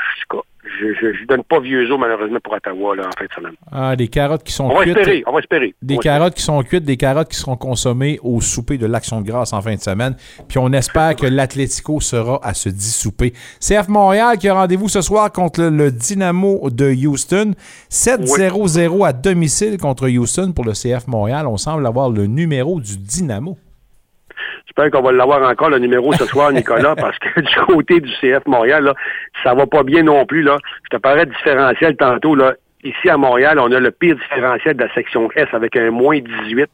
[0.80, 3.52] je, je, je donne pas vieux os, malheureusement, pour Ottawa, là, en fin de semaine.
[3.70, 4.96] Ah, des carottes qui sont On va cuites.
[4.96, 5.74] espérer, on va espérer.
[5.82, 8.86] Des On va carottes qui sont cuites, des carottes qui seront consommées au souper de
[8.86, 10.16] l'Action de grâce en fin de semaine.
[10.48, 13.32] Puis on espère que l'Atlético sera à se dissouper.
[13.60, 17.52] CF Montréal qui a rendez-vous ce soir contre le, le Dynamo de Houston.
[17.90, 21.46] 7-0-0 à domicile contre Houston pour le CF Montréal.
[21.46, 23.56] On semble avoir le numéro du Dynamo.
[24.66, 28.10] J'espère qu'on va l'avoir encore, le numéro ce soir, Nicolas, parce que du côté du
[28.20, 28.94] CF Montréal, là,
[29.42, 30.42] ça va pas bien non plus.
[30.42, 30.58] Là.
[30.84, 32.34] Je te parlais de différentiel tantôt.
[32.34, 32.54] Là.
[32.84, 36.20] Ici à Montréal, on a le pire différentiel de la section S avec un moins
[36.20, 36.68] 18.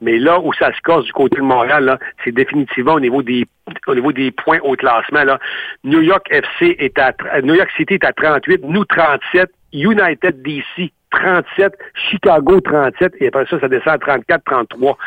[0.00, 3.22] Mais là où ça se casse du côté de Montréal, là, c'est définitivement au niveau
[3.22, 3.44] des
[3.88, 5.24] au niveau des points au classement.
[5.24, 5.40] Là.
[5.82, 7.12] New York FC est à
[7.42, 11.72] New York City est à 38, nous 37, United DC 37,
[12.10, 14.98] Chicago 37, et après ça, ça descend à 34, 33.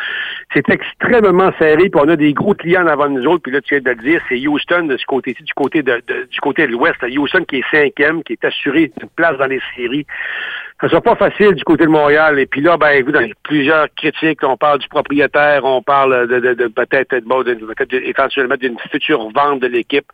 [0.53, 3.75] C'est extrêmement serré, puis on a des gros clients avant nous autres, puis là, tu
[3.75, 6.71] viens de le dire, c'est Houston de ce côté-ci, du côté de, du côté de
[6.71, 6.97] l'Ouest.
[7.03, 10.05] Houston qui est cinquième, qui est assuré d'une place dans les séries.
[10.81, 12.39] Ça sera pas facile du côté de Montréal.
[12.39, 16.53] Et puis là, ben, écoute, plusieurs critiques, on parle du propriétaire, on parle de, de-
[16.53, 17.13] de peut-être
[17.91, 20.05] éventuellement d'une future vente de l'équipe.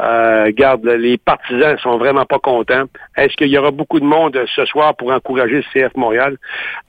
[0.00, 2.84] Euh, garde, les partisans sont vraiment pas contents.
[3.16, 6.36] Est-ce qu'il y aura beaucoup de monde ce soir pour encourager le CF Montréal?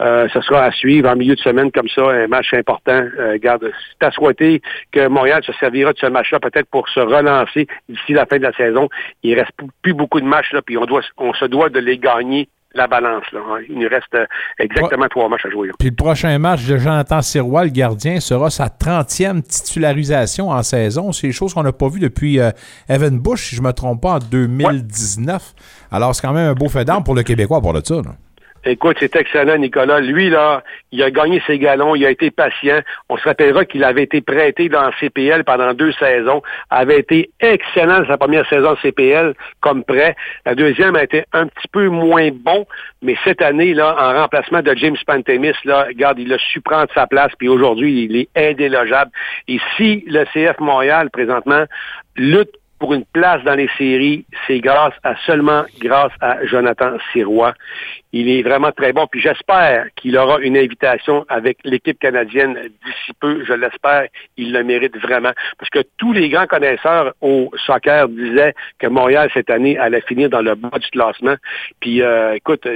[0.01, 3.03] Euh, ce sera à suivre en milieu de semaine comme ça, un match important.
[3.17, 4.61] Euh, garde, c'est à souhaiter
[4.91, 8.43] que Montréal se servira de ce match-là peut-être pour se relancer d'ici la fin de
[8.43, 8.89] la saison.
[9.23, 11.97] Il reste plus beaucoup de matchs là, puis on doit, on se doit de les
[11.97, 13.23] gagner la balance.
[13.31, 13.59] Là, hein.
[13.69, 14.25] Il nous reste euh,
[14.59, 15.67] exactement trois matchs à jouer.
[15.67, 15.73] là.
[15.77, 21.11] Puis le prochain match de Jonathan Sirois, le gardien, sera sa 30e titularisation en saison.
[21.11, 22.51] C'est des choses qu'on n'a pas vues depuis euh,
[22.89, 25.53] Evan Bush, si je ne me trompe pas, en 2019.
[25.91, 27.95] Alors, c'est quand même un beau fait d'armes pour le Québécois pour le ça.
[27.95, 28.15] là.
[28.65, 29.99] Écoute, c'est excellent, Nicolas.
[29.99, 32.79] Lui, là, il a gagné ses galons, il a été patient.
[33.09, 37.99] On se rappellera qu'il avait été prêté dans CPL pendant deux saisons, avait été excellent
[37.99, 40.15] dans sa première saison CPL comme prêt.
[40.45, 42.65] La deuxième a été un petit peu moins bon,
[43.01, 46.87] mais cette année, là, en remplacement de James Pantemis, là, regarde, il a su prendre
[46.93, 49.11] sa place, puis aujourd'hui, il est indélogeable.
[49.49, 51.65] Et si le CF Montréal, présentement,
[52.15, 52.53] lutte
[52.83, 57.53] pour une place dans les séries, c'est grâce à seulement grâce à Jonathan Sirois.
[58.11, 59.07] Il est vraiment très bon.
[59.07, 63.45] Puis j'espère qu'il aura une invitation avec l'équipe canadienne d'ici peu.
[63.45, 64.07] Je l'espère.
[64.35, 65.31] Il le mérite vraiment.
[65.57, 70.29] Parce que tous les grands connaisseurs au soccer disaient que Montréal, cette année, allait finir
[70.29, 71.35] dans le bas du classement.
[71.79, 72.67] Puis euh, écoute,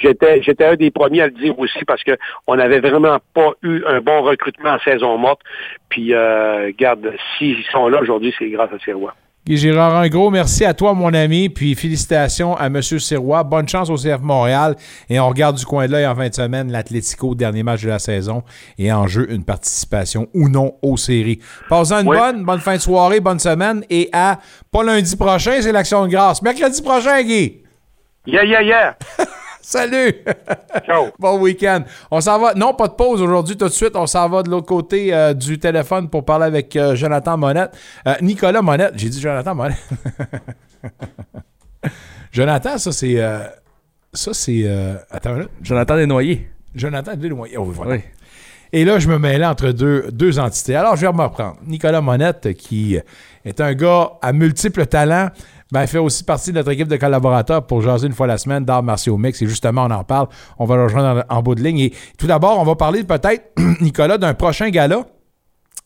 [0.00, 2.16] j'étais j'étais un des premiers à le dire aussi parce que
[2.46, 5.40] on n'avait vraiment pas eu un bon recrutement en saison morte.
[5.88, 9.14] Puis euh, garde, s'ils sont là aujourd'hui, c'est grâce à Sirois.
[9.44, 12.80] Guy Girard, un gros merci à toi, mon ami, puis félicitations à M.
[12.80, 13.42] Sirois.
[13.42, 14.76] Bonne chance au CF Montréal.
[15.10, 17.88] Et on regarde du coin de l'œil en fin de semaine l'Atlético, dernier match de
[17.88, 18.44] la saison,
[18.78, 21.40] et en jeu une participation ou non aux séries.
[21.68, 24.38] Passez une bonne, bonne fin de soirée, bonne semaine, et à
[24.70, 26.40] pas lundi prochain, c'est l'Action de grâce.
[26.40, 27.62] Mercredi prochain, Guy.
[28.24, 28.96] Yeah, yeah, yeah.
[29.62, 30.12] Salut!
[30.86, 31.06] Ciao!
[31.20, 31.84] bon week-end.
[32.10, 32.52] On s'en va.
[32.54, 33.56] Non, pas de pause aujourd'hui.
[33.56, 36.74] Tout de suite, on s'en va de l'autre côté euh, du téléphone pour parler avec
[36.74, 37.70] euh, Jonathan Monette.
[38.08, 38.94] Euh, Nicolas Monette.
[38.96, 39.78] J'ai dit Jonathan Monette.
[42.32, 43.18] Jonathan, ça, c'est.
[44.12, 44.68] ça, c'est.
[45.10, 45.44] attends là.
[45.62, 46.50] Jonathan Desnoyers.
[46.74, 47.56] Jonathan Desnoyers.
[47.56, 47.92] Oh, voilà.
[47.92, 48.00] Oui.
[48.72, 50.74] Et là, je me mêlais entre deux, deux entités.
[50.74, 51.58] Alors, je vais me reprendre.
[51.66, 52.98] Nicolas Monette, qui
[53.44, 55.28] est un gars à multiples talents,
[55.72, 58.62] ben, fait aussi partie de notre équipe de collaborateurs pour jaser une fois la semaine
[58.62, 59.40] d'arts martiaux mix.
[59.40, 60.28] Et justement, on en parle.
[60.58, 61.78] On va le rejoindre en, bout de ligne.
[61.78, 65.06] Et tout d'abord, on va parler peut-être, Nicolas, d'un prochain gala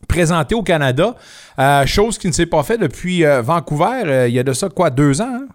[0.08, 1.14] présenté au Canada.
[1.60, 4.02] Euh, chose qui ne s'est pas fait depuis euh, Vancouver.
[4.04, 5.30] Euh, il y a de ça, quoi, deux ans?
[5.32, 5.46] Hein?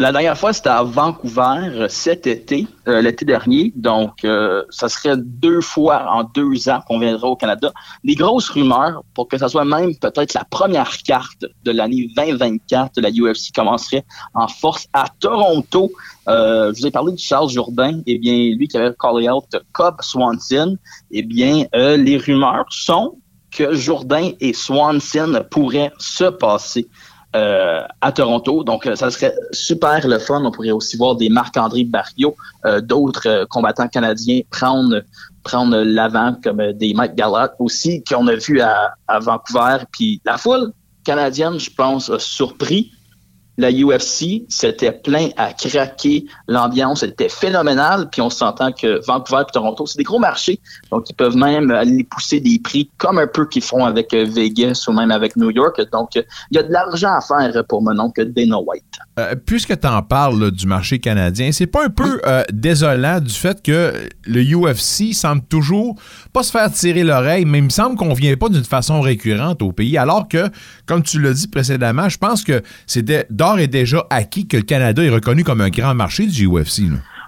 [0.00, 3.70] La dernière fois, c'était à Vancouver cet été, l'été dernier.
[3.76, 4.26] Donc,
[4.70, 7.70] ça serait deux fois en deux ans qu'on viendra au Canada.
[8.02, 12.94] Des grosses rumeurs pour que ça soit même peut-être la première carte de l'année 2024
[12.94, 15.92] de la UFC commencerait en force à Toronto.
[16.26, 18.00] je vous ai parlé de Charles Jourdain.
[18.06, 20.78] Eh bien, lui qui avait callé out Cobb Swanson.
[21.10, 23.18] Eh bien, les rumeurs sont
[23.50, 26.88] que Jourdain et Swanson pourraient se passer
[27.36, 28.64] euh, à Toronto.
[28.64, 30.42] Donc, euh, ça serait super le fun.
[30.44, 32.34] On pourrait aussi voir des Marc-André Barrio,
[32.64, 35.02] euh, d'autres combattants canadiens prendre
[35.42, 39.78] prendre l'avant comme des Mike Gallat aussi qu'on a vu à, à Vancouver.
[39.90, 40.72] Puis la foule
[41.04, 42.92] canadienne, je pense, a surpris
[43.60, 46.24] la UFC, c'était plein à craquer.
[46.48, 48.08] L'ambiance était phénoménale.
[48.10, 50.60] Puis on s'entend que Vancouver et Toronto, c'est des gros marchés.
[50.90, 54.24] Donc, ils peuvent même aller pousser des prix comme un peu qu'ils font avec euh,
[54.24, 55.80] Vegas ou même avec New York.
[55.92, 58.84] Donc, il y a de l'argent à faire pour mon oncle Dana White.
[59.18, 63.34] Euh, puisque tu en parles du marché canadien, c'est pas un peu euh, désolant du
[63.34, 63.92] fait que
[64.24, 65.96] le UFC semble toujours
[66.32, 69.60] pas se faire tirer l'oreille, mais il me semble qu'on vient pas d'une façon récurrente
[69.62, 70.48] au pays, alors que,
[70.86, 73.26] comme tu l'as dit précédemment, je pense que c'était
[73.58, 76.82] est déjà acquis que le Canada est reconnu comme un grand marché du UFC.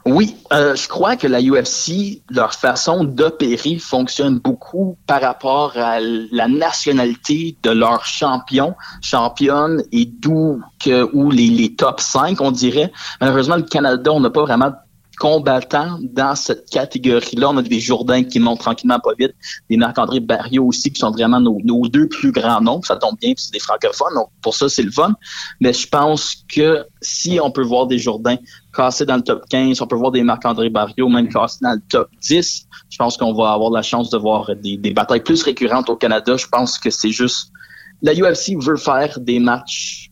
[0.05, 6.01] Oui, euh, je crois que la UFC, leur façon d'opérer fonctionne beaucoup par rapport à
[6.01, 12.93] la nationalité de leurs champions, championnes et d'où que les, les top 5, on dirait.
[13.21, 14.73] Malheureusement, le Canada, on n'a pas vraiment
[15.23, 17.51] combattants dans cette catégorie-là.
[17.51, 19.33] On a des Jourdains qui montent tranquillement pas vite,
[19.71, 22.83] des Marc-André Barriot aussi, qui sont vraiment nos, deux plus grands noms.
[22.83, 25.15] Ça tombe bien, c'est des francophones, donc pour ça, c'est le fun.
[25.61, 28.35] Mais je pense que si on peut voir des Jourdains
[28.75, 31.83] casser dans le top 15, on peut voir des Marc-André Barriot même casser dans le
[31.89, 35.45] top 10, je pense qu'on va avoir la chance de voir des, des batailles plus
[35.45, 36.37] récurrentes au Canada.
[36.37, 37.53] Je pense que c'est juste...
[38.03, 40.11] La UFC veut faire des matchs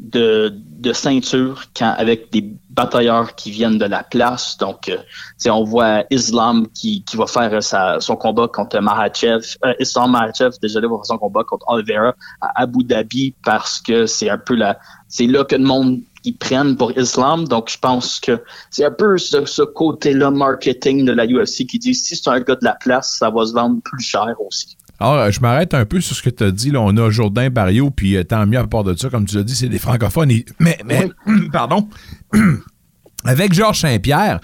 [0.00, 4.56] de, de ceinture quand, avec des batailleurs qui viennent de la place.
[4.58, 9.56] Donc, euh, on voit Islam qui, qui va faire sa, son combat contre Mahachev.
[9.64, 14.06] Euh, Islam Mahachev, désolé, va faire son combat contre Oliveira à Abu Dhabi parce que
[14.06, 14.78] c'est un peu la...
[15.08, 17.46] C'est là que le monde ils prennent pour Islam.
[17.46, 21.78] Donc, je pense que c'est un peu ce, ce côté-là marketing de la UFC qui
[21.78, 24.76] dit si c'est un gars de la place, ça va se vendre plus cher aussi.
[24.98, 26.70] Alors, euh, je m'arrête un peu sur ce que tu as dit.
[26.70, 29.36] Là, on a Jourdain Barrio, puis euh, tant mieux à part de ça, comme tu
[29.36, 30.32] l'as dit, c'est des francophones.
[30.58, 31.08] Mais, mais
[31.52, 31.88] pardon,
[33.24, 34.40] avec Georges Saint-Pierre,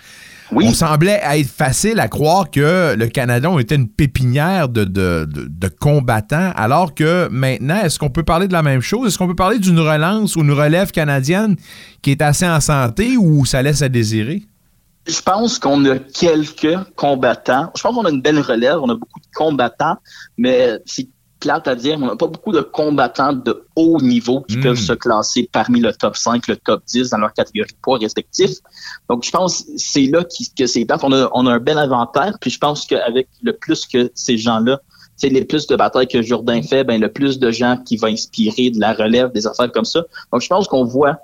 [0.55, 5.69] on semblait être facile à croire que le Canada était une pépinière de, de, de,
[5.69, 9.09] combattants, alors que maintenant, est-ce qu'on peut parler de la même chose?
[9.09, 11.56] Est-ce qu'on peut parler d'une relance ou une relève canadienne
[12.02, 14.43] qui est assez en santé ou ça laisse à désirer?
[15.06, 17.70] Je pense qu'on a quelques combattants.
[17.77, 18.78] Je pense qu'on a une belle relève.
[18.82, 19.97] On a beaucoup de combattants,
[20.39, 21.09] mais c'est
[21.43, 24.62] plate à dire, mais on n'a pas beaucoup de combattants de haut niveau qui Mm.
[24.62, 27.98] peuvent se classer parmi le top 5, le top 10 dans leur catégorie de poids
[27.98, 28.59] respectifs.
[29.10, 30.24] Donc, je pense que c'est là
[30.59, 31.01] que c'est plate.
[31.02, 34.39] On a, on a un bel inventaire, puis je pense qu'avec le plus que ces
[34.39, 34.81] gens-là,
[35.16, 38.09] c'est les plus de batailles que Jourdain fait, ben le plus de gens qui vont
[38.09, 40.02] inspirer de la relève, des affaires comme ça.
[40.32, 41.19] Donc, je pense qu'on voit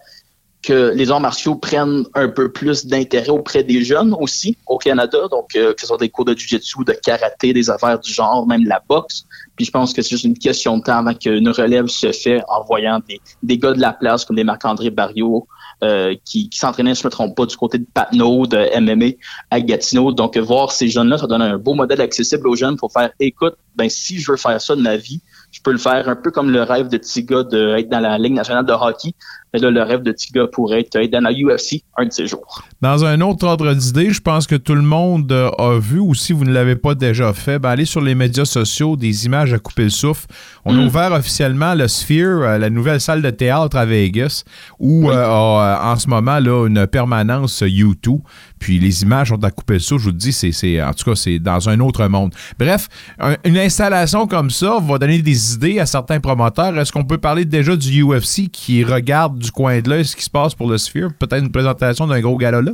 [0.62, 5.18] que les arts martiaux prennent un peu plus d'intérêt auprès des jeunes aussi au Canada,
[5.30, 8.47] donc euh, que ce soit des cours de jiu-jitsu, de karaté, des affaires du genre,
[8.47, 9.24] même la boxe.
[9.56, 12.43] Puis je pense que c'est juste une question de temps avant qu'une relève se fait
[12.48, 15.47] en voyant des, des gars de la place comme des Marc-André Barriot
[15.85, 19.16] euh, qui, qui s'entraînaient, je ne me trompe pas, du côté de Patnaud, de MMA
[19.51, 20.12] à Gatineau.
[20.12, 23.55] Donc voir ces jeunes-là, ça donne un beau modèle accessible aux jeunes pour faire écoute,
[23.76, 25.20] ben si je veux faire ça de ma vie,
[25.59, 28.35] je peux le faire un peu comme le rêve de Tiga d'être dans la Ligue
[28.35, 29.12] nationale de hockey.
[29.52, 32.26] Mais là, le rêve de Tiga pourrait être être dans la UFC un de ces
[32.26, 32.62] jours.
[32.82, 36.14] Dans un autre ordre d'idée, je pense que tout le monde euh, a vu, ou
[36.14, 39.52] si vous ne l'avez pas déjà fait, ben allez sur les médias sociaux, des images
[39.55, 40.26] à couper le souffle.
[40.64, 40.78] On Mm.
[40.80, 44.44] a ouvert officiellement le Sphere, euh, la nouvelle salle de théâtre à Vegas,
[44.78, 48.20] où euh, a, en ce moment là une permanence euh, YouTube.
[48.59, 50.01] Puis les images sont à couper le souffle.
[50.01, 52.35] Je vous le dis, c'est, en tout cas, c'est dans un autre monde.
[52.59, 56.76] Bref, un- une installation comme ça va donner des idées à certains promoteurs.
[56.78, 60.24] Est-ce qu'on peut parler déjà du UFC qui regarde du coin de l'œil ce qui
[60.24, 61.10] se passe pour le Sphere?
[61.18, 62.72] Peut-être une présentation d'un gros gala là?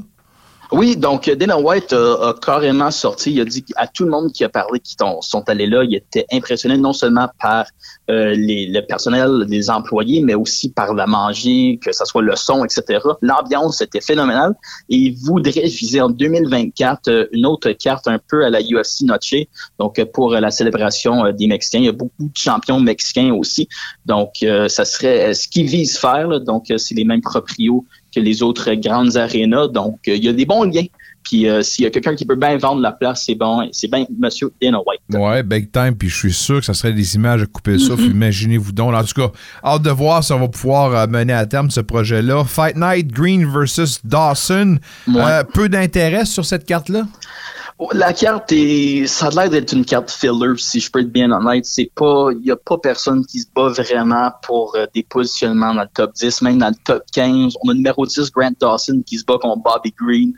[0.72, 4.32] Oui, donc Dana White a, a carrément sorti, il a dit à tout le monde
[4.32, 7.66] qui a parlé, qui sont allés là, il était impressionné non seulement par
[8.10, 12.34] euh, les, le personnel, les employés, mais aussi par la manger, que ce soit le
[12.36, 13.00] son, etc.
[13.22, 14.54] L'ambiance était phénoménale
[14.88, 19.02] et il voudrait viser en 2024 euh, une autre carte un peu à la UFC
[19.02, 19.46] Noche,
[19.78, 21.78] donc euh, pour la célébration euh, des Mexicains.
[21.78, 23.68] Il y a beaucoup de champions mexicains aussi,
[24.06, 26.38] donc euh, ça serait ce qu'ils visent faire, là.
[26.38, 27.84] donc c'est les mêmes proprios
[28.14, 29.68] que les autres grandes arénas.
[29.68, 30.86] Donc, euh, il y a des bons liens.
[31.24, 33.90] Puis, euh, s'il y a quelqu'un qui peut bien vendre la place, c'est bon, c'est
[33.90, 35.00] bien Monsieur Dana White.
[35.10, 37.78] Ouais, big time, puis je suis sûr que ça serait des images à couper le
[37.78, 38.04] souffle.
[38.04, 38.94] Imaginez-vous donc.
[38.94, 39.32] En tout cas,
[39.64, 42.44] hâte de voir si on va pouvoir euh, mener à terme ce projet-là.
[42.44, 44.78] Fight Night Green versus Dawson.
[45.08, 47.04] Euh, peu d'intérêt sur cette carte-là?
[47.92, 51.32] La carte est, ça a l'air d'être une carte filler, si je peux être bien
[51.32, 51.64] honnête.
[51.64, 55.74] C'est pas, il y a pas personne qui se bat vraiment pour euh, des positionnements
[55.74, 57.54] dans le top 10, même dans le top 15.
[57.62, 60.34] On a numéro 10, Grant Dawson, qui se bat contre Bobby Green.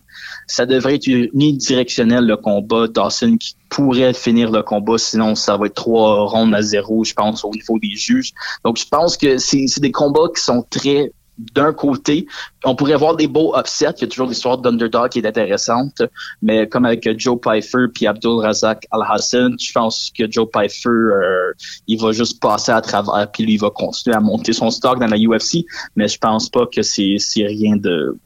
[0.46, 2.88] Ça devrait être unidirectionnel, le combat.
[2.88, 7.12] Dawson qui pourrait finir le combat, sinon ça va être trois rondes à zéro, je
[7.12, 8.32] pense, au niveau des juges.
[8.64, 12.26] Donc, je pense que c'est des combats qui sont très d'un côté,
[12.64, 13.94] on pourrait voir des beaux upsets.
[13.98, 16.02] Il y a toujours l'histoire d'Underdog qui est intéressante,
[16.40, 20.88] mais comme avec Joe Pfeiffer puis Abdul Razak Al Hassan, je pense que Joe Pfeiffer,
[20.88, 21.52] euh,
[21.86, 24.98] il va juste passer à travers puis lui il va continuer à monter son stock
[24.98, 25.64] dans la UFC,
[25.94, 28.16] mais je pense pas que c'est rien de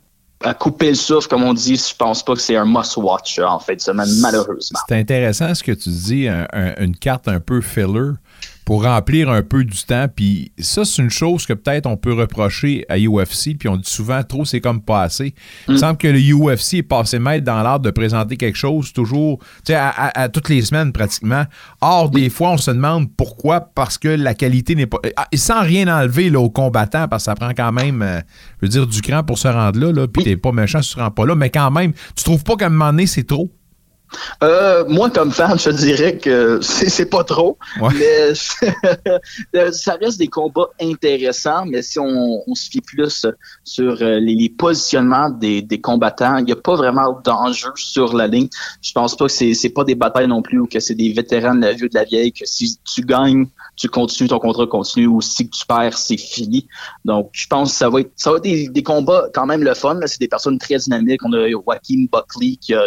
[0.43, 3.59] à couper le souffle, comme on dit, je pense pas que c'est un must-watch en
[3.59, 4.79] fait malheureusement.
[4.89, 8.13] C'est intéressant ce que tu dis, un- un- une carte un peu filler
[8.65, 10.07] pour remplir un peu du temps.
[10.15, 13.57] Puis ça, c'est une chose que peut-être on peut reprocher à UFC.
[13.59, 15.35] Puis on dit souvent trop, c'est comme pas assez.
[15.69, 18.93] Il me semble que le UFC est passé maître dans l'art de présenter quelque chose
[18.93, 21.45] toujours, tu sais, à, à- à toutes les semaines pratiquement.
[21.81, 24.99] Or, des fois, on se demande pourquoi, parce que la qualité n'est pas.
[25.17, 28.21] Ah, et sans rien enlever là, aux combattants, parce que ça prend quand même, euh,
[28.61, 29.93] je veux dire, du cran pour se rendre là.
[29.93, 31.35] là puis t'es pas méchant si tu te rends pas là.
[31.35, 33.51] Mais quand même, tu trouves pas qu'à un moment donné, c'est trop?
[34.43, 37.59] Euh, moi, comme fan, je dirais que c'est pas trop.
[37.81, 38.35] Mais
[39.73, 43.27] ça reste des combats intéressants, mais si on, on se fie plus
[43.65, 48.15] sur euh, les, les positionnements des, des combattants, il n'y a pas vraiment d'enjeu sur
[48.17, 48.49] la ligne.
[48.83, 51.55] Je pense pas que c'est pas des batailles non plus ou que c'est des vétérans
[51.55, 53.47] de la vie ou de la vieille, que si tu gagnes,
[53.77, 56.67] tu continues, ton contrat continue, ou si tu perds, c'est fini.
[57.05, 59.63] Donc, je pense que ça va être, ça va être des, des combats quand même
[59.63, 59.99] le fun.
[60.07, 61.25] C'est des personnes très dynamiques.
[61.25, 62.83] On a Joaquin Buckley qui a,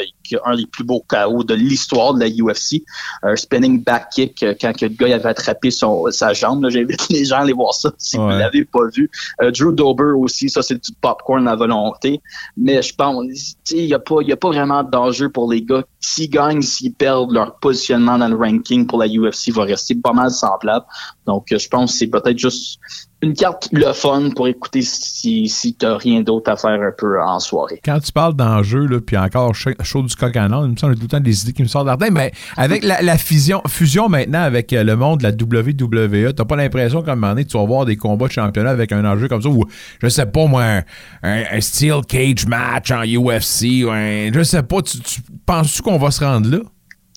[0.45, 2.83] un des plus beaux KO de l'histoire de la UFC.
[3.23, 6.65] Un spinning back kick euh, quand que le gars avait attrapé son, sa jambe.
[6.69, 8.37] J'invite les gens à aller voir ça si vous Ouais.
[8.39, 9.09] l'avez pas vu.
[9.41, 12.21] Euh, Drew Dober aussi, ça c'est du popcorn à volonté.
[12.57, 13.25] Mais je pense,
[13.71, 15.83] il n'y a, pas- y a pas vraiment d'enjeu pour les gars.
[16.05, 20.11] S'ils gagnent, s'ils perdent, leur positionnement dans le ranking pour la UFC va rester pas
[20.11, 20.85] mal semblable.
[21.25, 22.79] Donc, euh, je pense que c'est peut-être juste
[23.21, 27.21] une carte le fun pour écouter si, si tu rien d'autre à faire un peu
[27.21, 27.79] en soirée.
[27.83, 31.03] Quand tu parles d'enjeu, puis encore cha- chaud du coq à il me semble tout
[31.03, 34.73] le temps des idées qui me sortent tête, mais avec la, fusion, fusion maintenant avec
[34.73, 37.65] euh, le monde de la WWE, t'as pas l'impression qu'à un moment donné, tu vas
[37.65, 39.63] voir des combats de championnat avec un enjeu comme ça, ou
[40.01, 40.81] je sais pas moi,
[41.23, 45.92] un steel cage match en UFC, ou un, je sais pas, tu, tu penses-tu qu'on
[45.97, 46.59] va se rendre là?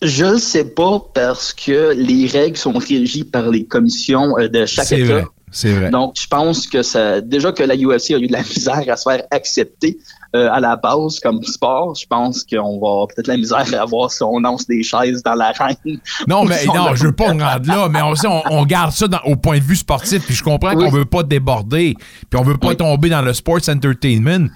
[0.02, 4.66] Je ne sais pas parce que les règles sont régies par les commissions euh, de
[4.66, 5.12] chaque État.
[5.14, 5.24] vrai.
[5.52, 5.90] C'est vrai.
[5.90, 8.96] Donc, je pense que ça, déjà que la UFC a eu de la misère à
[8.96, 9.96] se faire accepter
[10.34, 14.10] euh, à la base comme sport, je pense qu'on va peut-être la misère à voir
[14.10, 15.76] si on lance des chaises dans l'arène.
[16.28, 18.42] Non, mais si on non, je veux pas me rendre là, mais on, sait, on,
[18.50, 21.22] on garde ça dans- au point de vue sportif, puis je comprends qu'on veut pas
[21.22, 21.94] déborder,
[22.28, 24.48] puis on veut pas tomber dans le sports entertainment,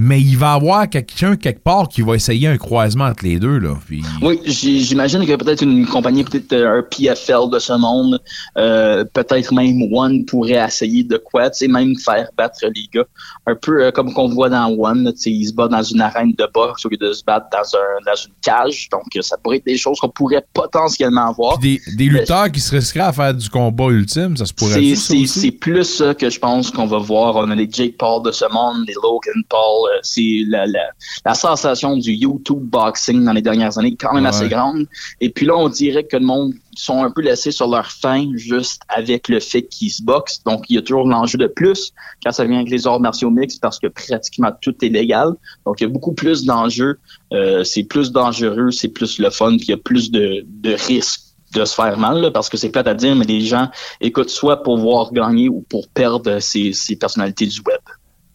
[0.00, 3.40] mais il va y avoir quelqu'un quelque part qui va essayer un croisement entre les
[3.40, 3.74] deux, là.
[3.84, 8.20] Puis- Oui, j'imagine que peut-être une compagnie, peut-être euh, un PFL de ce monde,
[8.56, 13.04] euh, peut-être même One pourrait essayer de quoi, tu sais, même faire battre les gars.
[13.46, 16.00] Un peu euh, comme qu'on voit dans One, tu sais, ils se battent dans une
[16.00, 18.88] arène de boxe au lieu de se battre dans, un, dans une cage.
[18.92, 21.58] Donc, ça pourrait être des choses qu'on pourrait potentiellement voir.
[21.58, 25.50] Des, des lutteurs qui se risqueraient à faire du combat ultime, ça se pourrait c'est
[25.50, 27.34] plus ça que je pense qu'on va voir.
[27.36, 29.87] On a les Jake Paul de ce monde, les Logan Paul.
[29.88, 30.90] Euh, C'est la, la,
[31.24, 34.28] la sensation du YouTube boxing dans les dernières années, quand même Ouais.
[34.30, 34.86] assez grande.
[35.20, 38.26] Et puis là, on dirait que le monde sont un peu laissés sur leur faim
[38.34, 40.42] juste avec le fait qu'ils se boxent.
[40.44, 41.92] Donc, il y a toujours l'enjeu de plus
[42.24, 45.30] quand ça vient avec les arts martiaux mixtes parce que pratiquement tout est légal.
[45.66, 46.98] Donc, il y a beaucoup plus d'enjeux.
[47.32, 50.74] Euh, c'est plus dangereux, c'est plus le fun, puis il y a plus de, de
[50.86, 51.22] risques
[51.54, 53.68] de se faire mal, là, parce que c'est plate à dire, mais les gens
[54.02, 57.80] écoutent soit pour voir gagner ou pour perdre ces, ces personnalités du web.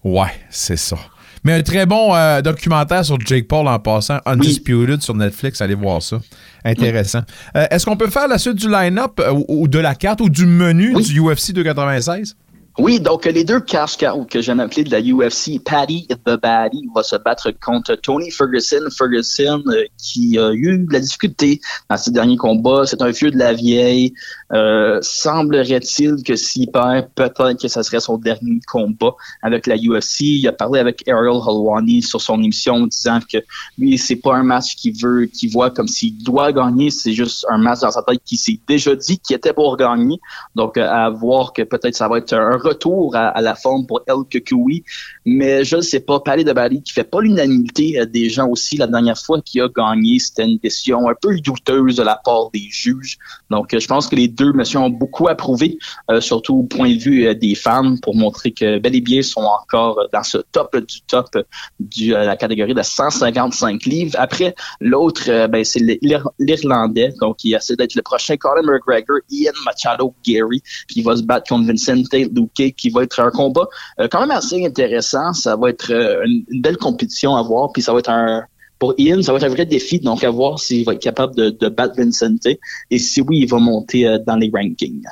[0.03, 0.97] Ouais, c'est ça.
[1.44, 5.76] Mais un très bon euh, documentaire sur Jake Paul en passant, Undisputed sur Netflix, allez
[5.76, 6.20] voir ça.
[6.64, 7.22] Intéressant.
[7.57, 10.22] Euh, Est-ce qu'on peut faire la suite du line-up euh, ou, ou de la carte
[10.22, 12.36] ou du menu du UFC 296?
[12.80, 16.82] Oui, donc les deux cash cows que j'aime appeler de la UFC, Paddy the Baddy
[16.95, 18.90] va se battre contre Tony Ferguson.
[18.98, 21.61] Ferguson euh, qui a eu de la difficulté
[21.91, 22.88] dans ses derniers combats.
[22.88, 24.14] C'est un vieux de la vieille.
[24.53, 30.21] Euh, Semblerait-il que s'il perd, peut-être que ça serait son dernier combat avec la UFC.
[30.21, 33.38] Il a parlé avec Ariel Helwani sur son émission disant que
[33.77, 36.91] lui, c'est pas un match qu'il veut, qu'il voit comme s'il doit gagner.
[36.91, 40.19] C'est juste un match dans sa tête qui s'est déjà dit qu'il était pour gagner.
[40.55, 44.01] Donc, euh, à voir que peut-être ça va être un retour à, la forme pour
[44.07, 44.84] El Kukui.
[45.25, 48.47] Mais je ne sais pas, Palais de Bali qui fait pas l'unanimité euh, des gens
[48.47, 48.77] aussi.
[48.77, 52.51] La dernière fois qu'il a gagné, c'était une décision un peu douteuse de la part
[52.53, 53.17] des juges.
[53.49, 55.78] Donc, je pense que les deux messieurs ont beaucoup approuvé,
[56.11, 59.22] euh, surtout au point de vue euh, des fans, pour montrer que bel et bien
[59.22, 61.44] sont encore euh, dans ce top du top euh,
[61.80, 64.15] de la catégorie de 155 livres.
[64.18, 69.20] Après, l'autre, euh, ben, c'est l'Ir- l'Irlandais, donc il essaie d'être le prochain Colin McGregor,
[69.30, 70.61] Ian Machado Gary,
[70.95, 73.68] il va se battre contre Vincent Luque, qui va être un combat
[73.99, 75.34] euh, quand même assez intéressant.
[75.34, 78.44] Ça va être euh, une belle compétition à voir, puis ça va être un
[78.84, 81.34] pour Ian, ça va être un vrai défi, donc à voir s'il va être capable
[81.35, 82.47] de, de battre Vincente
[82.91, 85.03] et si oui, il va monter euh, dans les rankings.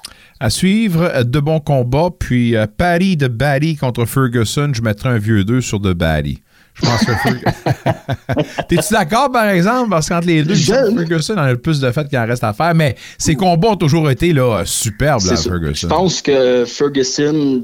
[0.42, 5.08] À suivre, euh, de bons combats, puis euh, Paddy de Baddy contre Ferguson, je mettrai
[5.08, 6.42] un vieux 2 sur de Baddy.
[6.74, 9.90] Je pense que Ferg- T'es-tu d'accord, par exemple?
[9.90, 12.44] Parce qu'entre les deux, je Ferguson en a le plus de fait qu'il en reste
[12.44, 15.38] à faire, mais ses combats ont toujours été là, superbes, là.
[15.38, 15.74] Ferguson.
[15.74, 17.64] Je pense que Ferguson,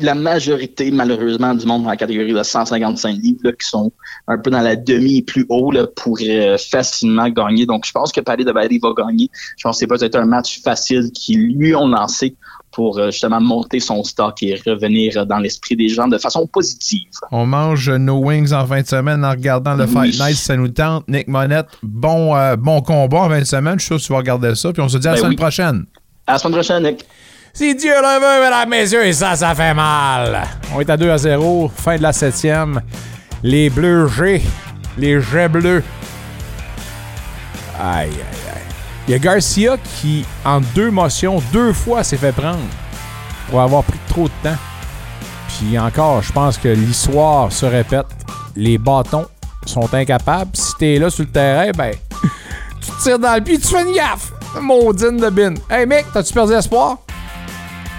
[0.00, 3.92] la majorité, malheureusement, du monde dans la catégorie de 155 livres, là, qui sont
[4.28, 7.66] un peu dans la demi et plus haut, là, pourrait euh, facilement gagner.
[7.66, 9.30] Donc, je pense que Paddy de Baddy va gagner.
[9.56, 12.36] Je pense que c'est peut-être un match facile qui lui ont lancé
[12.74, 16.46] pour euh, justement monter son stock et revenir euh, dans l'esprit des gens de façon
[16.46, 17.08] positive.
[17.30, 20.68] On mange nos wings en fin de semaine en regardant le Fight Night, ça nous
[20.68, 21.06] tente.
[21.08, 23.78] Nick Monette, bon, euh, bon combat en fin de semaine.
[23.78, 24.72] Je suis sûr que tu vas regarder ça.
[24.72, 25.36] Puis on se dit à la Ben semaine oui.
[25.36, 25.86] prochaine.
[26.26, 27.04] À la semaine prochaine, Nick.
[27.56, 30.42] Si Dieu le veut, mesdames, messieurs, et ça, ça fait mal.
[30.74, 32.80] On est à 2 à 0, fin de la septième.
[33.44, 34.42] Les bleus G,
[34.98, 35.84] les jets bleus.
[37.78, 38.62] Aïe, aïe, aïe.
[39.06, 42.58] Il y a Garcia qui, en deux motions, deux fois s'est fait prendre
[43.48, 44.58] pour avoir pris trop de temps.
[45.46, 48.06] Puis encore, je pense que l'histoire se répète.
[48.56, 49.26] Les bâtons
[49.64, 50.50] sont incapables.
[50.54, 51.94] Si t'es là sur le terrain, ben,
[52.80, 54.32] tu te tires dans le pied, tu fais une gaffe.
[54.60, 55.54] Maudine de bin.
[55.70, 56.98] Hey, mec, t'as-tu perdu espoir?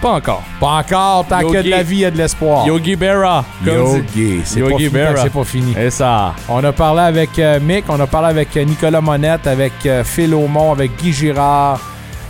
[0.01, 0.43] Pas encore.
[0.59, 2.65] Pas encore, tant que de la vie, il y a de l'espoir.
[2.67, 3.43] Yogi Berra.
[3.63, 5.21] comme Yogi, c'est pas, Yogi fini, Berra.
[5.23, 5.75] c'est pas fini.
[5.79, 6.33] Et ça.
[6.49, 10.03] On a parlé avec euh, Mick, on a parlé avec euh, Nicolas Monette, avec euh,
[10.03, 11.79] Phil Aumont, avec Guy Girard,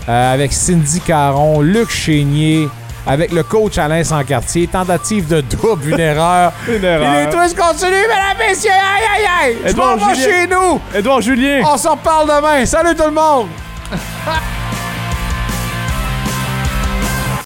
[0.07, 2.69] euh, avec Cindy Caron, Luc Chénier,
[3.07, 4.67] avec le coach Alain Sancartier.
[4.67, 6.53] Tentative de double, une erreur.
[6.69, 7.13] Une erreur.
[7.13, 8.71] Et les twists continuent, mesdames, messieurs.
[8.71, 9.57] Aïe, aïe, aïe.
[9.65, 10.27] Je Edouard m'en vais Julien.
[10.29, 10.79] chez nous.
[10.95, 11.61] Edouard Julien.
[11.65, 12.65] On s'en reparle demain.
[12.65, 13.47] Salut tout le monde.